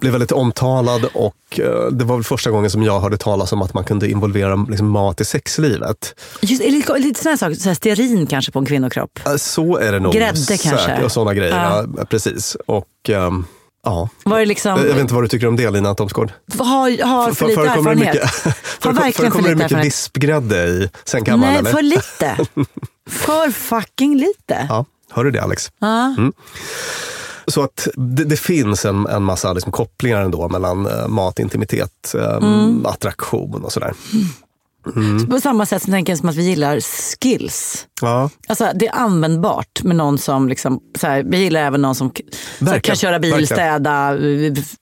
blev 0.00 0.12
väldigt 0.12 0.32
omtalad 0.32 1.04
och 1.14 1.34
eh, 1.60 1.86
det 1.92 2.04
var 2.04 2.16
väl 2.16 2.24
första 2.24 2.50
gången 2.50 2.70
som 2.70 2.82
jag 2.82 3.00
hörde 3.00 3.16
talas 3.16 3.52
om 3.52 3.62
att 3.62 3.74
man 3.74 3.84
kunde 3.84 4.10
involvera 4.10 4.54
liksom, 4.68 4.88
mat 4.90 5.20
i 5.20 5.24
sexlivet. 5.24 6.14
Just, 6.40 6.62
lite, 6.62 6.98
lite 6.98 7.22
sådana 7.22 7.36
saker, 7.36 7.54
så 7.54 7.68
här 7.68 7.74
stearin 7.74 8.26
kanske 8.26 8.52
på 8.52 8.58
en 8.58 8.66
kvinnokropp. 8.66 9.20
Eh, 9.26 9.36
Så 9.36 9.76
är 9.78 9.92
det 9.92 10.00
nog. 10.00 10.12
Grädde 10.12 10.56
kanske? 10.62 11.02
Och 11.04 11.12
sådana 11.12 11.34
grejer, 11.34 11.56
Ja. 11.56 11.84
ja. 11.96 12.04
precis. 12.04 12.56
Och, 12.66 12.86
ehm, 13.08 13.44
ja. 13.84 14.08
Var 14.24 14.38
det 14.38 14.46
liksom... 14.46 14.70
Jag 14.78 14.84
vet 14.86 14.98
inte 14.98 15.14
vad 15.14 15.24
du 15.24 15.28
tycker 15.28 15.46
om 15.46 15.56
det 15.56 15.70
Lina 15.70 15.94
Thomsgård? 15.94 16.32
Har, 16.58 17.04
har 17.06 17.32
för 17.32 17.46
lite 17.48 17.60
Förekommer 17.60 17.94
det 17.94 18.04
erfarenhet. 18.06 18.14
mycket, 18.14 18.44
har 18.44 18.52
förekom- 18.52 18.94
verkligen 18.94 19.12
för 19.12 19.22
förekommer 19.22 19.48
det 19.48 19.54
lite 19.54 19.74
mycket 19.76 19.86
vispgrädde 19.86 20.64
i 20.66 20.90
sängkammaren? 21.04 21.52
Nej, 21.52 21.58
eller? 21.58 21.70
för 21.70 21.82
lite. 21.82 22.36
för 23.10 23.50
fucking 23.50 24.16
lite. 24.18 24.66
Ja, 24.68 24.84
hör 25.10 25.24
du 25.24 25.30
det 25.30 25.42
Alex? 25.42 25.72
Ja. 25.78 26.06
Mm. 26.18 26.32
Så 27.46 27.62
att 27.62 27.88
det, 27.94 28.24
det 28.24 28.36
finns 28.36 28.84
en, 28.84 29.06
en 29.06 29.22
massa 29.22 29.52
liksom 29.52 29.72
kopplingar 29.72 30.22
ändå 30.22 30.48
mellan 30.48 30.86
uh, 30.86 31.08
mat, 31.08 31.38
intimitet, 31.38 32.14
eh, 32.14 32.36
Mm. 32.36 32.86
attraktion 32.86 33.64
och 33.64 33.72
sådär. 33.72 33.92
Mm. 34.96 35.26
På 35.26 35.40
samma 35.40 35.66
sätt 35.66 35.82
som 35.82 35.92
tänker 35.92 36.12
jag 36.12 36.18
som 36.18 36.28
att 36.28 36.34
vi 36.34 36.42
gillar 36.42 36.80
skills. 36.80 37.86
Ja, 38.00 38.30
Alltså, 38.48 38.70
det 38.74 38.86
är 38.86 38.94
användbart 38.94 39.82
med 39.82 39.96
någon 39.96 40.18
som, 40.18 40.48
liksom, 40.48 40.80
så 40.98 41.06
här, 41.06 41.22
vi 41.22 41.38
gillar 41.38 41.60
även 41.60 41.82
någon 41.82 41.94
som 41.94 42.12
så 42.58 42.64
här, 42.64 42.80
kan 42.80 42.96
köra 42.96 43.18
bil, 43.18 43.30
verkligen. 43.30 43.56
städa, 43.56 44.16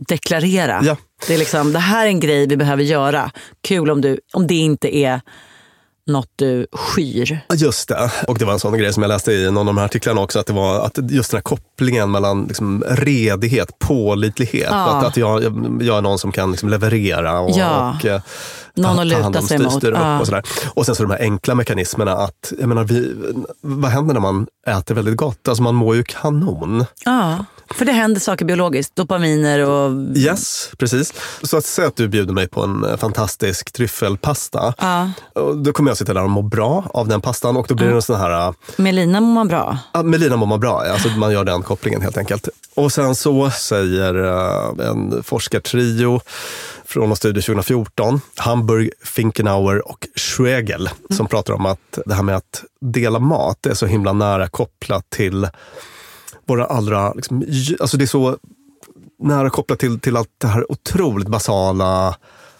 deklarera. 0.09 0.81
Ja. 0.85 0.97
Det, 1.27 1.35
är 1.35 1.39
liksom, 1.39 1.73
det 1.73 1.79
här 1.79 2.05
är 2.05 2.09
en 2.09 2.21
grej 2.21 2.47
vi 2.47 2.57
behöver 2.57 2.83
göra. 2.83 3.31
Kul 3.63 3.91
om, 3.91 4.01
du, 4.01 4.19
om 4.33 4.47
det 4.47 4.55
inte 4.55 4.97
är 4.97 5.21
något 6.07 6.29
du 6.37 6.67
skyr. 6.73 7.41
just 7.55 7.89
det. 7.89 8.13
Och 8.29 8.39
det 8.39 8.45
var 8.45 8.53
en 8.53 8.59
sån 8.59 8.79
grej 8.79 8.93
som 8.93 9.03
jag 9.03 9.09
läste 9.09 9.33
i 9.33 9.45
någon 9.51 9.59
av 9.59 9.75
de 9.75 9.79
här 9.79 9.85
artiklarna 9.85 10.21
också, 10.21 10.39
att 10.39 10.47
det 10.47 10.53
var 10.53 10.81
att 10.87 10.99
just 11.11 11.31
den 11.31 11.39
här 11.39 11.43
kopplingen 11.43 12.11
mellan 12.11 12.45
liksom, 12.45 12.85
redighet, 12.89 13.79
pålitlighet. 13.79 14.69
Ja. 14.71 14.91
Att, 14.99 15.05
att 15.05 15.17
jag, 15.17 15.43
jag 15.83 15.99
är 15.99 16.03
någon 16.03 16.19
som 16.19 16.33
kan 16.33 16.51
liksom, 16.51 16.69
leverera 16.69 17.41
och, 17.41 17.51
Ja. 17.59 17.97
och 17.99 18.05
eh, 18.07 18.21
Någon 18.75 18.91
att 18.91 18.97
ta 18.97 19.05
luta 19.05 19.23
hand 19.23 19.37
om 19.37 19.43
sig 19.43 19.59
styr- 19.59 19.91
upp 19.93 19.99
Ja. 19.99 20.21
och 20.21 20.27
sådär. 20.27 20.43
Och 20.75 20.87
sen 20.87 20.95
så 20.95 21.03
de 21.03 21.11
här 21.11 21.21
enkla 21.21 21.55
mekanismerna 21.55 22.13
att, 22.13 22.53
jag 22.59 22.69
menar, 22.69 22.85
vi, 22.85 23.15
vad 23.61 23.91
händer 23.91 24.15
när 24.15 24.21
man 24.21 24.47
äter 24.67 24.95
väldigt 24.95 25.17
gott? 25.17 25.49
Alltså 25.49 25.63
man 25.63 25.75
mår 25.75 25.97
ju 25.97 26.05
kanon. 26.05 26.85
Ja, 27.05 27.45
för 27.75 27.85
det 27.85 27.93
händer 27.93 28.21
saker 28.21 28.45
biologiskt. 28.45 28.97
Dopaminer 28.97 29.69
och... 29.69 30.17
Yes, 30.17 30.71
precis. 30.79 31.13
Så 31.43 31.57
att 31.57 31.65
säga 31.65 31.89
att 31.89 31.97
du 31.97 32.09
bjuder 32.09 32.35
mig 32.35 32.49
på 32.49 32.63
en 32.63 32.85
eh, 32.85 32.97
fantastisk 32.97 33.73
tryffelpasta. 33.73 34.75
Ja. 34.79 35.11
Då 35.65 35.73
kommer 35.73 35.91
jag 35.91 35.97
sitta 35.97 36.15
där 36.15 36.23
och 36.23 36.31
må 36.31 36.43
bra 36.43 36.85
av 36.95 37.09
den 37.09 37.21
pastan 37.21 37.57
och 37.57 37.67
då 37.69 37.75
blir 37.75 37.87
det 37.87 37.95
en 37.95 38.03
sån 38.03 38.21
här 38.21 38.47
äh, 38.47 38.53
Med 38.77 38.95
Lina 38.95 39.21
mår 39.21 39.35
man 39.35 39.49
bra. 39.49 39.79
Ja, 39.93 40.03
med 40.03 40.21
Lina 40.21 40.37
mår 40.37 40.47
man 40.47 40.61
bra, 40.61 40.85
alltså 40.93 41.09
man 41.09 41.33
gör 41.33 41.45
den 41.45 41.63
kopplingen 41.63 42.03
helt 42.03 42.17
enkelt. 42.17 42.49
Och 42.75 42.93
sen 42.93 43.15
så 43.15 43.51
säger 43.51 44.25
eh, 44.25 44.89
en 44.89 45.23
forskartrio 45.23 46.21
från 46.85 47.11
en 47.11 47.17
studie 47.17 47.41
2014, 47.41 48.21
Hamburg, 48.37 48.91
Finkenauer 49.05 49.89
och 49.89 50.09
Schwegel, 50.17 50.89
som 51.11 51.27
pratar 51.27 51.55
om 51.55 51.67
att 51.67 51.99
det 52.07 52.15
här 52.15 52.23
med 52.23 52.37
att 52.37 52.65
dela 52.81 53.19
mat 53.19 53.67
är 53.67 53.75
så 53.75 53.87
himla 53.87 54.13
nära 54.13 54.49
kopplat 54.49 55.11
till 55.11 55.49
våra 56.47 56.67
allra, 56.67 57.13
liksom, 57.13 57.45
alltså 57.81 57.97
det 57.97 58.05
är 58.05 58.07
så 58.07 58.37
nära 59.23 59.51
kopplat 59.51 59.79
till, 59.79 60.01
till 60.01 60.17
allt 60.17 60.31
det 60.39 60.47
här 60.47 60.73
otroligt 60.73 61.29
basala 61.29 62.17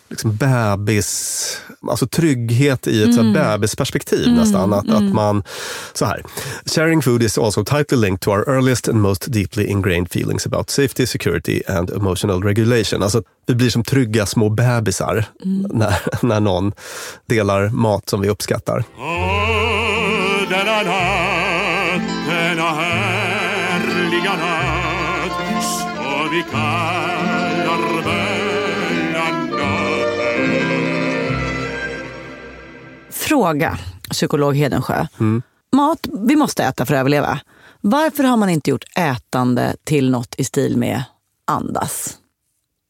liksom 0.09 0.37
bebis, 0.37 1.59
alltså 1.91 2.07
trygghet 2.07 2.87
i 2.87 3.03
ett 3.03 3.19
Mm. 3.19 3.33
bebisperspektiv 3.33 4.25
Mm, 4.25 4.35
nästan. 4.35 4.73
Att, 4.73 4.85
mm. 4.85 4.97
att 4.97 5.15
man, 5.15 5.43
så 5.93 6.05
här, 6.05 6.23
sharing 6.67 7.03
food 7.03 7.23
is 7.23 7.39
also 7.39 7.65
tightly 7.65 7.99
linked 7.99 8.21
to 8.21 8.31
our 8.31 8.49
earliest 8.49 8.89
and 8.89 9.01
most 9.01 9.33
deeply 9.33 9.65
ingrained 9.67 10.09
feelings 10.13 10.47
about 10.47 10.71
safety, 10.71 11.07
security 11.07 11.63
and 11.69 11.91
emotional 11.91 12.43
regulation. 12.43 13.03
Alltså, 13.03 13.23
vi 13.47 13.55
blir 13.55 13.71
som 13.71 13.85
trygga 13.85 14.27
små 14.27 14.49
bebisar 14.49 15.25
Mm. 15.45 15.71
när, 15.75 15.95
när 16.27 16.41
någon 16.41 16.73
delar 17.27 17.69
mat 17.69 18.09
som 18.09 18.21
vi 18.21 18.29
uppskattar. 18.29 18.85
Åh, 18.99 19.33
denna 24.21 24.37
natt, 24.37 25.65
som 25.65 26.31
vi 26.31 26.43
kallar 26.51 28.03
mellannatten. 28.05 29.53
Fråga, 33.11 33.79
psykolog 34.11 34.57
Hedensjö. 34.57 35.07
Mm. 35.21 35.43
Mat 35.77 36.07
vi 36.29 36.37
måste 36.37 36.65
äta 36.65 36.87
för 36.87 36.95
att 36.95 37.01
överleva. 37.01 37.41
Varför 37.81 38.25
har 38.25 38.37
man 38.37 38.49
inte 38.51 38.71
gjort 38.71 38.85
ätande 38.97 39.77
till 39.85 40.11
något 40.11 40.35
i 40.39 40.45
stil 40.45 40.77
med 40.77 41.03
andas? 41.45 42.19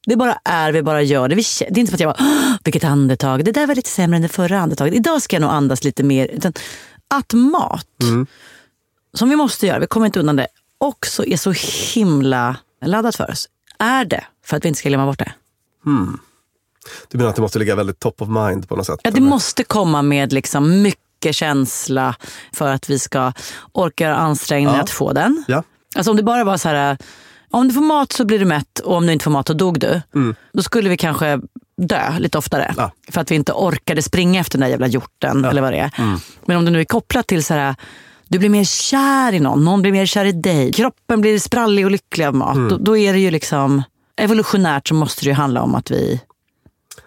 Det 0.06 0.16
bara 0.16 0.38
är, 0.44 0.72
vi 0.72 0.82
bara 0.82 1.02
gör 1.02 1.28
det. 1.28 1.34
Vi, 1.34 1.42
det 1.58 1.66
är 1.66 1.78
inte 1.78 1.90
för 1.90 1.96
att 1.96 2.00
jag 2.00 2.14
bara, 2.16 2.24
"Åh, 2.26 2.54
vilket 2.64 2.84
andetag, 2.84 3.44
det 3.44 3.52
där 3.52 3.66
var 3.66 3.74
lite 3.74 3.90
sämre 3.90 4.16
än 4.16 4.22
det 4.22 4.28
förra 4.28 4.60
andetaget. 4.60 4.94
Idag 4.94 5.22
ska 5.22 5.36
jag 5.36 5.40
nog 5.40 5.50
andas 5.50 5.84
lite 5.84 6.02
mer. 6.02 6.26
Utan 6.28 6.52
att 7.08 7.32
mat, 7.32 7.86
Mm. 8.02 8.26
som 9.14 9.28
vi 9.30 9.36
måste 9.36 9.66
göra, 9.66 9.78
vi 9.78 9.86
kommer 9.86 10.06
inte 10.06 10.20
undan 10.20 10.36
det, 10.36 10.46
också 10.82 11.24
är 11.26 11.36
så 11.36 11.52
himla 11.94 12.56
laddat 12.84 13.16
för 13.16 13.30
oss. 13.30 13.48
Är 13.78 14.04
det 14.04 14.24
för 14.44 14.56
att 14.56 14.64
vi 14.64 14.68
inte 14.68 14.78
ska 14.78 14.88
glömma 14.88 15.06
bort 15.06 15.18
det? 15.18 15.32
Hmm. 15.84 16.18
Du 17.08 17.18
menar 17.18 17.30
att 17.30 17.36
det 17.36 17.42
måste 17.42 17.58
ligga 17.58 17.76
väldigt 17.76 18.00
top 18.00 18.22
of 18.22 18.28
mind 18.28 18.68
på 18.68 18.76
något 18.76 18.86
sätt? 18.86 19.00
Ja, 19.02 19.10
det 19.10 19.20
måste 19.20 19.64
komma 19.64 20.02
med 20.02 20.32
liksom 20.32 20.82
mycket 20.82 21.34
känsla 21.34 22.14
för 22.52 22.72
att 22.72 22.90
vi 22.90 22.98
ska 22.98 23.32
orka 23.72 24.04
göra 24.04 24.16
ansträngningar 24.16 24.76
Ja. 24.76 24.82
att 24.82 24.90
få 24.90 25.12
den. 25.12 25.44
Ja. 25.48 25.62
Alltså 25.96 26.10
om 26.10 26.16
det 26.16 26.22
bara 26.22 26.44
var 26.44 26.56
så 26.56 26.68
här, 26.68 26.98
om 27.50 27.68
du 27.68 27.74
får 27.74 27.80
mat 27.80 28.12
så 28.12 28.24
blir 28.24 28.38
du 28.38 28.44
mätt 28.44 28.78
och 28.78 28.96
om 28.96 29.06
du 29.06 29.12
inte 29.12 29.22
får 29.22 29.30
mat 29.30 29.46
så 29.46 29.54
dog 29.54 29.80
du. 29.80 30.02
Mm. 30.14 30.34
Då 30.52 30.62
skulle 30.62 30.88
vi 30.88 30.96
kanske 30.96 31.40
dö 31.76 32.18
lite 32.18 32.38
oftare. 32.38 32.90
För 33.10 33.20
att 33.20 33.30
vi 33.30 33.34
inte 33.34 33.52
orkade 33.52 34.02
springa 34.02 34.40
efter 34.40 34.58
den 34.58 34.64
där 34.66 34.70
jävla 34.70 34.86
hjorten 34.86 35.44
eller 35.44 35.62
vad 35.62 35.72
det 35.72 35.78
är. 35.78 35.90
Mm. 35.98 36.18
Men 36.46 36.56
om 36.56 36.64
det 36.64 36.70
nu 36.70 36.80
är 36.80 36.84
kopplat 36.84 37.26
till 37.26 37.44
så 37.44 37.54
här, 37.54 37.74
du 38.32 38.38
blir 38.38 38.48
mer 38.48 38.64
kär 38.64 39.32
i 39.34 39.40
någon, 39.40 39.64
någon 39.64 39.82
blir 39.82 39.92
mer 39.92 40.06
kär 40.06 40.24
i 40.24 40.32
dig. 40.32 40.72
Kroppen 40.72 41.20
blir 41.20 41.38
sprallig 41.38 41.84
och 41.84 41.90
lycklig 41.90 42.24
av 42.24 42.34
mat. 42.34 42.56
Mm. 42.56 42.68
Då, 42.68 42.76
då 42.76 42.96
är 42.96 43.12
det 43.12 43.18
ju 43.18 43.30
liksom, 43.30 43.82
evolutionärt 44.16 44.88
så 44.88 44.94
måste 44.94 45.24
det 45.24 45.28
ju 45.28 45.34
handla 45.34 45.62
om 45.62 45.74
att 45.74 45.90
vi 45.90 46.20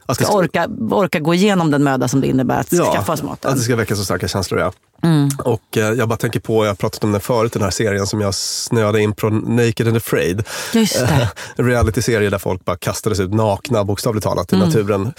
Att 0.05 0.15
ska 0.15 0.25
ska- 0.25 0.33
orka, 0.37 0.67
orka 0.91 1.19
gå 1.19 1.33
igenom 1.33 1.71
den 1.71 1.83
möda 1.83 2.07
som 2.07 2.21
det 2.21 2.27
innebär 2.27 2.59
att 2.59 2.69
skaffa 2.69 3.13
oss 3.13 3.23
maten. 3.23 3.51
att 3.51 3.57
det 3.57 3.63
ska 3.63 3.75
väcka 3.75 3.95
så 3.95 4.03
starka 4.05 4.27
känslor. 4.27 4.59
Ja. 4.59 4.71
Mm. 5.03 5.29
Och 5.43 5.77
eh, 5.77 5.83
jag 5.93 6.09
bara 6.09 6.17
tänker 6.17 6.39
på, 6.39 6.65
jag 6.65 6.69
har 6.69 6.75
pratat 6.75 7.03
om 7.03 7.11
den 7.11 7.21
förut, 7.21 7.53
den 7.53 7.61
här 7.61 7.69
serien 7.69 8.07
som 8.07 8.21
jag 8.21 8.35
snöade 8.35 9.01
in 9.01 9.13
på, 9.13 9.29
Naked 9.29 9.87
and 9.87 9.97
Afraid. 9.97 10.43
Just 10.73 10.99
det. 10.99 11.29
Realityserie 11.63 12.29
där 12.29 12.37
folk 12.37 12.65
bara 12.65 12.77
kastades 12.77 13.19
ut 13.19 13.33
nakna, 13.33 13.83
bokstavligt 13.83 14.23
talat, 14.23 14.53
i 14.53 14.55
Mm. 14.55 14.67
naturen. 14.67 15.13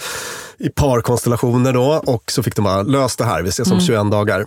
I 0.57 0.69
parkonstellationer 0.69 1.73
då. 1.73 2.03
Och 2.05 2.31
så 2.31 2.43
fick 2.43 2.55
de 2.55 2.61
bara, 2.65 2.83
lös 2.83 3.15
det 3.15 3.25
här, 3.25 3.41
vi 3.41 3.49
ses 3.49 3.67
om 3.67 3.73
Mm. 3.73 3.85
21 3.85 4.11
dagar. 4.11 4.45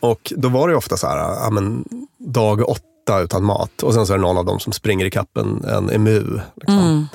Och 0.00 0.32
då 0.36 0.48
var 0.48 0.68
det 0.68 0.76
ofta 0.76 0.96
så 0.96 1.06
här, 1.06 1.16
ja, 1.16 1.50
men, 1.50 1.84
dag 2.18 2.68
åtta 2.68 3.20
utan 3.20 3.44
mat. 3.44 3.82
Och 3.82 3.94
sen 3.94 4.06
så 4.06 4.12
är 4.12 4.16
det 4.16 4.22
någon 4.22 4.38
av 4.38 4.44
dem 4.44 4.60
som 4.60 4.72
springer 4.72 5.04
i 5.04 5.10
kappen 5.10 5.64
en 5.64 5.90
emu. 5.90 6.40
Liksom. 6.56 6.78
Mm. 6.78 7.06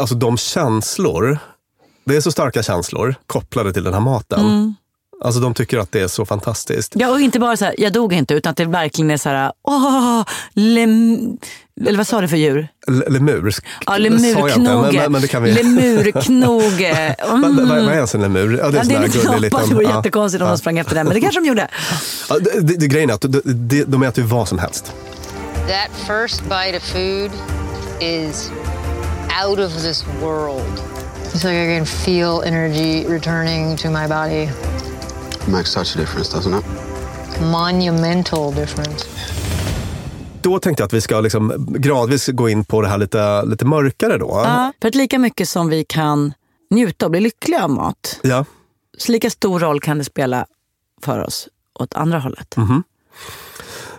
Alltså 0.00 0.14
de 0.14 0.36
känslor, 0.36 1.38
det 2.04 2.16
är 2.16 2.20
så 2.20 2.32
starka 2.32 2.62
känslor 2.62 3.14
kopplade 3.26 3.72
till 3.72 3.84
den 3.84 3.94
här 3.94 4.00
maten. 4.00 4.40
Mm. 4.40 4.74
Alltså 5.24 5.40
de 5.40 5.54
tycker 5.54 5.78
att 5.78 5.92
det 5.92 6.00
är 6.00 6.08
så 6.08 6.26
fantastiskt. 6.26 6.92
Ja, 6.96 7.08
och 7.08 7.20
inte 7.20 7.38
bara 7.38 7.56
så 7.56 7.64
här, 7.64 7.74
jag 7.78 7.92
dog 7.92 8.12
inte, 8.12 8.34
utan 8.34 8.50
att 8.50 8.56
det 8.56 8.64
verkligen 8.64 9.10
är 9.10 9.16
så 9.16 9.28
här, 9.28 9.52
åh, 9.62 10.22
lem... 10.54 11.18
Eller 11.86 11.96
vad 11.96 12.06
sa 12.06 12.20
du 12.20 12.28
för 12.28 12.36
djur? 12.36 12.68
L- 12.88 13.04
lemur. 13.08 13.54
Ja, 13.86 13.96
lemurknoge. 13.96 14.58
Men, 14.58 14.94
men, 14.94 15.12
men 15.12 15.22
det 15.22 15.28
kan 15.28 15.42
vi... 15.42 15.52
Lemurknoge. 15.52 17.16
Vad, 17.28 17.40
vad, 17.40 17.68
vad 17.68 17.78
är 17.78 17.92
ens 17.92 18.14
en 18.14 18.20
lemur? 18.20 18.58
Ja, 18.58 18.70
det 18.70 18.78
är, 18.78 18.80
Ja, 18.80 18.80
en 18.80 18.88
det 18.88 18.94
är 18.94 18.98
här 18.98 19.06
lite 19.06 19.18
gullig 19.18 19.50
knappat, 19.50 19.50
det 19.50 19.60
liten... 19.60 19.76
vore 19.76 19.84
ja, 19.84 19.96
jättekonstigt 19.96 20.42
om 20.42 20.46
ja. 20.46 20.52
de 20.52 20.58
sprang 20.58 20.78
efter 20.78 20.94
den, 20.94 21.06
men 21.06 21.14
det 21.14 21.20
kanske 21.20 21.40
de 21.40 21.46
gjorde. 21.46 21.68
Ja, 22.28 22.38
det, 22.38 22.60
det, 22.60 22.76
det, 22.76 22.86
grejen 22.86 23.10
är 23.10 23.14
att 23.14 23.20
de, 23.20 23.40
de, 23.44 23.84
de 23.84 24.02
äter 24.02 24.24
ju 24.24 24.30
vad 24.30 24.48
som 24.48 24.58
helst. 24.58 24.92
That 25.68 25.90
first 26.06 26.42
bite 26.42 26.76
of 26.76 26.82
food 26.82 27.30
is 28.00 28.50
out 29.46 29.58
of 29.58 29.82
this 29.82 30.04
world. 30.22 30.82
It's 31.32 31.44
like 31.44 31.56
I 31.56 31.76
can 31.76 31.86
feel 31.86 32.42
energy 32.42 33.06
returning 33.08 33.76
to 33.76 33.90
my 33.90 34.06
body. 34.06 34.48
Makes 35.48 35.70
such 35.72 35.96
a 35.96 36.00
difference, 36.00 36.36
doesn't 36.36 36.58
it? 36.58 36.64
Monumental 37.40 38.54
difference. 38.54 39.06
Då 40.42 40.58
tänkte 40.58 40.82
jag 40.82 40.86
att 40.86 40.92
vi 40.92 41.00
ska 41.00 41.20
liksom 41.20 41.66
gradvis 41.68 42.26
gå 42.28 42.48
in 42.48 42.64
på 42.64 42.82
det 42.82 42.88
här 42.88 42.98
lite, 42.98 43.42
lite 43.42 43.64
mörkare 43.64 44.18
då. 44.18 44.42
Ja, 44.44 44.72
för 44.80 44.88
att 44.88 44.94
lika 44.94 45.18
mycket 45.18 45.48
som 45.48 45.68
vi 45.68 45.84
kan 45.84 46.34
njuta 46.70 47.04
och 47.04 47.10
bli 47.10 47.20
lyckliga 47.20 47.64
av 47.64 47.70
mat, 47.70 48.20
Ja. 48.22 48.44
så 48.98 49.12
lika 49.12 49.30
stor 49.30 49.60
roll 49.60 49.80
kan 49.80 49.98
det 49.98 50.04
spela 50.04 50.46
för 51.02 51.18
oss 51.24 51.48
åt 51.80 51.94
andra 51.94 52.18
hållet. 52.18 52.56
Mhm. 52.56 52.82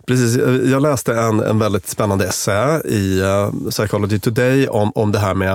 Precis, 0.08 0.38
jag 0.72 0.82
läste 0.82 1.16
en, 1.16 1.40
en 1.40 1.60
väldigt 1.60 1.88
spännande 1.88 2.26
essä 2.28 2.82
i 2.86 3.22
uh, 3.22 3.70
Psychology 3.70 4.20
Today 4.20 4.68
om, 4.68 4.92
om 4.96 5.12
det 5.12 5.20
här 5.20 5.34
med, 5.34 5.50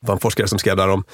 det 0.00 0.06
var 0.06 0.14
en 0.14 0.20
forskare 0.20 0.48
som 0.48 0.58
skrev 0.58 0.76
där 0.76 0.88
om, 0.88 1.04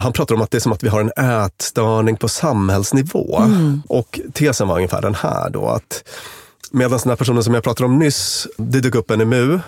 han 0.00 0.12
pratar 0.12 0.34
om 0.34 0.42
att 0.42 0.50
det 0.50 0.58
är 0.58 0.60
som 0.60 0.72
att 0.72 0.82
vi 0.82 0.88
har 0.88 1.00
en 1.00 1.42
ätstörning 1.44 2.16
på 2.16 2.28
samhällsnivå. 2.28 3.38
Mm. 3.38 3.82
Och 3.88 4.20
tesen 4.32 4.68
var 4.68 4.76
ungefär 4.76 5.02
den 5.02 5.14
här 5.14 5.50
då, 5.50 5.68
att 5.68 6.04
medan 6.70 6.98
den 6.98 7.08
här 7.08 7.16
personen 7.16 7.44
som 7.44 7.54
jag 7.54 7.64
pratade 7.64 7.84
om 7.84 7.98
nyss, 7.98 8.46
det 8.56 8.80
dök 8.80 8.94
upp 8.94 9.10
en 9.10 9.20
emu, 9.20 9.60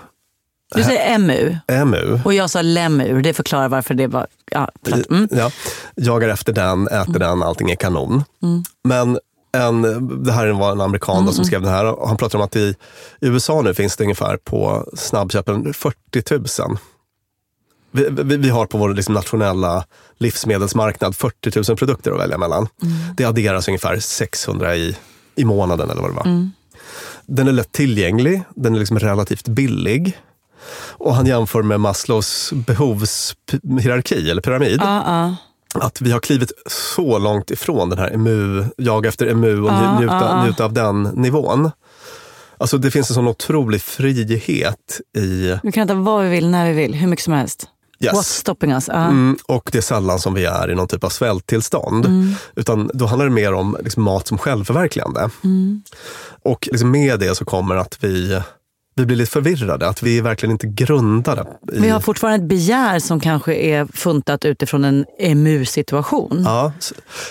Du 0.74 0.82
säger 0.82 1.18
MU 1.18 1.56
emu, 1.68 2.20
och 2.24 2.34
jag 2.34 2.50
sa 2.50 2.62
lemur. 2.62 3.22
Det 3.22 3.34
förklarar 3.34 3.68
varför 3.68 3.94
det 3.94 4.06
var... 4.06 4.26
Ja, 4.50 4.68
förlåt. 4.84 5.10
mm. 5.10 5.28
ja, 5.30 5.50
jagar 5.96 6.28
efter 6.28 6.52
den, 6.52 6.88
äter 6.88 7.18
den, 7.18 7.42
allting 7.42 7.70
är 7.70 7.76
kanon. 7.76 8.24
Mm. 8.42 8.62
Men 8.84 9.18
en, 9.56 9.82
det 10.24 10.32
här 10.32 10.48
var 10.48 10.72
en 10.72 10.80
amerikan 10.80 11.26
då 11.26 11.32
som 11.32 11.44
skrev 11.44 11.62
den 11.62 11.72
här 11.72 11.84
och 11.84 12.08
han 12.08 12.16
pratar 12.16 12.38
om 12.38 12.44
att 12.44 12.56
i 12.56 12.74
USA 13.20 13.62
nu 13.62 13.74
finns 13.74 13.96
det 13.96 14.04
ungefär 14.04 14.36
på 14.36 14.88
snabbköpen 14.96 15.74
40 15.74 16.62
000. 16.68 16.78
Vi, 17.92 18.36
vi, 18.36 18.48
har 18.48 18.66
på 18.66 18.78
vår 18.78 18.94
liksom 18.94 19.14
nationella 19.14 19.84
livsmedelsmarknad 20.18 21.16
40 21.16 21.70
000 21.70 21.76
produkter 21.76 22.12
att 22.12 22.20
välja 22.20 22.38
mellan. 22.38 22.68
Det 23.16 23.24
adderas 23.24 23.68
ungefär 23.68 23.98
600 23.98 24.76
i, 24.76 24.96
i 25.34 25.44
månaden 25.44 25.90
eller 25.90 26.02
vad 26.02 26.10
det 26.10 26.16
var. 26.16 26.50
Den 27.26 27.48
är 27.48 27.52
lätt 27.52 27.72
tillgänglig, 27.72 28.42
den 28.54 28.74
är 28.74 28.78
liksom 28.78 28.98
relativt 28.98 29.48
billig. 29.48 30.18
Och 30.88 31.14
han 31.14 31.26
jämför 31.26 31.62
med 31.62 31.80
Maslows 31.80 32.52
behovshierarki 32.52 34.30
eller 34.30 34.42
pyramid 34.42 34.80
Ja, 34.82 35.02
ja. 35.74 35.86
att 35.86 36.00
vi 36.00 36.12
har 36.12 36.20
klivit 36.20 36.52
så 36.66 37.18
långt 37.18 37.50
ifrån 37.50 37.90
den 37.90 37.98
här 37.98 38.10
emu, 38.14 38.64
jag 38.76 39.06
efter 39.06 39.26
emu 39.26 39.60
och 39.60 39.68
Ja, 39.68 39.98
njuta, 39.98 40.44
njuta 40.44 40.64
av 40.64 40.72
den 40.72 41.02
nivån. 41.02 41.70
Alltså 42.58 42.78
det 42.78 42.90
finns 42.90 43.10
en 43.10 43.14
sån 43.14 43.28
otrolig 43.28 43.82
frihet 43.82 45.00
i... 45.16 45.56
Vi 45.62 45.72
kan 45.72 45.84
äta 45.84 45.94
vad 45.94 46.24
vi 46.24 46.30
vill, 46.30 46.48
när 46.48 46.66
vi 46.66 46.72
vill, 46.72 46.94
hur 46.94 47.08
mycket 47.08 47.24
som 47.24 47.34
helst. 47.34 47.68
Yes. 48.02 48.14
What's 48.14 48.38
stopping 48.40 48.72
us? 48.72 48.88
Ja. 48.88 49.04
Mm, 49.04 49.36
och 49.46 49.68
det 49.72 49.78
är 49.78 49.82
sällan 49.82 50.18
som 50.18 50.34
vi 50.34 50.44
är 50.44 50.70
i 50.70 50.74
någon 50.74 50.88
typ 50.88 51.04
av 51.04 51.08
svälttillstånd. 51.08 52.06
Mm. 52.06 52.34
Utan 52.56 52.90
då 52.94 53.06
handlar 53.06 53.26
det 53.26 53.32
mer 53.32 53.52
om 53.52 53.76
liksom 53.80 54.02
mat 54.02 54.26
som 54.26 54.38
självförverkligande. 54.38 55.30
Mm. 55.44 55.82
Och 56.42 56.68
liksom 56.72 56.90
med 56.90 57.20
det 57.20 57.34
så 57.34 57.44
kommer 57.44 57.76
att 57.76 57.98
vi, 58.00 58.40
vi 58.94 59.06
blir 59.06 59.16
lite 59.16 59.32
förvirrade. 59.32 59.88
Att 59.88 60.02
vi 60.02 60.18
är 60.18 60.22
verkligen 60.22 60.52
inte 60.52 60.66
grundade. 60.66 61.46
I, 61.72 61.80
Vi 61.80 61.88
har 61.88 62.00
fortfarande 62.00 62.44
ett 62.44 62.48
begär 62.48 62.98
som 62.98 63.20
kanske 63.20 63.54
är 63.54 63.86
funtat 63.94 64.44
utifrån 64.44 64.84
en 64.84 65.04
EMU-situation. 65.18 66.42
Ja, 66.44 66.72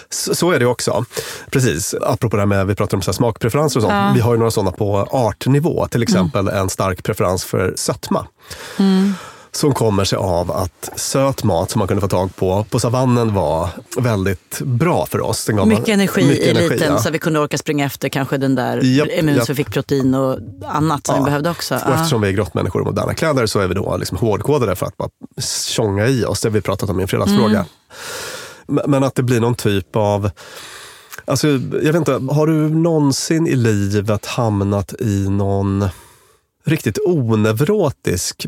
så, 0.10 0.36
så 0.36 0.52
är 0.52 0.60
det 0.60 0.66
också. 0.66 1.06
Precis, 1.52 1.96
apropå 2.02 2.36
det 2.36 2.42
här 2.42 2.48
med 2.48 2.68
vi 2.68 2.76
pratar 2.76 2.98
om 2.98 3.02
så 3.02 3.14
smakpreferenser 3.14 3.80
och 3.80 3.84
sånt. 3.84 3.94
Ja. 3.94 4.12
Vi 4.16 4.22
har 4.22 4.34
ju 4.34 4.38
några 4.38 4.52
sådana 4.52 4.72
på 4.72 5.08
artnivå. 5.12 5.88
Till 5.88 6.04
exempel 6.04 6.48
en 6.48 6.70
stark 6.70 7.04
preferens 7.04 7.44
för 7.44 7.74
sötma. 7.76 8.28
Mm. 8.80 9.14
Som 9.54 9.74
kommer 9.74 10.04
sig 10.04 10.18
av 10.18 10.52
att 10.52 10.90
söt 10.96 11.44
mat 11.44 11.72
som 11.72 11.80
man 11.80 11.88
kunde 11.88 12.02
få 12.02 12.08
tag 12.08 12.36
på 12.36 12.66
på 12.70 12.80
savannen 12.80 13.34
var 13.34 13.70
väldigt 13.98 14.62
bra 14.62 15.06
för 15.06 15.22
oss. 15.22 15.46
Den 15.46 15.56
Mycket 15.68 15.88
man- 15.88 15.94
energi 15.94 16.24
mycket 16.26 16.46
i 16.46 16.50
energi, 16.50 16.70
liten 16.70 16.94
ja. 16.94 17.00
så 17.00 17.08
att 17.08 17.14
vi 17.14 17.20
kunde 17.20 17.40
orka 17.40 17.58
springa 17.58 17.86
efter 17.86 18.10
kanske 18.10 18.38
den 18.38 18.56
där 18.56 18.86
immun 19.20 19.46
som 19.46 19.56
fick 19.56 19.72
protein 19.72 20.16
och 20.16 20.40
annat 20.66 21.08
som 21.08 21.16
vi 21.18 21.24
behövde 21.26 21.50
också. 21.50 21.76
Och 21.76 21.94
eftersom 21.94 22.22
vi 22.22 22.28
är 22.28 22.32
grottmänniskor 22.32 22.82
i 22.82 22.86
moderna 22.86 23.14
kläder 23.14 23.46
så 23.46 23.60
är 23.60 23.68
vi 23.68 23.74
då 23.74 23.98
liksom 23.98 24.18
hårdkodade 24.18 24.76
för 24.76 24.86
att 24.86 24.98
bara 24.98 25.10
tjonga 25.68 26.08
i 26.08 26.26
oss. 26.26 26.42
Det 26.42 26.48
har 26.48 26.54
vi 26.54 26.62
pratat 26.62 26.90
om 26.90 27.00
i 27.00 27.02
en 27.02 27.08
fredagsfråga. 27.08 27.66
Mm. 28.70 28.92
Men- 28.92 29.04
att 29.04 29.16
det 29.16 29.24
blir 29.24 29.40
någon 29.40 29.56
typ 29.56 29.96
av... 29.96 30.30
Alltså, 31.26 31.48
jag 31.48 31.94
vet 31.94 31.96
inte, 31.96 32.12
har 32.12 32.48
du 32.48 32.70
någonsin 32.70 33.48
i 33.48 33.56
livet 33.56 34.26
hamnat 34.26 34.94
i 35.00 35.30
någon 35.30 35.86
riktigt 36.66 36.98
onevrotisk 37.06 38.46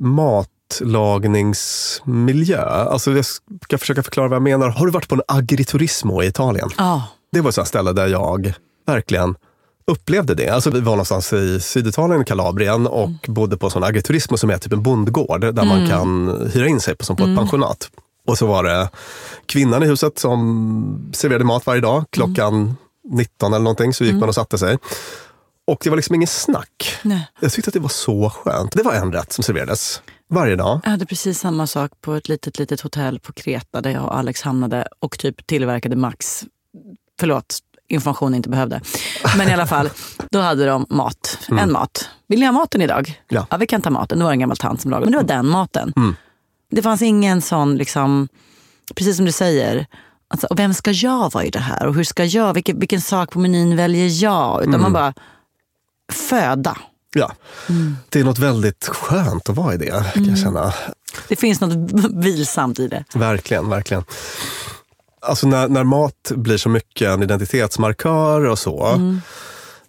matlagningsmiljö? 0.71 2.61
Alltså, 2.65 3.11
jag 3.11 3.25
ska 3.25 3.77
försöka 3.77 4.03
förklara 4.03 4.27
vad 4.27 4.35
jag 4.35 4.41
menar. 4.43 4.69
Har 4.69 4.85
du 4.85 4.91
varit 4.91 5.07
på 5.07 5.15
en 5.15 5.21
agriturismo 5.27 6.23
i 6.23 6.27
Italien? 6.27 6.69
Ja. 6.77 7.03
Det 7.31 7.41
var 7.41 7.49
ett 7.61 7.67
ställe 7.67 7.91
där 7.93 8.07
jag 8.07 8.53
verkligen 8.87 9.35
upplevde 9.91 10.35
det. 10.35 10.49
Alltså, 10.49 10.69
vi 10.69 10.79
var 10.79 10.91
någonstans 10.91 11.33
i 11.33 11.59
Syditalien, 11.59 12.21
i 12.21 12.25
Kalabrien 12.25 12.87
och 12.87 13.09
bodde 13.27 13.57
på 13.57 13.65
en 13.67 13.71
sån 13.71 13.83
agriturismo 13.83 14.37
som 14.37 14.49
är 14.49 14.57
typ 14.57 14.73
en 14.73 14.83
bondgård 14.83 15.41
där 15.41 15.65
man 15.65 15.77
Mm. 15.77 15.89
kan 15.89 16.41
hyra 16.53 16.67
in 16.67 16.79
sig 16.79 16.95
på, 16.95 17.05
som 17.05 17.15
på 17.15 17.23
Mm. 17.23 17.33
ett 17.35 17.39
pensionat. 17.39 17.89
Och 18.27 18.37
så 18.37 18.47
var 18.47 18.63
det 18.63 18.89
kvinnan 19.45 19.83
i 19.83 19.87
huset 19.87 20.19
som 20.19 21.11
serverade 21.13 21.45
mat 21.45 21.65
varje 21.65 21.81
dag. 21.81 22.03
Klockan 22.09 22.77
19 23.11 23.53
eller 23.53 23.63
någonting 23.63 23.93
så 23.93 24.03
gick 24.03 24.11
Mm. 24.11 24.19
man 24.19 24.29
och 24.29 24.35
satte 24.35 24.57
sig. 24.57 24.77
Och 25.67 25.77
det 25.83 25.89
var 25.89 25.95
liksom 25.97 26.15
ingen 26.15 26.27
snack. 26.27 26.97
Nej. 27.01 27.27
Jag 27.39 27.51
tyckte 27.51 27.69
att 27.69 27.73
det 27.73 27.79
var 27.79 27.89
så 27.89 28.29
skönt. 28.29 28.71
Det 28.71 28.83
var 28.83 28.93
en 28.93 29.13
rätt 29.13 29.33
som 29.33 29.43
serverades 29.43 30.01
varje 30.29 30.55
dag. 30.55 30.79
Jag 30.83 30.91
hade 30.91 31.05
precis 31.05 31.39
samma 31.39 31.67
sak 31.67 31.91
på 32.01 32.13
ett 32.13 32.29
litet, 32.29 32.59
litet 32.59 32.81
hotell 32.81 33.19
på 33.19 33.33
Kreta 33.33 33.81
där 33.81 33.89
jag 33.89 34.03
och 34.03 34.17
Alex 34.17 34.41
hamnade 34.41 34.87
och 34.99 35.17
typ 35.19 35.47
tillverkade 35.47 35.95
Max. 35.95 36.43
Förlåt, 37.19 37.59
information 37.87 38.35
inte 38.35 38.49
behövde. 38.49 38.81
Men 39.37 39.49
i 39.49 39.53
alla 39.53 39.67
fall, 39.67 39.89
då 40.31 40.39
hade 40.39 40.65
de 40.65 40.85
mat. 40.89 41.39
Mm. 41.49 41.63
En 41.63 41.71
mat. 41.71 42.09
Vill 42.27 42.39
ni 42.39 42.45
ha 42.45 42.53
maten 42.53 42.81
idag? 42.81 43.21
Ja. 43.29 43.47
vi 43.59 43.67
kan 43.67 43.81
ta 43.81 43.89
maten. 43.89 44.17
Det 44.19 44.23
var 44.25 44.31
en 44.31 44.39
gammal 44.39 44.57
tant 44.57 44.81
som 44.81 44.91
lagade. 44.91 45.05
Men 45.05 45.11
det 45.11 45.17
var 45.33 45.37
den 45.37 45.47
maten. 45.47 45.93
Mm. 45.95 46.15
Det 46.71 46.81
fanns 46.81 47.01
ingen 47.01 47.41
sån, 47.41 47.75
liksom, 47.75 48.27
precis 48.95 49.15
som 49.15 49.25
du 49.25 49.31
säger, 49.31 49.85
alltså, 50.27 50.47
och 50.47 50.59
vem 50.59 50.73
ska 50.73 50.91
jag 50.91 51.33
vara 51.33 51.43
i 51.43 51.49
det 51.49 51.59
här? 51.59 51.85
Och 51.87 51.95
hur 51.95 52.03
ska 52.03 52.25
jag, 52.25 52.53
vilken, 52.53 52.79
vilken 52.79 53.01
sak 53.01 53.31
på 53.31 53.39
menyn 53.39 53.75
väljer 53.75 54.23
jag? 54.23 54.61
Utan 54.61 54.73
Mm. 54.73 54.81
man 54.81 54.93
bara, 54.93 55.13
föda. 56.11 56.77
Ja. 57.13 57.31
Det 58.09 58.19
är 58.19 58.23
något 58.23 58.39
väldigt 58.39 58.85
skönt 58.87 59.49
att 59.49 59.55
vara 59.55 59.73
i 59.73 59.77
det, 59.77 59.85
kan 59.89 60.03
jag 60.13 60.17
Mm. 60.27 60.35
känna. 60.35 60.73
Det 61.27 61.35
finns 61.35 61.61
något 61.61 61.91
vilsamt 62.23 62.79
i 62.79 62.87
det. 62.87 63.03
Verkligen, 63.15 63.69
verkligen. 63.69 64.03
Alltså 65.21 65.47
när, 65.47 65.67
när 65.67 65.83
mat 65.83 66.31
blir 66.35 66.57
så 66.57 66.69
mycket 66.69 67.09
en 67.09 67.23
identitetsmarkör 67.23 68.45
och 68.45 68.59
så, 68.59 68.85
Mm. 68.85 69.21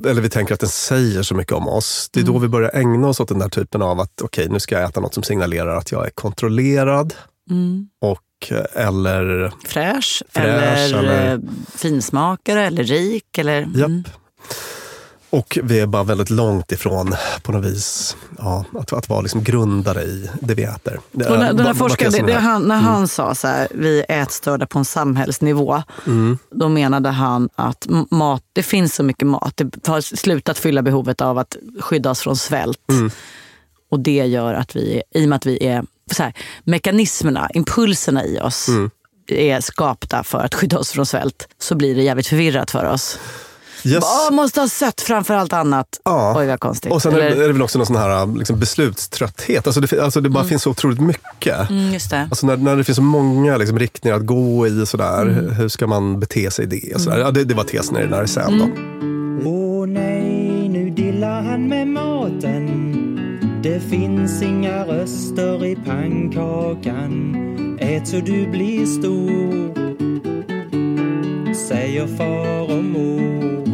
eller 0.07 0.23
vi 0.23 0.29
tänker 0.31 0.55
att 0.55 0.61
den 0.61 0.69
säger 0.69 1.23
så 1.23 1.35
mycket 1.35 1.53
om 1.53 1.69
oss, 1.69 2.09
det 2.13 2.21
är 2.21 2.25
då 2.25 2.33
Mm. 2.33 2.43
vi 2.43 2.49
börjar 2.49 2.71
ägna 2.75 3.09
oss 3.09 3.21
åt 3.21 3.29
den 3.29 3.39
där 3.39 3.49
typen 3.49 3.83
av 3.83 4.01
att 4.01 4.23
okej, 4.23 4.49
nu 4.49 4.61
ska 4.61 4.75
jag 4.81 4.89
äta 4.89 5.01
något 5.01 5.15
som 5.15 5.23
signalerar 5.23 5.77
att 5.77 5.93
jag 5.93 6.07
är 6.07 6.11
kontrollerad 6.11 7.15
Mm. 7.51 7.89
och 8.01 8.21
eh, 8.51 8.87
eller 8.87 9.53
Fräsch, 9.67 10.23
Fräsch, 10.29 10.35
eller, 10.45 10.99
eller- 10.99 11.33
eh, 11.35 11.39
finsmakare 11.75 12.67
eller 12.67 12.85
rik. 12.85 13.39
Eller, 13.39 13.69
Japp. 13.75 13.91
Mm. 15.35 15.39
Och 15.41 15.59
vi 15.63 15.81
är 15.81 15.87
bara 15.87 16.03
väldigt 16.03 16.31
långt 16.31 16.73
ifrån 16.73 17.15
på 17.43 17.53
något 17.53 17.65
vis 17.65 18.17
ja, 18.39 18.65
att, 18.79 18.93
att 18.93 19.09
vara 19.09 19.21
liksom 19.21 19.43
grundare 19.45 20.03
i 20.03 20.31
det 20.41 20.55
vi 20.55 20.63
äter. 20.63 21.01
Och 21.15 21.21
är- 21.21 21.39
när, 21.39 21.53
den 21.53 21.67
här 21.67 21.75
forskaren, 21.75 22.13
det, 22.13 22.19
tesen 22.19 22.27
det, 22.27 22.33
är. 22.33 22.39
han, 22.41 22.63
när 22.63 22.75
Mm. 22.79 22.87
han 22.87 23.09
sa 23.09 23.35
så 23.35 23.49
här, 23.49 23.69
vi 23.75 24.05
är 24.09 24.23
ätstörda 24.23 24.67
på 24.67 24.79
en 24.79 24.85
samhällsnivå, 24.85 25.83
Mm. 26.07 26.39
då 26.51 26.69
menade 26.69 27.09
han 27.09 27.49
att 27.57 27.87
mat, 28.11 28.43
det 28.53 28.63
finns 28.63 28.95
så 28.95 29.03
mycket 29.03 29.27
mat. 29.27 29.53
Det 29.57 29.87
har 29.89 30.01
slutat 30.01 30.59
fylla 30.59 30.83
behovet 30.83 31.21
av 31.21 31.39
att 31.39 31.57
skydda 31.81 32.11
oss 32.11 32.21
från 32.21 32.37
svält. 32.37 32.79
Mm. 32.91 33.11
Och 33.91 34.01
det 34.01 34.27
gör 34.27 34.55
att 34.55 34.77
vi, 34.77 35.03
i 35.15 35.25
och 35.25 35.29
med 35.29 35.37
att 35.37 35.47
vi 35.47 35.67
är, 35.67 35.85
så 36.13 36.23
här, 36.23 36.33
mekanismerna, 36.65 37.51
impulserna 37.55 38.25
i 38.25 38.41
oss 38.41 38.69
Mm. 38.69 38.91
är 39.29 39.61
skapta 39.61 40.25
för 40.25 40.39
att 40.39 40.55
skydda 40.55 40.79
oss 40.79 40.91
från 40.91 41.07
svält, 41.07 41.49
så 41.59 41.75
blir 41.75 41.95
det 41.95 42.03
jävligt 42.03 42.27
förvirrat 42.27 42.71
för 42.71 42.85
oss. 42.85 43.19
Yes. 43.87 44.05
Åh, 44.31 44.35
måste 44.37 44.61
ha 44.61 44.69
sött 44.69 45.01
framför 45.01 45.35
allt 45.35 45.53
annat. 45.53 45.87
Ja. 46.05 46.35
Oj, 46.39 46.47
vad 46.47 46.61
konstigt. 46.61 46.93
Och 46.93 47.03
sen 47.03 47.15
är, 47.15 47.19
Eller- 47.19 47.43
är 47.43 47.47
det 47.47 47.53
väl 47.53 47.63
också 47.63 47.79
någon 47.79 47.87
sån 47.87 47.97
här 47.97 48.39
liksom, 48.39 48.59
beslutströtthet. 48.61 49.67
Alltså 49.67 49.81
det, 49.81 50.01
alltså 50.01 50.21
det 50.21 50.29
bara 50.31 50.45
finns 50.45 50.63
så 50.63 50.71
otroligt 50.71 51.01
mycket. 51.01 51.71
Mm, 51.71 51.93
just 51.93 52.11
det. 52.11 52.21
Alltså 52.31 52.47
när, 52.47 52.57
när 52.57 52.77
det 52.77 52.85
finns 52.85 52.97
så 52.97 53.03
många 53.03 53.57
liksom, 53.57 53.79
riktningar 53.79 54.17
att 54.17 54.27
gå 54.27 54.67
i, 54.67 54.83
och 54.83 54.89
sådär, 54.89 55.23
Mm. 55.23 55.51
hur 55.51 55.69
ska 55.69 55.87
man 55.87 56.21
bete 56.21 56.51
sig 56.51 56.65
i 56.65 56.69
det? 56.69 56.95
Och 56.95 57.01
sådär. 57.01 57.19
Ja, 57.19 57.31
det, 57.31 57.45
det 57.45 57.55
var 57.55 57.65
tesen 57.65 57.97
i 57.97 58.01
den 58.01 58.13
här 58.13 58.27
sen. 58.27 58.59
Då. 58.59 58.65
Åh 59.51 59.87
nej, 59.87 60.69
nu 60.69 60.91
dillar 60.91 61.43
han 61.43 61.69
med 61.69 61.89
maten. 61.89 62.91
Det 63.63 63.81
finns 63.81 64.43
inga 64.43 64.85
röster 64.85 65.65
i 65.65 65.77
pannkakan. 65.77 67.37
Ät 67.81 68.09
så 68.09 68.17
du 68.17 68.47
blir 68.47 68.87
stor. 68.87 69.75
Säger 71.69 72.07
far 72.07 72.77
och 72.79 72.85
mor. 72.85 73.74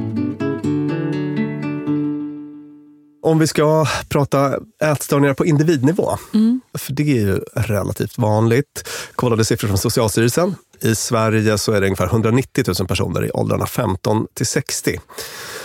Om 3.23 3.39
vi 3.39 3.47
ska 3.47 3.87
prata 4.09 4.55
ätstörningar 4.83 5.35
på 5.35 5.47
individnivå, 5.47 6.17
Mm. 6.35 6.61
för 6.79 6.93
det 6.93 7.03
är 7.03 7.21
ju 7.21 7.41
relativt 7.57 8.19
vanligt. 8.19 8.89
Kollade 9.15 9.45
siffror 9.45 9.69
från 9.69 9.79
Socialstyrelsen. 9.79 10.55
I 10.81 10.95
Sverige 10.95 11.59
så 11.59 11.73
är 11.73 11.81
det 11.81 11.87
ungefär 11.87 12.07
190 12.07 12.65
000 12.79 12.89
personer 12.89 13.25
i 13.25 13.31
åldrarna 13.31 13.67
15 13.67 14.27
till 14.35 14.47
60 14.47 15.01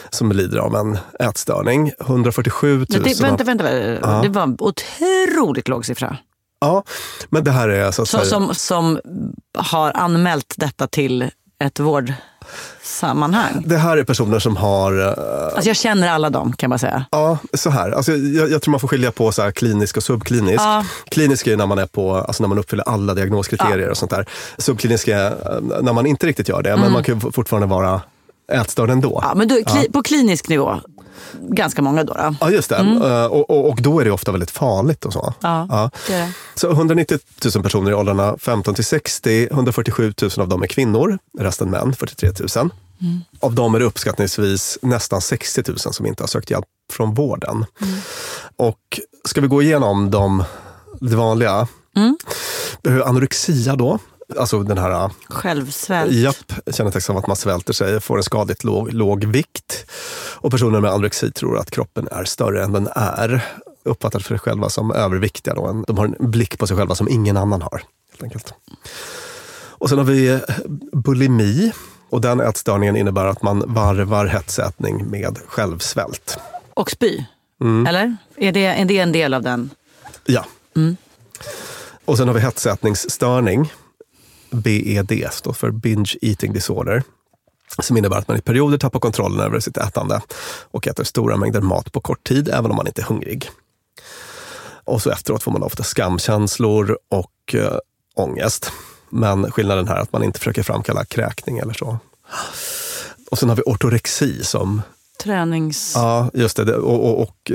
som 0.09 0.31
lider 0.31 0.57
av 0.57 0.75
en 0.75 0.97
ätstörning. 1.19 1.91
147 1.99 2.77
000 2.77 2.85
Men 2.89 3.03
det, 3.03 3.21
vänta, 3.21 3.43
vänta. 3.43 3.73
Ja. 4.01 4.21
Det 4.23 4.29
var 4.29 4.43
en 4.43 4.57
otroligt 4.59 5.67
låg 5.67 5.85
siffra. 5.85 6.17
Ja, 6.59 6.83
men 7.29 7.43
det 7.43 7.51
här 7.51 7.69
är 7.69 7.91
så 7.91 8.05
Så, 8.05 8.19
som, 8.19 8.55
som 8.55 8.99
har 9.57 9.91
anmält 9.91 10.53
detta 10.57 10.87
till 10.87 11.29
ett 11.63 11.79
vårdsammanhang. 12.89 13.63
Det 13.65 13.77
här 13.77 13.97
är 13.97 14.03
personer 14.03 14.39
som 14.39 14.57
har 14.57 14.99
eh, 15.01 15.53
Alltså 15.55 15.69
jag 15.69 15.75
känner 15.75 16.07
alla 16.09 16.29
dem 16.29 16.53
kan 16.53 16.69
man 16.69 16.79
säga. 16.79 17.05
Ja, 17.11 17.37
så 17.53 17.69
här. 17.69 17.91
Alltså, 17.91 18.11
jag, 18.11 18.51
jag 18.51 18.61
tror 18.61 18.71
man 18.71 18.79
får 18.79 18.87
skilja 18.87 19.11
på 19.11 19.31
så 19.31 19.51
klinisk 19.51 19.97
och 19.97 20.03
subklinisk. 20.03 20.59
Ja. 20.63 20.85
Klinisk 21.09 21.47
är 21.47 21.57
när 21.57 21.65
man, 21.65 21.77
är 21.79 21.85
på, 21.85 22.15
alltså 22.15 22.43
när 22.43 22.47
man 22.47 22.57
uppfyller 22.59 22.83
alla 22.89 23.13
diagnoskriterier 23.13 23.89
och 23.89 23.97
sånt 23.97 24.11
där. 24.11 24.25
Subklinisk 24.57 25.07
är 25.07 25.25
eh, 25.27 25.81
när 25.81 25.93
man 25.93 26.05
inte 26.05 26.27
riktigt 26.27 26.49
gör 26.49 26.61
det, 26.63 26.69
men 26.69 26.79
Mm. 26.79 26.93
man 26.93 27.03
kan 27.03 27.21
fortfarande 27.21 27.67
vara 27.67 28.01
ätstörd 28.51 28.89
ändå. 28.89 29.19
Ja, 29.23 29.35
men 29.35 29.47
du, 29.47 29.63
kli, 29.63 29.81
Ja. 29.85 29.91
på 29.93 30.03
klinisk 30.03 30.49
nivå, 30.49 30.75
ganska 31.41 31.81
många 31.81 32.03
då. 32.03 32.13
då. 32.13 32.35
Ja, 32.41 32.49
just 32.51 32.69
det. 32.69 32.75
Mm. 32.75 33.01
Eh, 33.01 33.25
Och, 33.25 33.49
och, 33.49 33.69
och 33.69 33.81
då 33.81 33.99
är 33.99 34.05
det 34.05 34.11
ofta 34.11 34.31
väldigt 34.31 34.51
farligt 34.51 35.05
och 35.05 35.13
så. 35.13 35.33
Ja, 35.41 35.89
det 36.07 36.13
är 36.13 36.19
det. 36.25 36.31
Så 36.55 36.71
190 36.71 37.19
000 37.55 37.63
personer 37.63 37.91
i 37.91 37.93
åldrarna 37.93 38.37
15 38.39 38.75
till 38.75 38.85
60, 38.85 39.47
147 39.51 40.13
000 40.21 40.31
av 40.37 40.47
dem 40.47 40.63
är 40.63 40.67
kvinnor, 40.67 41.17
resten 41.39 41.69
män, 41.69 41.95
43 41.95 42.29
000. 42.55 42.69
Mm. 43.01 43.21
Av 43.39 43.53
dem 43.53 43.75
är 43.75 43.79
det 43.79 43.85
uppskattningsvis 43.85 44.77
nästan 44.81 45.21
60 45.21 45.63
000 45.67 45.77
som 45.79 46.05
inte 46.05 46.23
har 46.23 46.27
sökt 46.27 46.49
hjälp 46.51 46.65
från 46.91 47.13
vården. 47.13 47.65
Och 48.55 48.99
ska 49.25 49.41
vi 49.41 49.47
gå 49.47 49.61
igenom 49.61 50.11
de, 50.11 50.43
det 51.01 51.15
vanliga? 51.15 51.67
Mm. 51.95 52.17
Anorexia 53.05 53.75
då? 53.75 53.99
Alltså 54.39 54.63
den 54.63 54.77
här 54.77 55.09
Självsvält. 55.29 56.11
Japp, 56.11 56.53
kännetecknas 56.71 57.09
av 57.09 57.17
att 57.17 57.27
man 57.27 57.35
svälter 57.35 57.73
sig, 57.73 57.99
får 58.01 58.17
en 58.17 58.23
skadligt 58.23 58.63
låg, 58.63 58.93
låg 58.93 59.25
vikt. 59.25 59.85
Och 60.35 60.51
personer 60.51 60.79
med 60.79 60.91
anorexi 60.91 61.31
tror 61.31 61.57
att 61.57 61.71
kroppen 61.71 62.07
är 62.11 62.23
större 62.23 62.63
än 62.63 62.71
den 62.71 62.87
är. 62.95 63.45
Uppfattar 63.83 64.19
sig 64.19 64.39
själva 64.39 64.69
som 64.69 64.91
överviktiga. 64.91 65.53
Då. 65.53 65.83
De 65.87 65.97
har 65.97 66.05
en 66.05 66.31
blick 66.31 66.57
på 66.59 66.67
sig 66.67 66.77
själva 66.77 66.95
som 66.95 67.09
ingen 67.09 67.37
annan 67.37 67.61
har. 67.61 67.83
Helt 68.11 68.23
enkelt. 68.23 68.53
Och 69.77 69.89
sen 69.89 69.97
har 69.97 70.05
vi 70.05 70.27
eh, 70.27 70.39
bulimi. 70.93 71.71
Och 72.09 72.21
den 72.21 72.39
ätstörningen 72.39 72.95
innebär 72.95 73.25
att 73.25 73.41
man 73.41 73.63
varvar 73.73 74.25
hetsätning 74.25 75.09
med 75.09 75.37
självsvält. 75.47 76.37
Och 76.73 76.91
spy, 76.91 77.25
Mm. 77.61 77.85
eller? 77.87 78.17
Är 78.37 78.51
det, 78.51 78.65
är 78.65 78.85
det 78.85 78.99
en 78.99 79.11
del 79.11 79.33
av 79.33 79.41
den? 79.41 79.69
Ja. 80.25 80.45
Mm. 80.75 80.97
Och 82.05 82.17
sen 82.17 82.27
har 82.27 82.35
vi 82.35 82.41
hetsätningsstörning. 82.41 83.73
BED 84.55 85.27
står 85.31 85.53
för 85.53 85.71
Binge 85.71 86.15
Eating 86.21 86.53
Disorder. 86.53 87.03
Som 87.79 87.97
innebär 87.97 88.17
att 88.17 88.27
man 88.27 88.37
i 88.37 88.41
perioder 88.41 88.77
tappar 88.77 88.99
kontrollen 88.99 89.39
över 89.39 89.59
sitt 89.59 89.77
ätande 89.77 90.21
och 90.71 90.87
äter 90.87 91.03
stora 91.03 91.37
mängder 91.37 91.61
mat 91.61 91.91
på 91.91 92.01
kort 92.01 92.23
tid, 92.23 92.49
även 92.49 92.71
om 92.71 92.77
man 92.77 92.87
inte 92.87 93.01
är 93.01 93.05
hungrig. 93.05 93.49
Och 94.83 95.01
så 95.01 95.09
efteråt 95.09 95.43
får 95.43 95.51
man 95.51 95.63
ofta 95.63 95.83
skamkänslor 95.83 96.97
och 97.09 97.55
eh, 97.55 97.77
ångest. 98.15 98.71
Men 99.09 99.51
skillnaden 99.51 99.87
här 99.87 99.95
är 99.95 99.99
att 99.99 100.13
man 100.13 100.23
inte 100.23 100.39
försöker 100.39 100.63
framkalla 100.63 101.05
kräkning 101.05 101.57
eller 101.57 101.73
så. 101.73 101.97
Och 103.31 103.39
sen 103.39 103.49
har 103.49 103.55
vi 103.55 103.63
ortorexi 103.65 104.43
som 104.43 104.81
Tränings... 105.23 105.91
Ja, 105.95 106.29
just 106.33 106.57
det. 106.57 106.75
Och, 106.77 107.05
och, 107.09 107.21
och 107.21 107.51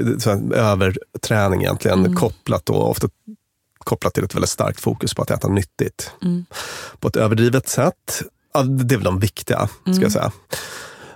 överträning 0.54 1.60
egentligen, 1.62 1.98
Mm. 1.98 2.16
kopplat 2.16 2.66
då, 2.66 2.74
ofta 2.74 3.08
kopplat 3.84 4.14
till 4.14 4.24
ett 4.24 4.34
väldigt 4.34 4.50
starkt 4.50 4.80
fokus 4.80 5.14
på 5.14 5.22
att 5.22 5.30
äta 5.30 5.48
nyttigt. 5.48 6.12
Mm. 6.22 6.44
På 7.00 7.08
ett 7.08 7.16
överdrivet 7.16 7.68
sätt. 7.68 8.22
Ja, 8.54 8.62
det 8.62 8.94
är 8.94 8.96
väl 8.96 9.04
de 9.04 9.20
viktiga, 9.20 9.68
ska 9.82 9.90
Mm. 9.90 10.02
jag 10.02 10.12
säga. 10.12 10.32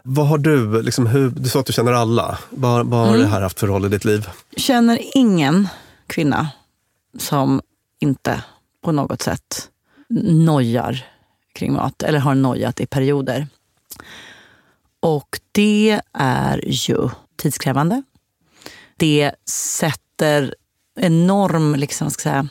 Vad 0.02 0.26
har 0.26 0.38
du, 0.38 0.82
liksom, 0.82 1.06
hur, 1.06 1.30
du 1.30 1.48
sa 1.48 1.60
att 1.60 1.66
du 1.66 1.72
känner 1.72 1.92
alla. 1.92 2.38
Vad, 2.50 2.86
vad 2.86 3.00
har 3.00 3.08
Mm. 3.08 3.20
det 3.20 3.26
här 3.26 3.40
haft 3.40 3.60
för 3.60 3.66
roll 3.66 3.84
i 3.84 3.88
ditt 3.88 4.04
liv? 4.04 4.28
känner 4.56 4.98
ingen 5.16 5.68
kvinna 6.06 6.48
som 7.18 7.60
inte 8.00 8.42
på 8.84 8.92
något 8.92 9.22
sätt 9.22 9.68
nojar 10.30 11.06
kring 11.54 11.72
mat 11.72 12.02
eller 12.02 12.18
har 12.18 12.34
nojat 12.34 12.80
i 12.80 12.86
perioder. 12.86 13.46
Och 15.00 15.40
det 15.52 16.00
är 16.12 16.64
ju 16.66 17.08
tidskrävande. 17.36 18.02
Det 18.96 19.32
sätter 19.48 20.54
enorm, 21.00 21.74
liksom, 21.74 22.10
ska 22.10 22.22
säga, 22.22 22.48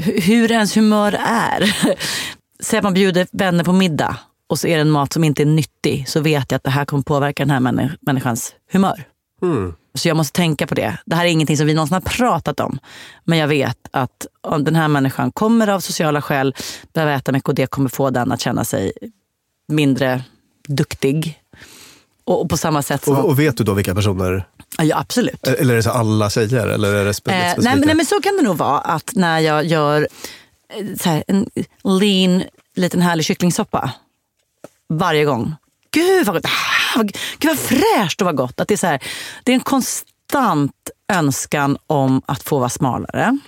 hu- 0.00 0.20
hur 0.20 0.52
ens 0.52 0.76
humör 0.76 1.12
är. 1.26 1.76
Säg 2.60 2.78
att 2.78 2.82
man 2.84 2.94
bjuder 2.94 3.26
vänner 3.32 3.64
på 3.64 3.72
middag 3.72 4.18
och 4.48 4.58
så 4.58 4.66
är 4.66 4.74
det 4.76 4.80
en 4.80 4.90
mat 4.90 5.12
som 5.12 5.24
inte 5.24 5.42
är 5.42 5.46
nyttig 5.46 6.08
så 6.08 6.20
vet 6.20 6.50
jag 6.50 6.56
att 6.56 6.64
det 6.64 6.70
här 6.70 6.84
kommer 6.84 7.02
påverka 7.02 7.42
den 7.44 7.50
här 7.50 7.60
människ- 7.60 7.96
människans 8.00 8.54
humör. 8.72 9.04
Mm. 9.42 9.74
Så 9.94 10.08
jag 10.08 10.16
måste 10.16 10.36
tänka 10.36 10.66
på 10.66 10.74
det. 10.74 10.98
Det 11.06 11.16
här 11.16 11.24
är 11.24 11.28
ingenting 11.28 11.56
som 11.56 11.66
vi 11.66 11.74
någonsin 11.74 11.94
har 11.94 12.00
pratat 12.00 12.60
om. 12.60 12.78
Men 13.24 13.38
jag 13.38 13.48
vet 13.48 13.78
att 13.90 14.26
om 14.40 14.64
den 14.64 14.74
här 14.76 14.88
människan 14.88 15.32
kommer 15.32 15.68
av 15.68 15.80
sociala 15.80 16.22
skäl 16.22 16.54
behöva 16.92 17.12
äta 17.14 17.32
mycket 17.32 17.48
och 17.48 17.54
det 17.54 17.66
kommer 17.66 17.88
få 17.88 18.10
den 18.10 18.32
att 18.32 18.40
känna 18.40 18.64
sig 18.64 18.92
mindre 19.68 20.22
duktig. 20.68 21.42
Och, 22.24 22.42
och 22.42 22.50
på 22.50 22.56
samma 22.56 22.82
sätt 22.82 23.04
som... 23.04 23.16
Och, 23.16 23.24
och 23.24 23.38
vet 23.38 23.56
du 23.56 23.64
då 23.64 23.74
vilka 23.74 23.94
personer? 23.94 24.46
Ja, 24.82 24.98
absolut. 24.98 25.46
Eller 25.46 25.72
är 25.72 25.76
det 25.76 25.82
så 25.82 25.90
alla 25.90 26.30
tjejer? 26.30 26.66
Eller 26.66 26.94
är 26.94 27.04
det 27.04 27.10
Eh, 27.10 27.12
specifika? 27.12 27.54
nej, 27.60 27.76
men- 27.76 27.86
nej, 27.86 27.94
men 27.94 28.06
så 28.06 28.20
kan 28.20 28.36
det 28.36 28.42
nog 28.42 28.56
vara 28.56 28.78
att 28.78 29.10
när 29.14 29.38
jag 29.40 29.64
gör 29.64 30.08
eh, 30.68 30.86
så 31.02 31.08
här, 31.08 31.24
en 31.28 31.46
lean, 31.84 32.42
liten 32.76 33.02
härlig 33.02 33.24
kycklingsoppa 33.26 33.90
varje 34.88 35.24
gång. 35.24 35.54
Gud 35.90 36.26
vad 36.26 36.34
gott! 36.36 36.44
Ah, 36.96 37.02
Gud 37.38 37.50
vad 37.50 37.58
fräscht 37.58 38.20
och 38.20 38.24
vad 38.24 38.36
gott. 38.36 38.60
Att 38.60 38.68
det, 38.68 38.74
är 38.74 38.78
så 38.78 38.86
här, 38.86 39.02
det 39.44 39.52
är 39.52 39.54
en 39.54 39.60
konstant 39.60 40.90
önskan 41.12 41.78
om 41.86 42.22
att 42.26 42.42
få 42.42 42.58
vara 42.58 42.68
smalare. 42.68 43.38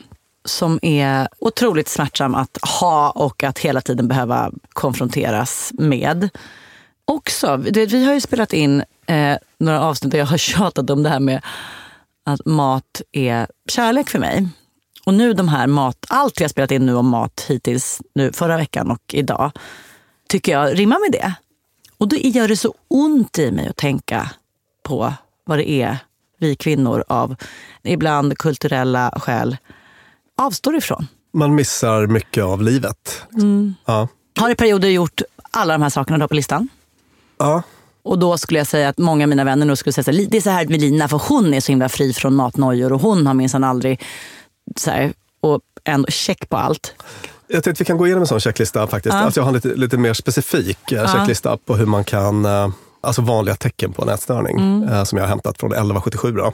Som 0.44 0.78
är 0.82 1.28
otroligt 1.38 1.88
smärtsam 1.88 2.34
att 2.34 2.58
ha 2.80 3.10
och 3.10 3.42
att 3.44 3.58
hela 3.58 3.80
tiden 3.80 4.08
behöva 4.08 4.50
konfronteras 4.72 5.70
med. 5.78 6.28
Också, 7.04 7.56
vi 7.56 8.04
har 8.06 8.14
ju 8.14 8.20
spelat 8.20 8.52
in 8.52 8.82
eh, 9.08 9.38
några 9.58 9.80
avsnitt 9.80 10.10
där 10.10 10.18
jag 10.18 10.26
har 10.26 10.38
tjatat 10.38 10.90
om 10.90 11.02
det 11.02 11.08
här 11.08 11.20
med 11.20 11.42
att 12.24 12.46
mat 12.46 13.02
är 13.12 13.46
kärlek 13.68 14.08
för 14.08 14.18
mig. 14.18 14.48
Och 15.04 15.14
nu 15.14 15.32
de 15.32 15.48
här 15.48 15.66
mat, 15.66 16.06
allt 16.08 16.40
vi 16.40 16.44
har 16.44 16.48
spelat 16.48 16.70
in 16.70 16.86
nu 16.86 16.94
om 16.94 17.08
mat 17.08 17.44
hittills, 17.48 18.00
nu 18.14 18.32
förra 18.32 18.56
veckan 18.56 18.90
och 18.90 19.02
idag, 19.12 19.52
tycker 20.28 20.52
jag 20.52 20.78
rimmar 20.78 20.98
med 21.00 21.20
det. 21.20 21.34
Och 21.98 22.08
då 22.08 22.16
gör 22.16 22.48
det 22.48 22.56
så 22.56 22.74
ont 22.88 23.38
i 23.38 23.50
mig 23.50 23.68
att 23.68 23.76
tänka 23.76 24.30
på 24.82 25.12
vad 25.44 25.58
det 25.58 25.70
är 25.70 25.98
vi 26.38 26.56
kvinnor 26.56 27.04
av 27.08 27.36
ibland 27.82 28.38
kulturella 28.38 29.12
skäl 29.16 29.56
avstår 30.36 30.76
ifrån. 30.76 31.06
Man 31.32 31.54
missar 31.54 32.06
mycket 32.06 32.44
av 32.44 32.62
livet. 32.62 33.22
Mm. 33.34 33.74
Ja. 33.84 34.08
Har 34.40 34.50
i 34.50 34.54
perioder 34.54 34.88
gjort 34.88 35.22
alla 35.50 35.72
de 35.72 35.82
här 35.82 35.90
sakerna 35.90 36.18
du 36.18 36.22
har 36.22 36.28
på 36.28 36.34
listan. 36.34 36.68
Ja. 37.38 37.62
Och 38.08 38.18
då 38.18 38.38
skulle 38.38 38.60
jag 38.60 38.66
säga 38.66 38.88
att 38.88 38.98
många 38.98 39.24
av 39.24 39.28
mina 39.28 39.44
vänner 39.44 39.66
nog 39.66 39.78
skulle 39.78 39.92
säga 39.92 40.04
här, 40.12 40.26
det 40.30 40.36
är 40.36 40.40
så 40.40 40.50
här 40.50 40.66
med 40.66 40.80
Lina 40.80 41.08
för 41.08 41.20
hon 41.28 41.54
är 41.54 41.60
så 41.60 41.72
himla 41.72 41.88
fri 41.88 42.12
från 42.12 42.34
matnojor 42.34 42.92
och 42.92 43.00
hon 43.00 43.26
har 43.26 43.34
minsann 43.34 43.64
aldrig 43.64 44.00
så 44.76 44.90
här, 44.90 45.12
och 45.40 45.60
ändå 45.84 46.06
check 46.10 46.48
på 46.48 46.56
allt. 46.56 46.94
Jag 47.48 47.64
tänkte 47.64 47.82
vi 47.82 47.86
kan 47.86 47.98
gå 47.98 48.06
igenom 48.06 48.20
en 48.22 48.26
sån 48.26 48.40
checklista 48.40 48.86
faktiskt. 48.86 49.14
Ja. 49.14 49.20
Alltså 49.20 49.40
jag 49.40 49.44
har 49.44 49.48
en 49.48 49.54
lite, 49.54 49.68
lite 49.68 49.96
mer 49.96 50.14
specifik 50.14 50.92
eh, 50.92 50.98
Ja. 50.98 51.06
checklista 51.18 51.56
på 51.56 51.76
hur 51.76 51.86
man 51.86 52.04
kan, 52.04 52.44
eh, 52.44 52.68
alltså 53.00 53.22
vanliga 53.22 53.56
tecken 53.56 53.92
på 53.92 54.02
en 54.02 54.08
ätstörning 54.08 54.56
Mm. 54.58 54.88
eh, 54.88 55.04
som 55.04 55.18
jag 55.18 55.24
har 55.24 55.28
hämtat 55.28 55.58
från 55.58 55.72
1177. 55.72 56.32
Då. 56.32 56.52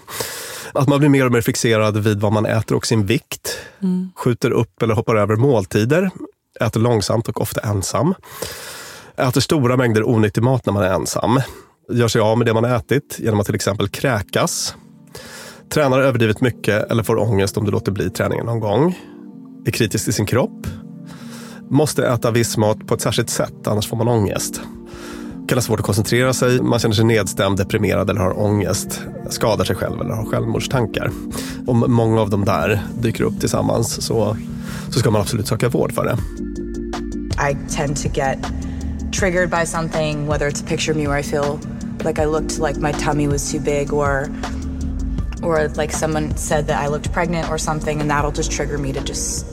Att 0.73 0.89
man 0.89 0.99
blir 0.99 1.09
mer 1.09 1.27
och 1.27 1.33
mer 1.33 1.41
fixerad 1.41 1.97
vid 1.97 2.21
vad 2.21 2.33
man 2.33 2.47
äter 2.47 2.77
och 2.77 2.87
sin 2.87 3.07
vikt. 3.07 3.59
Mm. 3.83 4.11
Skjuter 4.17 4.51
upp 4.51 4.83
eller 4.83 4.95
hoppar 4.95 5.17
över 5.17 5.37
måltider. 5.37 6.11
Äter 6.61 6.81
långsamt 6.81 7.29
och 7.29 7.41
ofta 7.41 7.61
ensam. 7.61 8.15
Äter 9.17 9.41
stora 9.41 9.77
mängder 9.77 10.09
onyttig 10.09 10.43
mat 10.43 10.67
när 10.67 10.73
man 10.73 10.83
är 10.83 10.91
ensam. 10.91 11.41
gör 11.93 12.09
sig 12.09 12.21
av 12.21 12.39
med 12.39 12.47
det 12.47 12.55
man 12.55 12.65
har 12.65 12.77
ätit 12.77 13.17
genom 13.19 13.41
att 13.41 13.47
till 13.47 13.55
exempel 13.55 13.89
kräkas. 13.89 14.77
Tränar 15.73 16.01
överdrivet 16.01 16.41
mycket 16.41 16.91
eller 16.91 17.03
får 17.03 17.19
ångest 17.19 17.57
om 17.57 17.65
du 17.65 17.71
låter 17.71 17.93
bli 17.93 18.11
träningen 18.11 18.47
någon 18.47 18.61
gång. 18.61 18.99
Är 19.67 19.71
kritisk 19.71 20.05
till 20.05 20.15
sin 20.15 20.27
kropp. 20.27 20.67
Måste 21.71 22.07
äta 22.07 22.31
viss 22.31 22.57
mat 22.57 22.87
på 22.87 22.95
ett 22.95 23.01
särskilt 23.01 23.31
sätt, 23.31 23.67
annars 23.67 23.89
får 23.89 23.97
man 23.97 24.09
ångest. 24.09 24.61
Kan 25.49 25.59
ha 25.59 25.63
svårt 25.63 25.81
att 25.81 25.87
koncentrera 25.87 26.33
sig, 26.33 26.63
man 26.63 26.79
känner 26.79 26.95
sig 26.95 27.05
nedstämd, 27.05 27.59
deprimerad 27.59 28.11
eller 28.11 28.21
har 28.21 28.39
ångest. 28.41 29.03
Skadar 29.31 29.65
sig 29.65 29.77
själv 29.77 30.01
eller 30.01 30.15
har 30.15 30.25
självmordstankar. 30.25 31.11
Om 31.67 31.85
många 31.89 32.21
av 32.21 32.31
de 32.31 32.45
där 32.45 32.83
dyker 33.01 33.25
upp 33.25 33.41
tillsammans 33.41 34.07
så, 34.07 34.37
så 34.91 34.99
ska 34.99 35.11
man 35.11 35.21
absolut 35.21 35.47
söka 35.47 35.69
vård 35.69 35.93
för 35.93 36.05
det. 36.05 36.17
I 37.51 37.57
tend 37.77 37.97
to 37.97 38.09
get 38.15 38.39
triggered 39.15 39.51
by 39.51 39.65
something, 39.65 40.27
whether 40.27 40.49
it's 40.49 40.61
a 40.61 40.65
picture 40.65 40.91
of 40.93 40.99
me 40.99 41.07
where 41.07 41.17
I 41.17 41.23
feel 41.23 41.61
like 42.05 42.19
I 42.19 42.27
looked 42.27 42.59
like 42.59 42.81
my 42.81 42.93
tummy 42.93 43.29
was 43.29 43.53
too 43.53 43.61
big 43.61 43.93
or 43.93 44.29
or 45.43 45.69
like 45.77 45.93
someone 45.93 46.37
said 46.37 46.67
that 46.67 46.85
I 46.85 46.89
looked 46.89 47.13
pregnant 47.13 47.51
or 47.51 47.59
something 47.59 48.01
and 48.01 48.11
that'll 48.11 48.33
just 48.33 48.51
trigger 48.51 48.79
me 48.79 48.93
to 48.93 49.01
just 49.01 49.47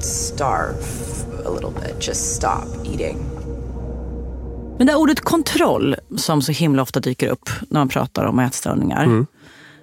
starve 0.00 0.76
a 1.46 1.50
little 1.50 1.70
bit, 1.70 2.00
just 2.00 2.36
stop 2.36 2.66
eating. 2.84 3.16
Men 4.78 4.86
det 4.86 4.92
här 4.92 5.00
ordet 5.00 5.20
kontroll 5.20 5.96
som 6.16 6.42
så 6.42 6.52
himla 6.52 6.82
ofta 6.82 7.00
dyker 7.00 7.28
upp 7.28 7.50
när 7.68 7.80
man 7.80 7.88
pratar 7.88 8.24
om 8.24 8.38
ätstörningar. 8.38 9.04
Mm. 9.04 9.26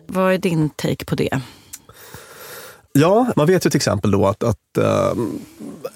Vad 0.08 0.34
är 0.34 0.38
din 0.38 0.70
take 0.70 1.06
på 1.06 1.16
det? 1.16 1.42
Ja, 2.94 3.28
man 3.36 3.48
vet 3.48 3.66
ju 3.66 3.70
till 3.70 3.78
exempel 3.78 4.12
då 4.12 4.28
att, 4.28 4.44
att 4.44 4.78
ehm, 4.78 5.40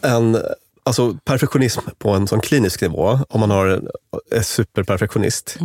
en 0.02 0.38
alltså 0.90 1.18
perfektionism 1.26 1.80
på 1.98 2.10
en 2.10 2.28
sån 2.28 2.42
klinisk 2.42 2.82
nivå, 2.82 3.20
om 3.30 3.40
man 3.40 3.52
har 3.52 3.82
är 4.32 4.42
superperfektionist, 4.42 5.58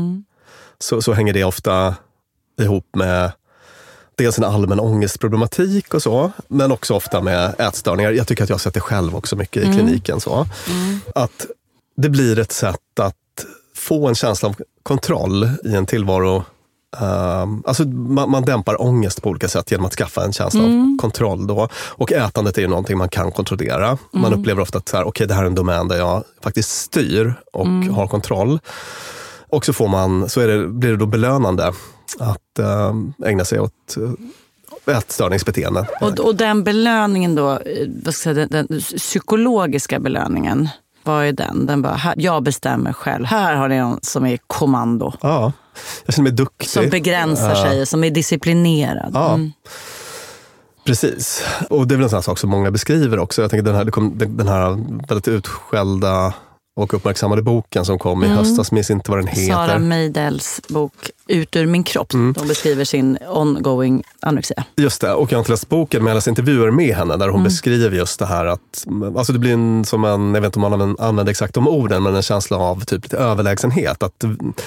så, 0.79 1.03
så 1.03 1.13
hänger 1.13 1.33
det 1.33 1.45
ofta 1.45 1.95
ihop 2.61 2.87
med 2.97 3.33
dels 4.17 4.39
en 4.39 4.45
allmän 4.45 4.81
ångestproblematik 4.81 5.95
och 5.95 6.03
så, 6.03 6.33
men 6.49 6.73
också 6.73 6.95
ofta 6.95 7.21
med 7.21 7.55
ätstörningar. 7.61 8.13
Jag 8.13 8.27
tycker 8.27 8.43
att 8.43 8.49
jag 8.49 8.55
har 8.57 8.61
sett 8.61 8.75
det 8.75 8.81
själv 8.81 9.17
också 9.17 9.37
mycket 9.37 9.63
i 9.63 9.67
Mm. 9.67 9.77
kliniken. 9.79 10.21
så 10.21 10.47
Att 11.15 11.47
det 11.97 12.09
blir 12.09 12.39
ett 12.39 12.53
sätt 12.53 12.99
att 13.01 13.45
få 13.75 14.09
en 14.09 14.15
känsla 14.15 14.49
av 14.49 14.57
kontroll 14.83 15.51
i 15.65 15.75
en 15.75 15.87
tillvaro. 15.87 16.45
Ehm, 17.01 17.63
alltså 17.67 17.85
man, 17.85 18.31
man 18.31 18.45
dämpar 18.45 18.83
ångest 18.83 19.23
på 19.23 19.29
olika 19.31 19.49
sätt 19.49 19.71
genom 19.71 19.87
att 19.87 19.95
skaffa 19.95 20.25
en 20.25 20.33
känsla 20.33 20.61
av 20.61 20.67
Mm. 20.67 20.99
kontroll. 21.01 21.47
Då. 21.47 21.69
Och 21.75 22.13
ätandet 22.13 22.59
är 22.59 22.63
ju 22.63 22.69
någonting 22.69 22.99
man 22.99 23.09
kan 23.09 23.33
kontrollera. 23.33 23.99
Man 24.13 24.25
Mm. 24.25 24.41
upplever 24.41 24.63
ofta 24.63 24.79
att 24.79 24.89
så 24.89 24.97
här, 24.97 25.05
okay, 25.05 25.27
det 25.27 25.35
här 25.35 25.43
är 25.43 25.47
en 25.47 25.55
domän 25.55 25.89
där 25.89 25.97
jag 25.97 26.25
faktiskt 26.43 26.71
styr 26.71 27.35
och 27.53 27.67
Mm. 27.67 27.95
har 27.95 28.07
kontroll. 28.07 28.59
Och 29.49 29.65
så, 29.65 29.73
får 29.73 29.89
man, 29.89 30.29
så 30.29 30.41
det, 30.41 30.67
blir 30.69 30.91
det 30.91 30.97
då 30.97 31.07
belönande 31.07 31.73
att 32.19 32.59
ehm, 32.59 33.13
ägna 33.25 33.45
sig 33.45 33.61
åt 33.61 33.95
uh, 33.99 34.13
ätstörningsbeteende. 34.97 35.87
Och, 36.01 36.21
och 36.21 36.35
den 36.37 36.65
belöningen 36.65 37.35
då, 37.35 37.51
eh, 37.51 37.59
vad 38.05 38.15
ska 38.15 38.29
jag 38.31 38.37
säga, 38.37 38.47
den, 38.51 38.67
den 38.71 38.81
psykologiska 38.81 39.99
belöningen, 40.01 40.69
vad 41.03 41.25
är 41.27 41.33
den? 41.33 41.67
Den 41.67 41.83
bara, 41.83 41.95
här, 41.95 42.15
jag 42.17 42.43
bestämmer 42.43 42.93
själv. 42.93 43.25
Här 43.25 43.55
har 43.55 43.69
ni 43.69 43.79
någon 43.81 43.99
som 44.03 44.27
är 44.27 44.39
kommando. 44.47 45.13
Ja, 45.21 45.53
jag 46.05 46.15
känner 46.15 46.31
mig 46.31 46.33
duktig. 46.33 46.69
Som 46.69 46.89
begränsar 46.89 47.55
sig, 47.55 47.87
som 47.87 48.05
är 48.05 48.11
disciplinerad. 48.11 49.11
Ja. 49.15 49.35
Mm. 49.35 49.53
Precis. 50.87 51.45
Och 51.71 51.89
det 51.89 51.95
är 51.95 51.97
väl 51.97 52.05
en 52.05 52.11
sån 52.11 52.23
sak 52.23 52.39
som 52.39 52.51
många 52.51 52.71
beskriver 52.71 53.19
också. 53.19 53.43
Jag 53.43 53.51
tänker 53.51 53.65
den 53.65 53.75
här, 53.75 53.85
den 54.27 54.49
här 54.49 54.71
väldigt 55.09 55.29
utskällda 55.29 56.35
och 56.77 56.95
uppmärksammade 56.95 57.43
boken 57.43 57.85
som 57.85 57.99
kom 57.99 58.23
i 58.23 58.27
Mm. 58.27 58.39
höstas, 58.39 58.73
minns 58.73 58.91
inte 58.91 59.11
vad 59.11 59.21
den 59.21 59.27
heter. 59.27 59.53
Sara 59.53 59.79
Meidels 59.79 60.61
bok 60.69 60.93
Ut 61.27 61.57
ur 61.57 61.67
min 61.67 61.85
kropp. 61.85 62.13
Mm. 62.15 62.33
De 62.33 62.49
beskriver 62.49 62.85
sin 62.85 63.19
ongoing 63.29 64.03
anorexia. 64.21 64.65
Just 64.77 65.01
det, 65.01 65.13
och 65.13 65.33
jag 65.33 65.37
har 65.37 65.41
inte 65.41 65.51
läst 65.51 65.69
boken 65.69 66.03
men 66.03 66.09
jag 66.11 66.15
läste 66.15 66.31
intervjuer 66.31 66.71
med 66.71 66.97
henne 66.97 67.17
där 67.17 67.27
hon 67.29 67.35
Mm. 67.35 67.45
beskriver 67.45 67.97
just 67.97 68.19
det 68.19 68.27
här 68.27 68.47
att 68.47 68.87
alltså 69.17 69.33
det 69.33 69.39
blir 69.39 69.53
en, 69.53 69.85
som 69.85 70.05
en, 70.05 70.35
jag 70.35 70.41
vet 70.41 70.49
inte 70.49 70.57
om 70.59 70.61
man 70.61 70.73
använder, 70.73 71.05
använder 71.05 71.31
exakt 71.31 71.55
de 71.55 71.69
orden, 71.69 72.03
men 72.03 72.15
en 72.17 72.23
känsla 72.23 72.57
av 72.57 72.85
typ 72.85 73.03
lite 73.03 73.17
överlägsenhet. 73.17 74.03
Att, 74.03 74.25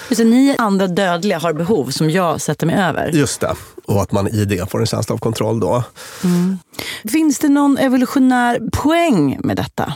Just 0.10 0.18
det, 0.18 0.24
ni 0.24 0.55
andra 0.58 0.88
dödliga 0.88 1.39
har 1.39 1.53
behov 1.53 1.89
som 1.89 2.10
jag 2.10 2.41
sätter 2.41 2.68
mig 2.68 2.76
över. 2.76 3.12
just 3.14 3.41
det, 3.41 3.53
och 3.86 4.01
att 4.01 4.12
man 4.12 4.28
i 4.28 4.45
det 4.45 4.72
får 4.72 4.80
en 4.80 4.86
känsla 4.86 5.14
av 5.16 5.20
kontroll 5.20 5.60
då. 5.60 5.84
Mm. 6.24 6.58
Finns 7.12 7.39
det 7.39 7.49
någon 7.49 7.78
evolutionär 7.78 8.60
poäng 8.72 9.39
med 9.43 9.55
detta? 9.58 9.93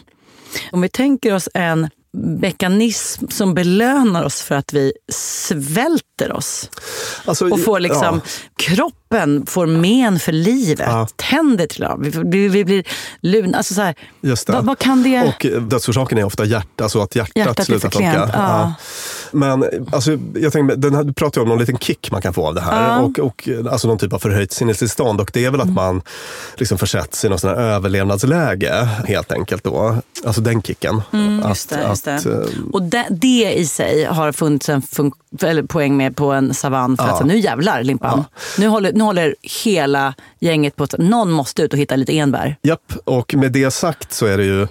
Om 0.72 0.82
vi 0.82 0.90
tänker 0.90 1.34
oss 1.36 1.50
en 1.54 1.90
mekanism 2.18 3.28
som 3.30 3.54
belönar 3.54 4.24
oss 4.24 4.42
för 4.42 4.56
att 4.56 4.74
vi 4.74 4.94
svälter 5.12 6.32
oss. 6.32 6.70
Alltså, 7.26 7.50
och 7.50 7.64
får 7.64 7.80
liksom, 7.80 8.22
kroppen 9.12 9.46
får 9.46 9.66
men 9.68 10.20
för 10.20 10.32
livet. 10.32 10.88
Ja. 10.90 11.08
Tänder 11.16 11.68
till 11.68 11.84
av. 11.84 12.02
Vi, 12.02 12.10
vi, 12.26 12.48
vi 12.48 12.66
blir 12.66 12.84
luna. 13.22 13.58
Alltså 13.58 13.74
så 13.74 13.82
här, 13.82 13.96
Just 14.22 14.50
vad, 14.50 14.66
vad 14.66 14.80
kan 14.80 15.04
det... 15.04 15.22
Och 15.24 15.46
dödsorsaken 15.62 16.18
är 16.18 16.24
ofta 16.24 16.46
hjärta, 16.46 16.84
alltså 16.84 17.00
att 17.02 17.16
hjärtat, 17.16 17.36
Hjärtat 17.36 17.60
är 17.60 17.64
slutar 17.64 17.90
funka. 17.90 18.30
ja. 18.34 18.74
Men 19.34 19.66
alltså, 19.92 20.18
jag 20.36 20.54
tänker, 20.54 20.76
den 20.76 20.96
här, 20.96 21.04
du 21.04 21.14
pratar 21.14 21.42
om 21.42 21.48
någon 21.48 21.60
liten 21.60 21.78
kick 21.78 22.12
man 22.12 22.22
kan 22.22 22.34
få 22.34 22.48
av 22.48 22.56
det 22.56 22.62
här. 22.62 23.02
Och, 23.04 23.20
och, 23.20 23.50
alltså 23.72 23.88
någon 23.88 23.98
typ 23.98 24.14
av 24.14 24.20
förhöjt 24.20 24.52
sinnestillstånd. 24.52 25.22
Och 25.22 25.30
det 25.34 25.46
är 25.46 25.52
väl 25.52 25.62
att 25.62 25.70
man 25.74 26.02
liksom 26.56 26.78
försätts 26.78 27.26
i 27.26 27.30
någon 27.30 27.40
sån 27.40 27.50
här 27.50 27.58
överlevnadsläge 27.58 28.88
helt 29.08 29.32
enkelt. 29.32 29.64
Då. 29.64 29.98
Alltså 30.26 30.42
den 30.42 30.62
kicken. 30.62 31.02
Mm, 31.14 31.44
just 31.50 31.70
det, 31.70 31.86
just 31.90 32.08
att, 32.08 32.24
det. 32.24 32.32
eh, 32.32 32.40
Och 32.74 32.82
det, 32.84 33.08
det 33.10 33.54
i 33.54 33.66
sig 33.66 34.04
har 34.06 34.32
funnits 34.32 34.70
en 34.70 34.82
fun- 34.82 35.12
eller 35.42 35.64
poäng 35.64 35.98
med 35.98 36.16
på 36.16 36.32
en 36.32 36.54
savann. 36.54 36.98
För 36.98 37.08
att 37.08 37.18
så, 37.18 37.24
nu 37.24 37.40
jävlar 37.40 37.84
Limpan. 37.84 38.24
Nu, 38.58 38.68
håller, 38.68 38.94
nu 39.02 39.06
håller 39.06 39.36
hela 39.64 40.14
gänget 40.40 40.76
på 40.76 40.84
att 40.84 40.98
någon 40.98 41.32
måste 41.32 41.62
ut 41.62 41.74
och 41.74 41.80
hitta 41.80 41.96
lite 41.96 42.18
enbär. 42.18 42.56
Japp, 42.62 42.94
och 43.04 43.34
med 43.36 43.52
det 43.52 43.72
sagt 43.72 44.14
så 44.14 44.26
är 44.26 44.38
det 44.38 44.44
ju 44.44 44.68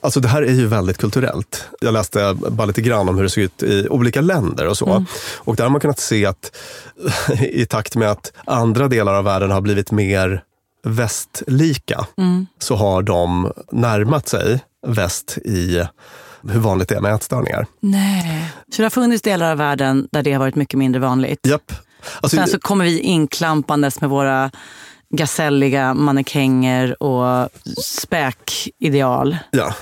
Alltså 0.00 0.20
det 0.20 0.28
här 0.28 0.42
är 0.42 0.52
ju 0.52 0.66
väldigt 0.66 0.98
kulturellt. 0.98 1.68
Jag 1.80 1.92
läste 1.94 2.36
bara 2.48 2.66
lite 2.66 2.80
grann 2.82 3.08
om 3.08 3.16
hur 3.16 3.22
det 3.22 3.30
ser 3.30 3.40
ut 3.40 3.62
i 3.62 3.88
olika 3.88 4.20
länder 4.20 4.66
och 4.66 4.76
så. 4.76 4.90
Mm. 4.90 5.06
Och 5.36 5.56
där 5.56 5.64
har 5.64 5.70
man 5.70 5.80
kunnat 5.80 5.98
se 5.98 6.26
att 6.26 6.56
i 7.40 7.66
takt 7.66 7.96
med 7.96 8.10
att 8.10 8.32
andra 8.44 8.88
delar 8.88 9.14
av 9.14 9.24
världen 9.24 9.50
har 9.50 9.60
blivit 9.60 9.90
mer 9.90 10.42
västlika 10.84 12.06
Mm. 12.16 12.46
så 12.58 12.76
har 12.76 13.02
de 13.02 13.52
närmat 13.72 14.28
sig 14.28 14.60
väst 14.86 15.38
i 15.44 15.82
hur 16.48 16.60
vanligt 16.60 16.88
det 16.88 16.94
är 16.96 17.00
med 17.00 17.14
ätstörningar. 17.14 17.66
Nej. 17.80 18.52
Så 18.70 18.76
det 18.76 18.84
har 18.84 18.90
funnits 18.90 19.22
delar 19.22 19.50
av 19.52 19.58
världen 19.58 20.08
där 20.12 20.22
det 20.22 20.32
har 20.32 20.40
varit 20.40 20.54
mycket 20.56 20.78
mindre 20.78 21.00
vanligt. 21.00 21.46
Japp. 21.46 21.72
Alltså, 22.20 22.36
Sen 22.36 22.48
så 22.48 22.58
kommer 22.58 22.84
vi 22.84 23.00
inklampandes 23.00 24.00
med 24.00 24.10
våra 24.10 24.50
gaselliga 25.10 25.94
mannekänger 25.94 27.02
och 27.02 27.48
späkideal. 27.84 29.36
Ja, 29.50 29.74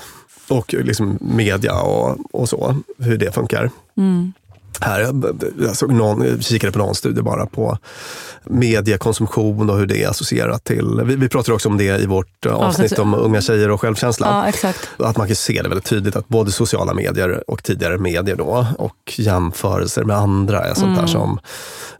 och 0.48 0.74
liksom 0.74 1.18
media 1.20 1.80
och, 1.80 2.18
och 2.32 2.48
så, 2.48 2.76
hur 2.98 3.18
det 3.18 3.32
funkar. 3.32 3.70
Mm. 3.96 4.32
Här, 4.80 5.00
jag- 5.58 5.76
såg 5.76 5.92
någon, 5.92 6.24
jag 6.26 6.42
kikade 6.44 6.72
på 6.72 6.78
någon 6.78 6.94
studie 6.94 7.20
bara 7.22 7.46
på 7.46 7.78
mediekonsumtion 8.44 9.70
och 9.70 9.78
hur 9.78 9.86
det 9.86 10.02
är 10.02 10.08
associerat 10.08 10.64
till... 10.64 11.00
Vi, 11.04 11.16
vi 11.16 11.28
pratade 11.28 11.54
också 11.54 11.68
om 11.68 11.76
det 11.78 12.00
i 12.02 12.06
vårt 12.06 12.46
eh, 12.46 12.52
avsnitt 12.54 12.98
om 12.98 13.14
unga 13.14 13.40
tjejer 13.40 13.70
och 13.70 13.80
självkänsla. 13.80 14.52
Ja. 14.98 15.06
Att 15.06 15.16
man 15.16 15.26
kan 15.26 15.36
se 15.36 15.60
det 15.62 15.68
väldigt 15.68 15.84
tydligt 15.84 16.16
att 16.16 16.28
både 16.28 16.52
sociala 16.52 16.94
medier 16.94 17.50
och 17.50 17.62
tidigare 17.62 17.98
medier 17.98 18.36
då 18.36 18.66
och 18.78 19.14
jämförelser 19.16 20.04
med 20.04 20.16
andra 20.16 20.64
är 20.64 20.74
sånt 20.74 20.86
där 20.96 21.04
Mm. 21.04 21.08
som 21.08 21.38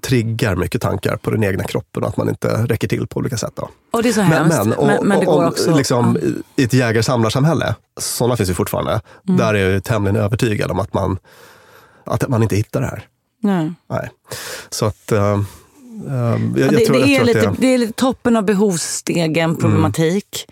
triggar 0.01 0.57
mycket 0.57 0.83
tankar 0.83 1.17
på 1.17 1.31
den 1.31 1.45
egna 1.45 1.65
kroppen 1.65 2.03
och 2.03 2.09
att 2.09 2.17
man 2.17 2.29
inte 2.29 2.49
räcker 2.67 2.89
till 2.89 3.07
på 3.07 3.19
olika 3.21 3.37
sätt. 3.37 3.53
Då. 3.55 3.69
Och 3.93 4.03
det 4.03 4.09
är 4.09 4.13
så 4.13 4.21
Men, 4.21 4.31
hemskt. 4.33 4.59
men, 4.59 4.73
och, 4.73 4.87
men, 4.87 5.09
men 5.09 5.21
det 5.21 5.27
går 5.27 5.43
om, 5.43 5.49
också... 5.49 5.77
liksom, 5.77 6.17
i- 6.17 6.63
I 6.63 6.65
ett 6.65 6.73
jägar-samlarsamhälle, 6.73 7.75
sådana 8.01 8.37
finns 8.37 8.51
ju 8.51 8.55
fortfarande. 8.55 9.01
Mm. 9.29 9.39
Där 9.39 9.55
är 9.55 9.71
jag 9.71 9.85
tämligen 9.85 10.17
övertygad 10.17 10.71
om 10.71 10.81
att 10.81 10.95
man, 10.95 11.19
att 12.07 12.29
man 12.29 12.43
inte 12.43 12.57
hittar 12.57 12.81
det 12.81 12.87
här. 12.87 13.07
Nej. 13.41 13.73
Nej. 13.91 14.11
Så 14.71 14.87
att... 14.87 15.13
eh, 15.13 15.19
eh, 15.19 15.25
jag, 15.33 15.41
Ja, 16.09 16.39
jag 16.57 16.71
det, 16.73 16.79
tror, 16.87 16.97
det, 16.97 17.17
är 17.17 17.25
lite, 17.25 17.49
att 17.49 17.61
det 17.61 17.67
är 17.67 17.79
lite 17.79 17.93
toppen 17.93 18.37
av 18.37 18.45
behovsstegen 18.45 19.57
problematik. 19.57 20.47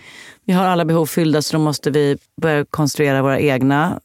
Vi 0.45 0.53
har 0.53 0.65
alla 0.65 0.85
behov 0.85 1.07
fyllda 1.07 1.43
så 1.43 1.57
då 1.57 1.63
måste 1.63 1.91
vi 1.91 2.19
börja 2.43 2.65
konstruera 2.65 3.23
våra 3.23 3.41
egna 3.41 4.01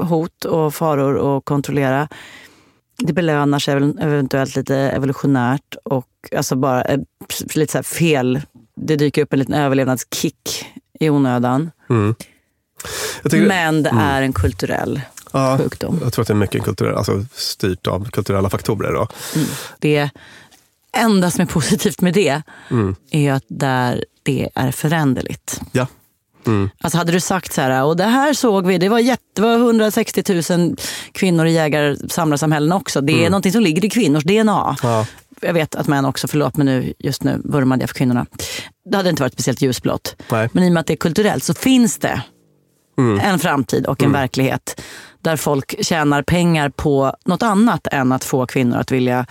hot 0.00 0.44
och 0.44 0.74
faror 0.74 1.14
och 1.14 1.44
kontrollera. 1.44 2.08
Det 2.98 3.12
belönar 3.12 3.58
sig 3.58 3.74
eventuellt 3.74 4.56
lite 4.56 4.76
evolutionärt 4.76 5.74
och 5.84 6.06
alltså 6.36 6.56
bara 6.56 6.82
eh, 6.84 6.98
lite 7.54 7.72
så 7.72 7.78
här 7.78 7.82
fel. 7.82 8.40
Det 8.76 8.96
dyker 8.96 9.22
upp 9.22 9.32
en 9.32 9.38
liten 9.38 9.54
överlevnadskick 9.54 10.66
i 11.00 11.10
onödan. 11.10 11.70
Mm. 11.90 12.14
Tycker- 13.22 13.46
Men 13.48 13.82
det 13.82 13.90
Mm. 13.90 14.04
är 14.04 14.22
en 14.22 14.32
kulturell 14.32 15.00
ja, 15.32 15.58
sjukdom. 15.58 15.98
Jag 16.02 16.12
tror 16.12 16.22
att 16.22 16.26
det 16.28 16.32
är 16.32 16.36
mycket 16.36 16.62
kulturell, 16.64 16.96
alltså 16.96 17.24
styrt 17.34 17.86
av 17.86 18.10
kulturella 18.10 18.50
faktorer. 18.50 18.92
Då. 18.92 19.06
Det 19.78 20.10
enda 20.96 21.30
som 21.30 21.40
är 21.42 21.46
positivt 21.46 22.00
med 22.00 22.14
det 22.14 22.42
Mm. 22.70 22.94
är 23.10 23.32
att 23.32 23.44
där 23.48 24.04
det 24.22 24.48
är 24.54 24.70
föränderligt. 24.70 25.60
Ja. 25.72 25.86
Mm. 26.46 26.70
Alltså 26.80 26.98
hade 26.98 27.12
du 27.12 27.20
sagt 27.20 27.52
så 27.52 27.60
här, 27.60 27.84
och 27.84 27.96
det 27.96 28.04
här 28.04 28.32
såg 28.34 28.66
vi, 28.66 28.78
det 28.78 28.88
var, 28.88 28.98
jätte, 28.98 29.22
det 29.34 29.42
var 29.42 29.54
160 29.56 30.42
000 30.56 30.76
kvinnor 31.12 31.46
i 31.46 31.52
jägar-samlarsamhällen 31.52 32.72
också. 32.72 33.00
Det 33.00 33.12
är 33.12 33.18
Mm. 33.18 33.30
någonting 33.30 33.52
som 33.52 33.62
ligger 33.62 33.84
i 33.84 33.90
kvinnors 33.90 34.24
DNA. 34.24 34.76
Ja. 34.82 35.06
Jag 35.40 35.52
vet 35.52 35.74
att 35.74 35.86
män 35.88 36.04
också, 36.04 36.28
förlåt 36.28 36.56
men 36.56 36.66
nu, 36.66 36.92
just 36.98 37.22
nu 37.22 37.40
vurmade 37.44 37.82
jag 37.82 37.90
för 37.90 37.94
kvinnorna. 37.96 38.26
Det 38.90 38.96
hade 38.96 39.10
inte 39.10 39.22
varit 39.22 39.32
speciellt 39.32 39.62
ljusblått. 39.62 40.16
Men 40.52 40.64
i 40.64 40.68
och 40.68 40.72
med 40.72 40.80
att 40.80 40.86
det 40.86 40.94
är 40.94 40.96
kulturellt 40.96 41.44
så 41.44 41.54
finns 41.54 41.98
det 41.98 42.22
Mm. 42.98 43.20
en 43.20 43.38
framtid 43.38 43.86
och 43.86 44.02
en 44.02 44.12
verklighet 44.12 44.80
där 45.22 45.36
folk 45.36 45.84
tjänar 45.84 46.22
pengar 46.22 46.68
på 46.68 47.16
något 47.24 47.42
annat 47.42 47.86
än 47.92 48.12
att 48.12 48.24
få 48.24 48.46
kvinnor 48.46 48.78
att 48.78 48.90
vilja 48.90 49.26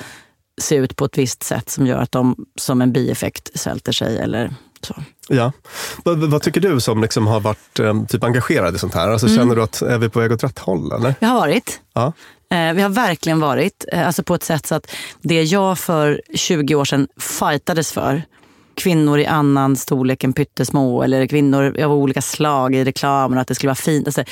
se 0.62 0.76
ut 0.76 0.96
på 0.96 1.06
ett 1.06 1.18
visst 1.18 1.44
sätt 1.44 1.70
som 1.70 1.88
gör 1.88 1.98
att 1.98 2.12
de 2.12 2.46
som 2.56 2.82
en 2.82 2.92
bieffekt 2.94 3.60
svälter 3.60 3.92
sig 3.92 4.18
eller 4.18 4.54
så. 4.82 4.96
Ja. 5.28 5.52
Vad, 6.04 6.18
vad 6.20 6.42
tycker 6.42 6.62
du 6.62 6.80
som 6.80 7.02
liksom 7.02 7.28
har 7.28 7.40
varit 7.40 7.80
eh, 7.80 8.04
typ 8.06 8.24
engagerad 8.24 8.76
i 8.76 8.78
sånt 8.78 8.94
här? 8.94 9.10
Alltså, 9.10 9.28
Mm. 9.28 9.38
Känner 9.38 9.56
du 9.56 9.64
att 9.64 9.82
är 9.82 9.98
vi 9.98 10.10
på 10.10 10.20
väg 10.20 10.32
åt 10.32 10.44
rätt 10.44 10.60
håll? 10.60 10.92
Eller? 10.92 11.16
Jag 11.20 11.30
har 11.30 11.36
varit. 11.36 11.82
Ja. 11.94 12.14
Eh, 12.52 12.74
vi 12.74 12.82
har 12.82 12.90
verkligen 12.90 13.40
varit. 13.40 13.86
Eh, 13.92 14.08
alltså 14.08 14.24
på 14.24 14.36
ett 14.36 14.44
sätt 14.44 14.66
så 14.66 14.76
att 14.76 14.92
det 15.22 15.44
jag 15.44 15.80
för 15.80 16.22
20 16.36 16.76
år 16.76 16.86
sedan 16.86 17.08
fightades 17.18 17.92
för, 17.92 18.24
kvinnor 18.76 19.20
i 19.20 19.26
annan 19.26 19.76
storlek 19.76 20.24
än 20.24 20.34
pyttesmå 20.34 21.04
eller 21.04 21.28
kvinnor 21.28 21.82
av 21.82 21.94
olika 21.94 22.22
slag 22.22 22.76
i 22.76 22.84
reklamen, 22.84 23.40
att 23.40 23.48
det 23.48 23.56
skulle 23.56 23.70
vara 23.70 23.76
fint. 23.76 24.08
Alltså, 24.08 24.24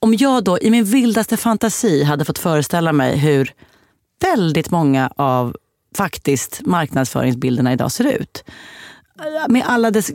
om 0.00 0.14
jag 0.14 0.44
då 0.44 0.58
i 0.58 0.70
min 0.70 0.84
vildaste 0.84 1.36
fantasi 1.36 2.04
hade 2.04 2.24
fått 2.24 2.38
föreställa 2.38 2.92
mig 2.92 3.16
hur 3.16 3.52
väldigt 4.22 4.70
många 4.70 5.12
av 5.16 5.56
faktiskt 5.96 6.60
marknadsföringsbilderna 6.64 7.72
idag 7.72 7.92
ser 7.92 8.04
ut. 8.04 8.44
Med 9.48 9.64
alla 9.66 9.90
dess 9.90 10.10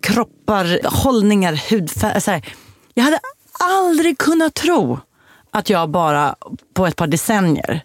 kroppar, 0.00 0.80
hållningar, 0.84 1.70
hudfärg. 1.70 2.42
Jag 2.94 3.04
hade 3.04 3.20
aldrig 3.60 4.18
kunnat 4.18 4.54
tro 4.54 4.98
att 5.50 5.70
jag 5.70 5.90
bara 5.90 6.34
på 6.74 6.86
ett 6.86 6.96
par 6.96 7.06
decennier 7.06 7.84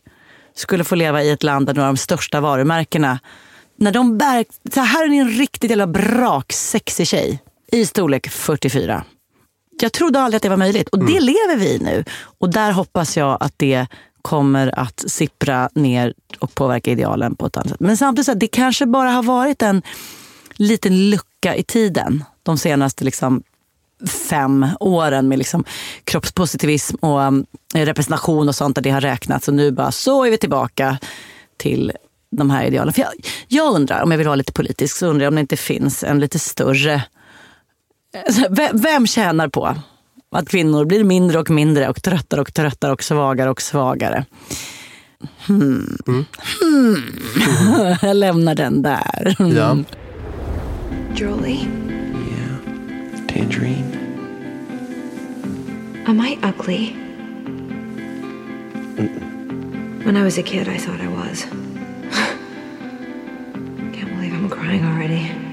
skulle 0.55 0.83
få 0.83 0.95
leva 0.95 1.23
i 1.23 1.29
ett 1.29 1.43
land 1.43 1.65
där 1.65 1.73
några 1.73 1.87
av 1.87 1.95
de 1.95 1.97
största 1.97 2.41
varumärkena 2.41 3.19
när 3.77 3.91
de 3.91 4.17
bär, 4.17 4.45
så 4.73 4.79
här 4.79 5.03
är 5.03 5.09
ni 5.09 5.17
en 5.17 5.29
riktigt 5.29 5.69
jävla 5.69 5.87
brak 5.87 6.53
sexig 6.53 7.07
tjej 7.07 7.39
i 7.71 7.85
storlek 7.85 8.29
44. 8.29 9.03
Jag 9.81 9.93
trodde 9.93 10.19
aldrig 10.19 10.37
att 10.37 10.43
det 10.43 10.49
var 10.49 10.57
möjligt 10.57 10.89
och 10.89 10.99
det 10.99 11.19
lever 11.19 11.55
vi 11.57 11.75
i 11.75 11.79
nu. 11.79 12.03
Och 12.39 12.49
där 12.49 12.71
hoppas 12.71 13.17
jag 13.17 13.37
att 13.39 13.53
det 13.57 13.87
kommer 14.21 14.79
att 14.79 15.03
sippra 15.07 15.69
ner 15.73 16.13
och 16.39 16.55
påverka 16.55 16.91
idealen 16.91 17.35
på 17.35 17.45
ett 17.45 17.57
annat 17.57 17.69
sätt. 17.69 17.79
Men 17.79 17.97
samtidigt, 17.97 18.25
så 18.25 18.33
det 18.33 18.47
kanske 18.47 18.85
bara 18.85 19.09
har 19.09 19.23
varit 19.23 19.61
en 19.61 19.81
liten 20.55 21.09
lucka 21.09 21.55
i 21.55 21.63
tiden 21.63 22.23
de 22.43 22.57
senaste 22.57 23.03
liksom 23.03 23.43
fem 24.29 24.67
åren 24.79 25.27
med 25.27 25.37
liksom 25.37 25.63
kroppspositivism 26.03 26.95
och 26.95 27.19
um, 27.19 27.45
representation 27.73 28.47
och 28.47 28.55
sånt 28.55 28.75
där 28.75 28.81
det 28.81 28.89
har 28.89 29.01
räknats. 29.01 29.47
Och 29.47 29.53
nu 29.53 29.71
bara 29.71 29.91
så 29.91 30.23
är 30.25 30.31
vi 30.31 30.37
tillbaka 30.37 30.97
till 31.57 31.91
de 32.31 32.49
här 32.49 32.65
idealen. 32.65 32.93
För 32.93 33.01
jag, 33.01 33.11
jag 33.47 33.75
undrar, 33.75 34.01
om 34.01 34.11
jag 34.11 34.17
vill 34.17 34.27
vara 34.27 34.35
lite 34.35 34.53
politisk, 34.53 34.97
så 34.97 35.07
undrar 35.07 35.23
jag 35.25 35.31
om 35.31 35.35
det 35.35 35.41
inte 35.41 35.57
finns 35.57 36.03
en 36.03 36.19
lite 36.19 36.39
större... 36.39 37.03
Vem, 38.49 38.81
vem 38.81 39.07
tjänar 39.07 39.47
på 39.47 39.75
att 40.31 40.49
kvinnor 40.49 40.85
blir 40.85 41.03
mindre 41.03 41.39
och 41.39 41.49
mindre 41.49 41.89
och 41.89 42.03
tröttare 42.03 42.41
och 42.41 42.53
tröttare 42.53 42.91
och 42.91 43.03
svagare 43.03 43.49
och 43.49 43.61
svagare? 43.61 44.25
Hmm. 45.47 45.97
Hmm. 46.61 47.03
jag 48.01 48.15
lämnar 48.15 48.55
den 48.55 48.81
där. 48.81 49.35
Ja. 49.39 49.77
Jolie, 51.15 51.67
Tangerine. 53.27 53.97
am 56.05 56.21
I 56.21 56.37
ugly? 56.43 56.93
When 60.05 60.17
I 60.17 60.23
was 60.23 60.37
a 60.37 60.43
kid, 60.43 60.67
I 60.67 60.77
thought 60.77 61.01
I 61.01 61.07
was. 61.07 61.43
Can't 63.95 64.09
believe 64.15 64.33
I'm 64.33 64.49
crying 64.49 64.85
already. 64.85 65.44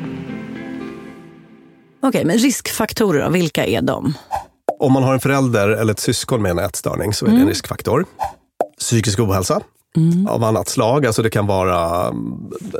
Okej, 2.03 2.25
men 2.25 2.39
riskfaktorer 2.39 3.31
vilka 3.31 3.67
är 3.67 3.83
de? 3.83 4.15
Om 4.81 4.93
man 4.93 5.03
har 5.03 5.15
en 5.15 5.21
förälder 5.21 5.69
eller 5.69 5.93
ett 5.93 6.01
syskon 6.01 6.43
med 6.43 6.51
en 6.51 6.59
ätstörning 6.59 7.15
så 7.15 7.25
är 7.25 7.29
det 7.29 7.33
Mm. 7.35 7.43
en 7.43 7.49
riskfaktor. 7.49 8.05
Psykisk 8.79 9.19
ohälsa 9.21 9.61
av 10.29 10.45
annat 10.45 10.69
slag. 10.69 11.07
Alltså 11.07 11.23
det 11.23 11.31
kan 11.31 11.47
vara, 11.47 12.11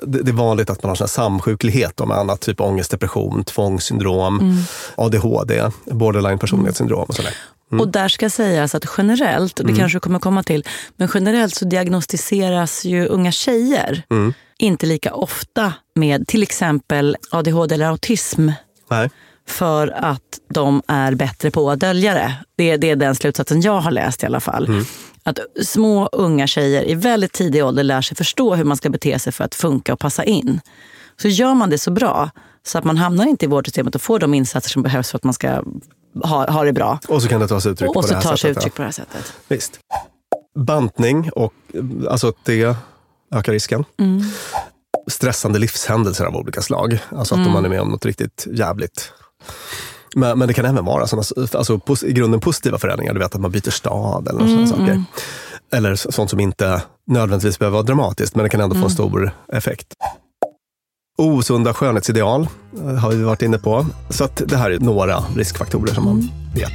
det 0.03 0.23
det 0.23 0.31
är 0.31 0.33
vanligt 0.33 0.71
att 0.71 0.83
man 0.83 0.89
har 0.89 0.97
sån 0.97 1.09
samsjuklighet 1.09 2.07
med 2.07 2.17
annat, 2.19 2.41
typ 2.41 2.61
ångest, 2.61 2.91
depression, 2.91 3.45
tvångssyndrom, 3.45 4.41
Mm. 4.41 4.57
ADHD, 4.97 5.63
borderline 5.85 6.39
personlighetssyndrom 6.39 7.05
och 7.09 7.15
sådär. 7.15 7.35
Och 7.81 7.89
där 7.89 8.09
ska 8.09 8.31
sägas 8.31 8.75
att 8.75 8.85
generellt, 8.99 9.61
och 9.61 9.67
det 9.67 9.71
Mm. 9.73 9.81
kanske 9.81 9.97
du 9.97 10.01
kommer 10.01 10.19
komma 10.19 10.43
till, 10.43 10.65
men 10.97 11.09
generellt 11.15 11.55
så 11.55 11.65
diagnostiseras 11.65 12.85
ju 12.85 13.07
unga 13.07 13.33
tjejer 13.33 14.03
Mm. 14.11 14.35
inte 14.59 14.87
lika 14.87 15.15
ofta 15.15 15.73
med 15.95 16.27
till 16.29 16.43
exempel 16.43 17.17
ADHD 17.31 17.75
eller 17.75 17.87
autism 17.87 18.49
Nej. 18.93 19.11
för 19.47 19.89
att 19.89 20.41
de 20.49 20.83
är 20.87 21.15
bättre 21.15 21.51
på 21.51 21.71
att 21.71 21.81
dölja 21.81 22.15
det. 22.15 22.35
Det 22.57 22.71
är, 22.71 22.79
det 22.79 22.91
är 22.91 22.97
den 22.97 23.15
slutsatsen 23.15 23.61
jag 23.61 23.81
har 23.81 23.91
läst 23.91 24.23
i 24.23 24.27
alla 24.27 24.41
fall. 24.41 24.67
Mm. 24.67 24.85
Att 25.25 25.39
små 25.63 26.09
unga 26.13 26.47
tjejer 26.47 26.89
i 26.89 26.95
väldigt 26.95 27.33
tidig 27.33 27.65
ålder 27.65 27.83
lär 27.83 28.01
sig 28.01 28.17
förstå 28.17 28.55
hur 28.55 28.65
man 28.65 28.77
ska 28.77 28.91
bete 28.91 29.19
sig 29.19 29.33
för 29.33 29.45
att 29.45 29.55
funka 29.55 29.93
och 29.93 29.99
passa 29.99 30.25
in. 30.25 30.61
Så 31.23 31.29
gör 31.29 31.55
man 31.55 31.71
det 31.71 31.79
så 31.79 31.91
bra 31.91 32.31
så 32.67 32.79
att 32.79 32.85
man 32.85 32.97
hamnar 32.97 33.27
inte 33.27 33.45
i 33.45 33.49
vårdsystemet 33.49 33.95
och 33.95 34.03
får 34.03 34.19
de 34.19 34.35
insatser 34.35 34.71
som 34.71 34.83
behövs 34.83 35.11
för 35.11 35.19
att 35.19 35.25
man 35.25 35.35
ska 35.35 35.63
ha, 36.25 36.51
ha 36.51 36.65
det 36.65 36.73
bra. 36.73 36.99
Och 37.09 37.23
så 37.23 37.29
kan 37.29 37.41
det 37.41 37.49
ta 37.49 37.61
sig 37.61 37.73
uttryck 37.73 37.89
Och 37.89 37.95
på 37.95 38.03
så 38.03 38.15
det 38.15 38.21
tar 38.21 38.37
sig 38.37 38.39
sättet. 38.39 38.57
uttryck 38.57 38.73
ja. 38.73 38.77
på 38.77 38.83
det 38.83 38.87
här 38.87 38.93
sättet. 38.93 39.33
Visst. 39.49 39.79
Bantning, 40.55 41.31
och, 41.31 41.55
alltså 42.09 42.33
det 42.45 42.77
ökar 43.35 43.53
risken. 43.53 43.85
Mm. 43.99 44.23
Stressande 45.11 45.59
livshändelser 45.59 46.25
av 46.25 46.37
olika 46.37 46.63
slag. 46.63 46.99
Alltså 47.17 47.35
att 47.35 47.39
Mm. 47.39 47.47
om 47.47 47.53
man 47.53 47.65
är 47.65 47.69
med 47.69 47.81
om 47.81 47.89
något 47.89 48.05
riktigt 48.07 48.47
jävligt. 48.53 49.13
Men, 50.17 50.39
men 50.39 50.49
det 50.49 50.55
kan 50.55 50.65
även 50.65 50.85
vara 50.85 51.07
såna, 51.07 51.23
alltså, 51.53 51.81
i 52.07 52.13
grunden 52.13 52.41
positiva 52.41 52.79
förändringar. 52.79 53.13
Du 53.15 53.19
vet 53.21 53.35
att 53.35 53.41
man 53.41 53.51
byter 53.51 53.71
stad 53.71 54.29
eller 54.29 54.41
Mm, 54.41 54.53
mm, 54.55 54.67
sådana 54.67 54.87
saker. 54.87 54.93
mm. 54.93 55.05
Eller 55.73 55.95
så- 55.95 56.13
sånt 56.13 56.31
som 56.31 56.41
inte 56.41 56.83
nödvändigtvis 57.07 57.59
behöver 57.59 57.75
vara 57.75 57.87
dramatiskt, 57.87 58.35
men 58.37 58.43
det 58.43 58.49
kan 58.51 58.61
ändå 58.61 58.75
få 58.75 58.79
Mm. 58.79 58.85
en 58.85 58.91
stor 58.91 59.31
effekt. 59.53 59.87
Osunda 61.19 61.75
skönhetsideal 61.75 62.49
eh, 62.79 62.95
har 62.95 63.11
vi 63.11 63.23
varit 63.23 63.43
inne 63.43 63.59
på. 63.59 63.87
Så 64.11 64.25
att 64.25 64.43
det 64.47 64.57
här 64.57 64.71
är 64.71 64.79
några 64.79 65.25
riskfaktorer 65.37 65.95
som 65.95 66.05
Mm. 66.05 66.17
man 66.17 66.31
vet. 66.55 66.73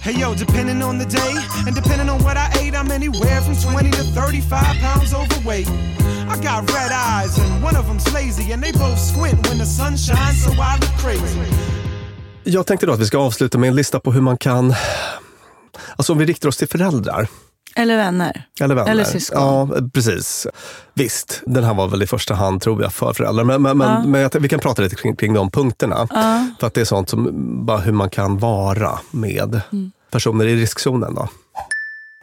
Hey 0.00 0.14
yo, 0.22 0.34
depending 0.38 0.84
on 0.84 0.98
the 0.98 1.04
day 1.16 1.34
and 1.66 1.74
depending 1.76 2.10
on 2.10 2.18
what 2.22 2.34
I 2.36 2.68
ate, 2.68 2.78
I'm 2.78 2.94
anywhere 2.94 3.40
from 3.42 3.54
20 3.54 3.92
to 3.92 4.02
35 4.20 4.80
pounds 4.82 5.14
overweight. 5.14 5.68
I 6.26 6.36
got 6.42 6.70
red 6.70 6.90
eyes 6.92 7.38
and 7.38 7.64
one 7.64 7.76
of 7.76 7.86
them's 7.86 8.12
lazy 8.14 8.52
and 8.52 8.62
they 8.62 8.72
both 8.72 8.98
squint 8.98 9.48
when 9.48 9.58
the 9.58 9.66
sun 9.66 9.96
shines, 9.96 10.44
so 10.44 10.50
I 10.52 10.76
look 10.80 10.98
crazy. 10.98 11.40
Jag 12.44 12.66
tänkte 12.66 12.86
då 12.86 12.92
att 12.92 13.00
vi 13.00 13.06
ska 13.06 13.18
avsluta 13.18 13.58
med 13.58 13.68
en 13.68 13.76
lista 13.76 14.00
på 14.00 14.12
hur 14.12 14.20
man 14.20 14.36
kan, 14.38 14.74
alltså 15.96 16.12
om 16.12 16.18
vi 16.18 16.24
riktar 16.26 16.48
oss 16.48 16.56
till 16.56 16.68
föräldrar. 16.68 17.28
Eller 17.76 17.96
vänner. 17.96 18.46
Eller 18.60 18.74
vänner. 18.74 18.90
Eller 18.90 19.04
syskon. 19.04 19.40
Ja, 19.40 19.68
precis. 19.94 20.46
Visst, 20.94 21.42
den 21.46 21.64
här 21.64 21.74
var 21.74 21.88
väl 21.88 22.02
i 22.02 22.06
första 22.06 22.34
hand 22.34 22.62
tror 22.62 22.82
jag 22.82 22.92
för 22.92 23.12
föräldrar. 23.12 23.44
Men, 23.44 23.62
men, 23.62 23.78
men, 23.78 23.88
Ja. 23.88 24.02
men 24.06 24.20
jag, 24.20 24.30
vi 24.40 24.48
kan 24.48 24.58
prata 24.60 24.82
lite 24.82 24.96
kring, 24.96 25.16
kring 25.16 25.34
de 25.34 25.50
punkterna. 25.50 26.06
Ja. 26.10 26.46
För 26.60 26.66
att 26.66 26.74
det 26.74 26.80
är 26.80 26.84
sånt 26.84 27.08
som, 27.10 27.30
bara 27.66 27.78
hur 27.78 27.92
man 27.92 28.10
kan 28.10 28.38
vara 28.38 28.98
med 29.10 29.60
Mm. 29.72 29.92
personer 30.10 30.46
i 30.46 30.56
riskzonen. 30.56 31.14
Då. 31.14 31.28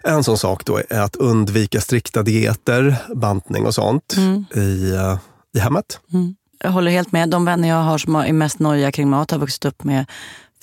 En 0.04 0.24
sån 0.24 0.38
sak 0.38 0.66
då 0.66 0.82
är 0.89 0.99
att 1.01 1.16
undvika 1.16 1.82
strikta 1.82 2.24
dieter, 2.24 2.95
bantning 3.16 3.66
och 3.66 3.76
sånt 3.76 4.14
Mm. 4.18 4.45
i, 4.56 4.91
eh, 4.95 5.18
i 5.56 5.60
hemmet. 5.60 5.99
Mm. 6.14 6.36
Jag 6.60 6.72
håller 6.72 6.91
helt 6.91 7.12
med. 7.12 7.30
De 7.30 7.45
vänner 7.45 7.70
jag 7.70 7.76
har 7.84 7.97
som 7.97 8.16
är 8.16 8.34
mest 8.34 8.60
nojiga 8.60 8.91
kring 8.91 9.10
mat 9.10 9.32
har 9.32 9.38
vuxit 9.39 9.66
upp 9.66 9.84
med 9.84 10.06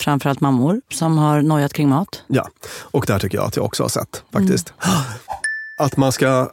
framförallt 0.00 0.40
mammor 0.40 0.80
som 0.90 1.18
har 1.18 1.42
nojat 1.42 1.72
kring 1.72 1.88
mat. 1.88 2.22
Ja, 2.26 2.48
och 2.80 3.04
där 3.06 3.18
tycker 3.18 3.38
jag 3.38 3.46
att 3.46 3.56
jag 3.56 3.64
också 3.64 3.82
har 3.84 3.88
sett 3.88 4.22
faktiskt. 4.32 4.72
Mm. 4.84 4.96
Att 5.78 5.96
man 5.96 6.12
ska 6.12 6.50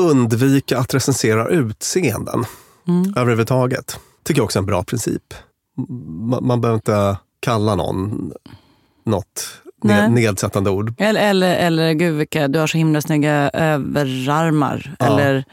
undvika 0.00 0.78
att 0.78 0.94
recensera 0.94 1.48
utseenden 1.48 2.44
Mm. 2.88 3.14
överhuvudtaget. 3.16 3.98
Tycker 4.24 4.40
jag 4.40 4.44
också 4.44 4.58
är 4.58 4.60
en 4.60 4.66
bra 4.66 4.82
princip. 4.84 5.34
Man, 6.08 6.46
man 6.46 6.60
behöver 6.60 6.74
inte 6.76 7.16
kalla 7.40 7.74
någon 7.74 8.32
något. 9.06 9.46
Ned, 9.84 10.12
nedsättande 10.12 10.70
ord. 10.70 10.94
Eller, 10.98 11.20
eller, 11.30 11.56
eller 11.56 11.92
gud 11.92 12.14
vilka, 12.14 12.48
du 12.48 12.58
har 12.58 12.66
så 12.66 12.78
himla 12.78 13.00
snygga 13.00 13.50
överarmar. 13.50 14.94
Ja. 14.98 15.06
Eller, 15.06 15.44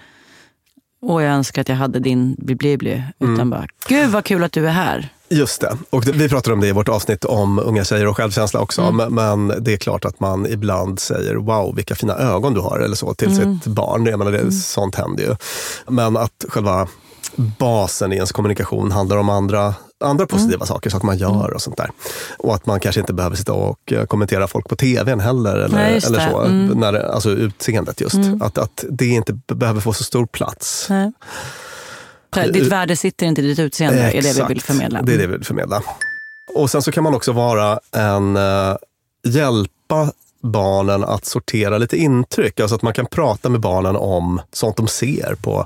åh 1.01 1.23
jag 1.23 1.34
önskar 1.34 1.61
att 1.61 1.69
jag 1.69 1.75
hade 1.75 1.99
din 1.99 2.36
blibli. 2.38 3.03
Utan 3.19 3.34
Mm. 3.36 3.49
bara, 3.49 3.65
gud 3.88 4.09
vad 4.09 4.23
kul 4.25 4.43
att 4.43 4.51
du 4.51 4.67
är 4.67 4.71
här. 4.71 5.09
Just 5.29 5.61
det. 5.61 5.77
Och 5.89 6.07
vi 6.07 6.29
pratade 6.29 6.53
om 6.53 6.59
det 6.59 6.67
i 6.67 6.71
vårt 6.71 6.89
avsnitt 6.89 7.25
om 7.25 7.59
unga 7.59 7.84
tjejer 7.84 8.07
och 8.07 8.17
självkänsla 8.17 8.59
också. 8.59 8.82
Mm. 8.82 9.15
Men, 9.15 9.63
det 9.63 9.73
är 9.73 9.77
klart 9.77 10.05
att 10.05 10.19
man 10.19 10.47
ibland 10.47 10.99
säger 10.99 11.36
wow 11.36 11.75
vilka 11.75 11.95
fina 11.95 12.15
ögon 12.15 12.53
du 12.53 12.59
har 12.61 12.79
eller 12.79 12.95
så 12.95 13.13
till 13.13 13.27
Mm. 13.41 13.59
sitt 13.59 13.67
barn. 13.73 14.05
Jag 14.05 14.19
menar, 14.19 14.32
det, 14.32 14.51
Sånt 14.51 14.95
händer 14.95 15.23
ju. 15.23 15.36
Men 15.88 16.17
att 16.17 16.45
själva 16.49 16.88
basen 17.36 18.11
i 18.11 18.15
ens 18.15 18.32
kommunikation 18.32 18.91
handlar 18.91 19.17
om 19.17 19.29
andra 19.29 19.73
andra 20.02 20.28
positiva 20.28 20.66
saker, 20.66 20.89
saker 20.89 21.06
man 21.06 21.18
gör 21.18 21.54
och 21.54 21.62
sånt 21.62 21.78
där. 21.78 21.91
Och 22.38 22.56
att 22.56 22.66
man 22.66 22.80
kanske 22.80 23.02
inte 23.02 23.14
behöver 23.14 23.36
sitta 23.36 23.54
och 23.54 23.91
eh, 23.91 24.06
kommentera 24.06 24.47
folk 24.47 24.70
på 24.70 24.76
tvn 24.76 25.20
heller. 25.20 25.56
Eller, 25.56 25.76
Nej, 25.76 25.99
eller 26.08 26.30
så. 26.30 26.41
Mm. 26.41 26.80
När, 26.80 26.93
alltså 26.93 27.30
utseendet 27.30 28.02
just. 28.02 28.16
Mm. 28.16 28.41
Att, 28.41 28.58
att 28.58 28.86
det 28.89 29.08
inte 29.08 29.34
behöver 29.47 29.82
få 29.82 29.93
så 29.93 30.04
stor 30.04 30.26
plats. 30.26 30.88
Nej. 30.89 31.12
Ditt 32.54 32.68
värde 32.68 32.95
sitter 32.95 33.26
inte 33.26 33.41
i 33.41 33.45
ditt 33.45 33.60
utseende, 33.60 34.02
är 34.02 34.06
det 34.06 34.22
vi 34.22 34.30
Exakt. 34.30 34.49
vill 34.49 34.62
förmedla. 34.62 35.02
Det 35.02 35.14
är 35.14 35.18
det 35.18 35.28
vi 35.28 35.34
vill 35.34 35.45
förmedla. 35.45 35.84
Och 36.56 36.70
sen 36.72 36.82
så 36.82 36.91
kan 36.91 37.04
man 37.04 37.16
också 37.16 37.32
vara 37.32 37.80
en, 37.91 38.38
eh, 38.38 38.76
hjälpa 39.24 40.12
barnen 40.43 41.03
att 41.03 41.25
sortera 41.25 41.77
lite 41.77 41.97
intryck. 41.97 42.59
Alltså 42.59 42.75
att 42.75 42.81
man 42.81 42.93
kan 42.93 43.05
prata 43.05 43.49
med 43.49 43.59
barnen 43.61 43.95
om 43.95 44.41
sånt 44.53 44.77
de 44.77 44.87
ser 44.87 45.35
på 45.41 45.65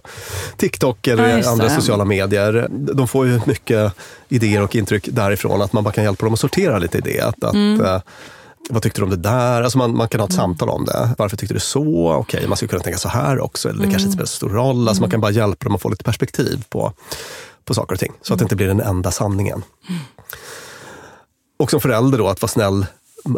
TikTok 0.58 1.08
eller 1.08 1.38
Ja, 1.38 1.50
andra 1.50 1.70
sociala 1.70 2.06
medier. 2.06 2.68
De 2.72 3.08
får 3.08 3.28
ju 3.28 3.42
mycket 3.46 3.94
idéer 4.30 4.62
och 4.62 4.76
intryck 4.76 5.08
därifrån. 5.12 5.62
Att 5.62 5.74
man 5.74 5.84
bara 5.84 5.94
kan 5.94 6.04
hjälpa 6.04 6.26
dem 6.26 6.34
att 6.34 6.40
sortera 6.40 6.80
lite 6.80 6.98
i 6.98 7.02
det. 7.02 7.22
Att, 7.22 7.44
att, 7.44 7.54
Mm. 7.54 7.86
eh, 7.86 8.02
vad 8.70 8.84
tyckte 8.84 9.02
du 9.02 9.04
om 9.04 9.10
det 9.10 9.16
där? 9.16 9.62
Alltså 9.62 9.78
man, 9.78 9.98
man 9.98 10.08
kan 10.08 10.20
ha 10.20 10.28
ett 10.28 10.34
samtal 10.34 10.70
om 10.70 10.86
det. 10.86 11.10
Varför 11.18 11.38
tyckte 11.38 11.54
du 11.54 11.60
så? 11.60 12.14
Okej, 12.14 12.48
man 12.48 12.58
skulle 12.58 12.70
kunna 12.70 12.84
tänka 12.84 13.00
så 13.00 13.10
här 13.10 13.40
också. 13.40 13.70
Eller 13.70 13.80
det 13.80 13.84
kanske 13.86 14.00
Mm. 14.00 14.06
inte 14.08 14.14
spelar 14.14 14.28
så 14.28 14.36
stor 14.36 14.50
roll. 14.50 14.88
Alltså 14.88 15.02
man 15.02 15.12
kan 15.12 15.22
bara 15.22 15.32
hjälpa 15.32 15.64
dem 15.64 15.76
att 15.76 15.82
få 15.82 15.90
lite 15.90 16.04
perspektiv 16.04 16.64
på, 16.70 16.94
på 17.66 17.74
saker 17.74 17.94
och 17.94 18.00
ting. 18.00 18.12
Så 18.22 18.34
att 18.34 18.40
det 18.40 18.44
inte 18.44 18.56
blir 18.56 18.68
den 18.68 18.82
enda 18.82 19.12
sanningen. 19.12 19.64
Och 21.60 21.72
som 21.72 21.82
förälder 21.82 22.18
då, 22.18 22.28
att 22.28 22.42
vara 22.42 22.50
snäll 22.50 22.86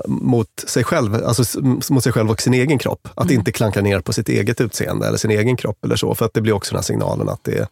mot 0.07 0.63
sig 0.67 0.83
själv, 0.83 1.15
alltså 1.15 1.61
mot 1.89 2.03
sig 2.03 2.11
själv 2.11 2.29
och 2.31 2.41
sin 2.41 2.53
egen 2.53 2.77
kropp. 2.77 3.07
Att 3.15 3.31
inte 3.31 3.51
klanka 3.51 3.81
ner 3.81 3.99
på 3.99 4.13
sitt 4.13 4.29
eget 4.29 4.61
utseende 4.61 5.07
eller 5.07 5.17
sin 5.17 5.31
egen 5.31 5.57
kropp 5.57 5.85
eller 5.85 5.95
så. 5.95 6.15
För 6.15 6.25
att 6.25 6.33
det 6.33 6.41
blir 6.41 6.53
också 6.53 6.71
den 6.71 6.77
här 6.77 6.83
signalen 6.83 7.29
att 7.29 7.43
det, 7.43 7.67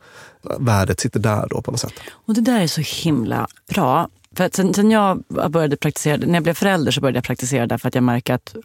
värdet 0.59 0.99
sitter 0.99 1.19
där 1.19 1.47
då 1.49 1.61
på 1.61 1.71
något 1.71 1.79
sätt. 1.79 1.93
Och 2.11 2.33
det 2.33 2.41
där 2.41 2.61
är 2.61 2.67
så 2.67 2.81
himla 2.81 3.47
bra. 3.73 4.09
För 4.35 4.43
att 4.43 4.55
sen, 4.55 4.73
sen 4.73 4.91
jag 4.91 5.23
började 5.49 5.77
praktisera, 5.77 6.17
när 6.17 6.33
jag 6.33 6.43
blev 6.43 6.53
förälder 6.53 6.91
så 6.91 7.01
började 7.01 7.17
jag 7.17 7.23
praktisera 7.23 7.67
därför 7.67 7.87
att 7.87 7.95
jag 7.95 8.03
märker 8.03 8.33
att 8.33 8.55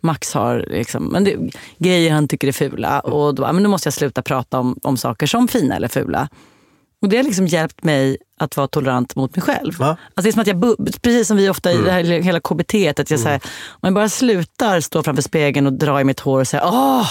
Max 0.00 0.34
har 0.34 0.66
liksom, 0.68 1.04
men 1.04 1.24
det, 1.24 1.36
grejer 1.78 2.12
han 2.12 2.28
tycker 2.28 2.48
är 2.48 2.52
fula. 2.52 3.00
Och 3.00 3.34
då, 3.34 3.52
men 3.52 3.62
då 3.62 3.68
måste 3.68 3.86
jag 3.86 3.94
sluta 3.94 4.22
prata 4.22 4.58
om, 4.58 4.78
om 4.82 4.96
saker 4.96 5.26
som 5.26 5.48
fina 5.48 5.76
eller 5.76 5.88
fula. 5.88 6.28
Och 7.02 7.08
det 7.08 7.16
har 7.16 7.24
liksom 7.24 7.46
hjälpt 7.46 7.84
mig 7.84 8.16
att 8.38 8.56
vara 8.56 8.68
tolerant 8.68 9.16
mot 9.16 9.36
mig 9.36 9.42
själv. 9.42 9.82
Alltså 9.82 10.22
det 10.22 10.28
är 10.28 10.32
som 10.32 10.40
att 10.40 10.46
jag, 10.46 10.76
precis 11.02 11.28
som 11.28 11.36
vi 11.36 11.48
ofta 11.48 11.72
i 11.72 11.76
det 11.76 11.90
här 11.90 12.02
hela 12.04 12.40
KBT, 12.40 12.74
att 13.00 13.10
jag 13.10 13.20
säger, 13.20 13.40
om 13.68 13.80
jag 13.80 13.94
bara 13.94 14.08
slutar 14.08 14.80
stå 14.80 15.02
framför 15.02 15.22
spegeln 15.22 15.66
och 15.66 15.72
dra 15.72 16.00
i 16.00 16.04
mitt 16.04 16.20
hår 16.20 16.40
och 16.40 16.48
säga 16.48 16.62
åh! 16.66 17.08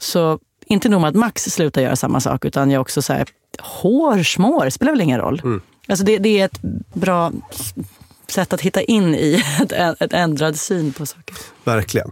Så 0.00 0.38
inte 0.66 0.88
nog 0.88 1.00
med 1.00 1.08
att 1.08 1.14
Max 1.14 1.42
slutar 1.44 1.82
göra 1.82 1.96
samma 1.96 2.20
sak, 2.20 2.44
utan 2.44 2.70
jag 2.70 2.80
också 2.80 3.02
säger 3.02 3.26
hårsmår 3.60 4.70
spelar 4.70 4.92
väl 4.92 5.00
ingen 5.00 5.20
roll. 5.20 5.42
Alltså 5.88 6.04
det, 6.04 6.18
det 6.18 6.40
är 6.40 6.44
ett 6.44 6.62
bra 6.94 7.32
sätt 8.28 8.52
att 8.52 8.60
hitta 8.60 8.82
in 8.82 9.14
i 9.14 9.44
ett, 9.60 9.72
ett 10.00 10.12
ändrad 10.12 10.56
syn 10.56 10.92
på 10.92 11.06
saker. 11.06 11.36
Verkligen. 11.64 12.10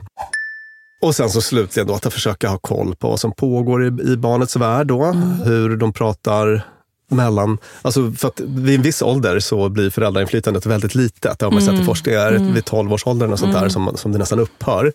Och 1.03 1.14
sen 1.14 1.30
så 1.30 1.40
slutligen 1.40 1.86
då 1.86 1.95
att 1.95 2.12
försöka 2.12 2.49
ha 2.49 2.59
koll 2.59 2.95
på 2.95 3.09
vad 3.09 3.20
som 3.20 3.32
pågår 3.32 3.84
i, 3.84 4.12
i 4.12 4.16
barnets 4.16 4.57
värld 4.57 4.86
då. 4.86 5.05
Hur 5.45 5.76
de 5.76 5.93
pratar 5.93 6.66
mellan... 7.13 7.59
Alltså 7.83 8.13
för 8.13 8.29
att 8.29 8.41
vid 8.41 8.75
en 8.77 8.83
viss 8.83 9.03
ålder 9.03 9.41
så 9.41 9.69
blir 9.69 9.91
föräldrainflytandet 9.91 10.67
väldigt 10.67 10.95
litet. 10.95 11.39
Det 11.39 11.45
har 11.47 11.53
man 11.53 11.61
sett 11.61 11.71
i 11.71 11.75
Mm. 11.75 11.87
forskning. 11.87 12.15
Är 12.15 12.33
Mm. 12.33 12.55
vid 12.55 12.65
12-årsåldern 12.65 13.33
och 13.33 13.39
sånt 13.39 13.53
där 13.53 13.59
Mm. 13.59 13.71
som, 13.71 13.97
som 13.97 14.13
det 14.13 14.19
nästan 14.19 14.39
upphör. 14.39 14.93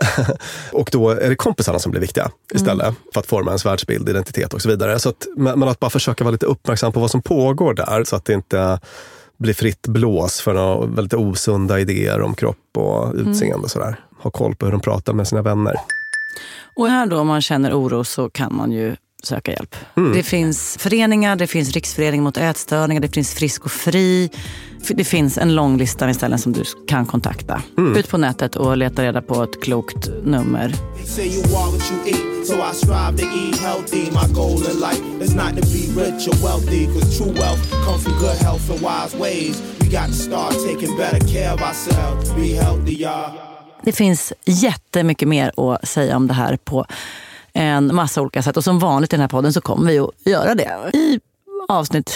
och 0.72 0.88
då 0.92 1.10
är 1.10 1.28
det 1.28 1.36
kompisarna 1.36 1.78
som 1.78 1.90
blir 1.90 2.00
viktiga 2.00 2.30
istället. 2.54 2.94
För 3.14 3.20
att 3.20 3.26
forma 3.26 3.50
ens 3.50 3.66
världsbild, 3.66 4.08
identitet 4.08 4.54
och 4.54 4.62
så 4.62 4.68
vidare. 4.68 4.98
Så 4.98 5.08
att, 5.08 5.26
men 5.36 5.58
men 5.58 5.68
att 5.68 5.80
bara 5.80 5.90
försöka 5.90 6.24
vara 6.24 6.32
lite 6.32 6.46
uppmärksam 6.46 6.92
på 6.92 7.00
vad 7.00 7.10
som 7.10 7.22
pågår 7.22 7.74
där. 7.74 8.04
Så 8.04 8.16
att 8.16 8.24
det 8.24 8.32
inte 8.32 8.80
blir 9.38 9.54
fritt 9.54 9.86
blås 9.86 10.40
för 10.40 10.54
några 10.54 10.86
väldigt 10.86 11.14
osunda 11.14 11.80
idéer 11.80 12.20
om 12.22 12.34
kropp 12.34 12.76
och 12.76 13.14
utseende. 13.14 13.64
Och 13.64 13.70
sådär. 13.70 14.00
Ha 14.22 14.30
koll 14.30 14.54
på 14.54 14.66
hur 14.66 14.72
de 14.72 14.80
pratar 14.80 15.12
med 15.12 15.28
sina 15.28 15.42
vänner. 15.42 15.76
Och 16.76 16.88
här 16.88 17.06
då 17.06 17.18
om 17.18 17.26
man 17.26 17.42
känner 17.42 17.72
oro 17.80 18.04
så 18.04 18.30
kan 18.30 18.56
man 18.56 18.72
ju 18.72 18.96
söka 19.26 19.52
hjälp. 19.52 19.76
Mm. 19.96 20.12
Det 20.12 20.22
finns 20.22 20.76
föreningar, 20.80 21.36
det 21.36 21.46
finns 21.46 21.70
Riksföreningen 21.70 22.24
mot 22.24 22.36
ätstörningar, 22.36 23.00
det 23.00 23.14
finns 23.14 23.34
Frisk 23.34 23.64
och 23.64 23.72
Fri. 23.72 24.30
Det 24.88 25.04
finns 25.04 25.38
en 25.38 25.54
lång 25.54 25.78
lista 25.78 26.06
med 26.06 26.16
ställen 26.16 26.38
som 26.38 26.52
du 26.52 26.64
kan 26.88 27.06
kontakta. 27.06 27.62
Mm. 27.78 27.96
Ut 27.96 28.08
på 28.08 28.18
nätet 28.18 28.56
och 28.56 28.76
leta 28.76 29.02
reda 29.02 29.22
på 29.22 29.42
ett 29.42 29.62
klokt 29.62 30.08
nummer. 30.24 30.74
Det 43.82 43.92
finns 43.92 44.32
jättemycket 44.44 45.28
mer 45.28 45.52
att 45.56 45.88
säga 45.88 46.16
om 46.16 46.26
det 46.26 46.34
här 46.34 46.56
på 46.56 46.86
en 47.56 47.94
massa 47.94 48.22
olika 48.22 48.42
sätt. 48.42 48.56
Och 48.56 48.64
som 48.64 48.78
vanligt 48.78 49.12
i 49.12 49.16
den 49.16 49.20
här 49.20 49.28
podden 49.28 49.52
så 49.52 49.60
kommer 49.60 49.90
vi 49.92 49.98
att 49.98 50.10
göra 50.24 50.54
det 50.54 50.90
i 50.92 51.20
avsnitt 51.68 52.10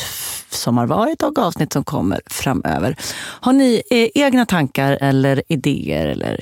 som 0.50 0.78
har 0.78 0.86
varit 0.86 1.22
och 1.22 1.38
avsnitt 1.38 1.72
som 1.72 1.84
kommer 1.84 2.20
framöver. 2.26 2.96
Har 3.18 3.52
ni 3.52 3.82
eh, 3.90 4.22
egna 4.24 4.46
tankar 4.46 4.98
eller 5.00 5.42
idéer 5.48 6.06
eller 6.06 6.40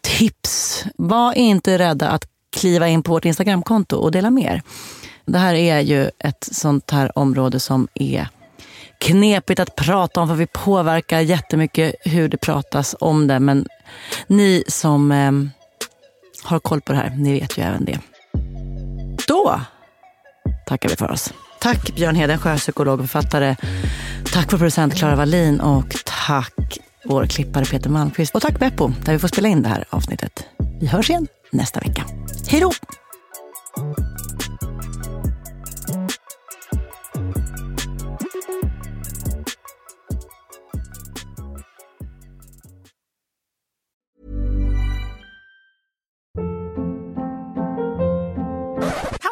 tips? 0.00 0.84
Var 0.96 1.32
inte 1.32 1.78
rädda 1.78 2.08
att 2.08 2.24
kliva 2.56 2.88
in 2.88 3.02
på 3.02 3.12
vårt 3.12 3.24
Instagramkonto 3.24 3.96
och 3.96 4.12
dela 4.12 4.30
med 4.30 4.44
er. 4.44 4.62
Det 5.24 5.38
här 5.38 5.54
är 5.54 5.80
ju 5.80 6.10
ett 6.18 6.48
sånt 6.52 6.90
här 6.90 7.18
område 7.18 7.60
som 7.60 7.88
är 7.94 8.28
knepigt 9.00 9.60
att 9.60 9.76
prata 9.76 10.20
om 10.20 10.28
för 10.28 10.34
vi 10.34 10.46
påverkar 10.46 11.20
jättemycket 11.20 11.94
hur 12.00 12.28
det 12.28 12.36
pratas 12.36 12.96
om 13.00 13.26
det. 13.26 13.40
Men 13.40 13.66
ni 14.26 14.64
som 14.68 15.12
eh, 15.12 15.32
har 16.42 16.58
koll 16.58 16.80
på 16.80 16.92
det 16.92 16.98
här, 16.98 17.10
ni 17.10 17.40
vet 17.40 17.58
ju 17.58 17.62
även 17.62 17.84
det. 17.84 17.98
Då 19.28 19.60
tackar 20.66 20.88
vi 20.88 20.96
för 20.96 21.10
oss. 21.10 21.32
Tack 21.60 21.94
Björn 21.94 22.14
Hedensjö, 22.14 22.56
psykolog 22.56 23.00
och 23.00 23.10
författare. 23.10 23.56
Tack 24.32 24.52
vår 24.52 24.58
producent 24.58 24.94
Klara 24.94 25.16
Wallin 25.16 25.60
och 25.60 25.96
tack 26.26 26.78
vår 27.04 27.26
klippare 27.26 27.64
Peter 27.64 27.90
Malmqvist. 27.90 28.34
Och 28.34 28.42
tack 28.42 28.58
Beppo, 28.58 28.92
där 29.04 29.12
vi 29.12 29.18
får 29.18 29.28
spela 29.28 29.48
in 29.48 29.62
det 29.62 29.68
här 29.68 29.84
avsnittet. 29.90 30.44
Vi 30.80 30.86
hörs 30.86 31.10
igen 31.10 31.26
nästa 31.52 31.80
vecka. 31.80 32.04
Hej 32.48 32.60
då! 32.60 32.72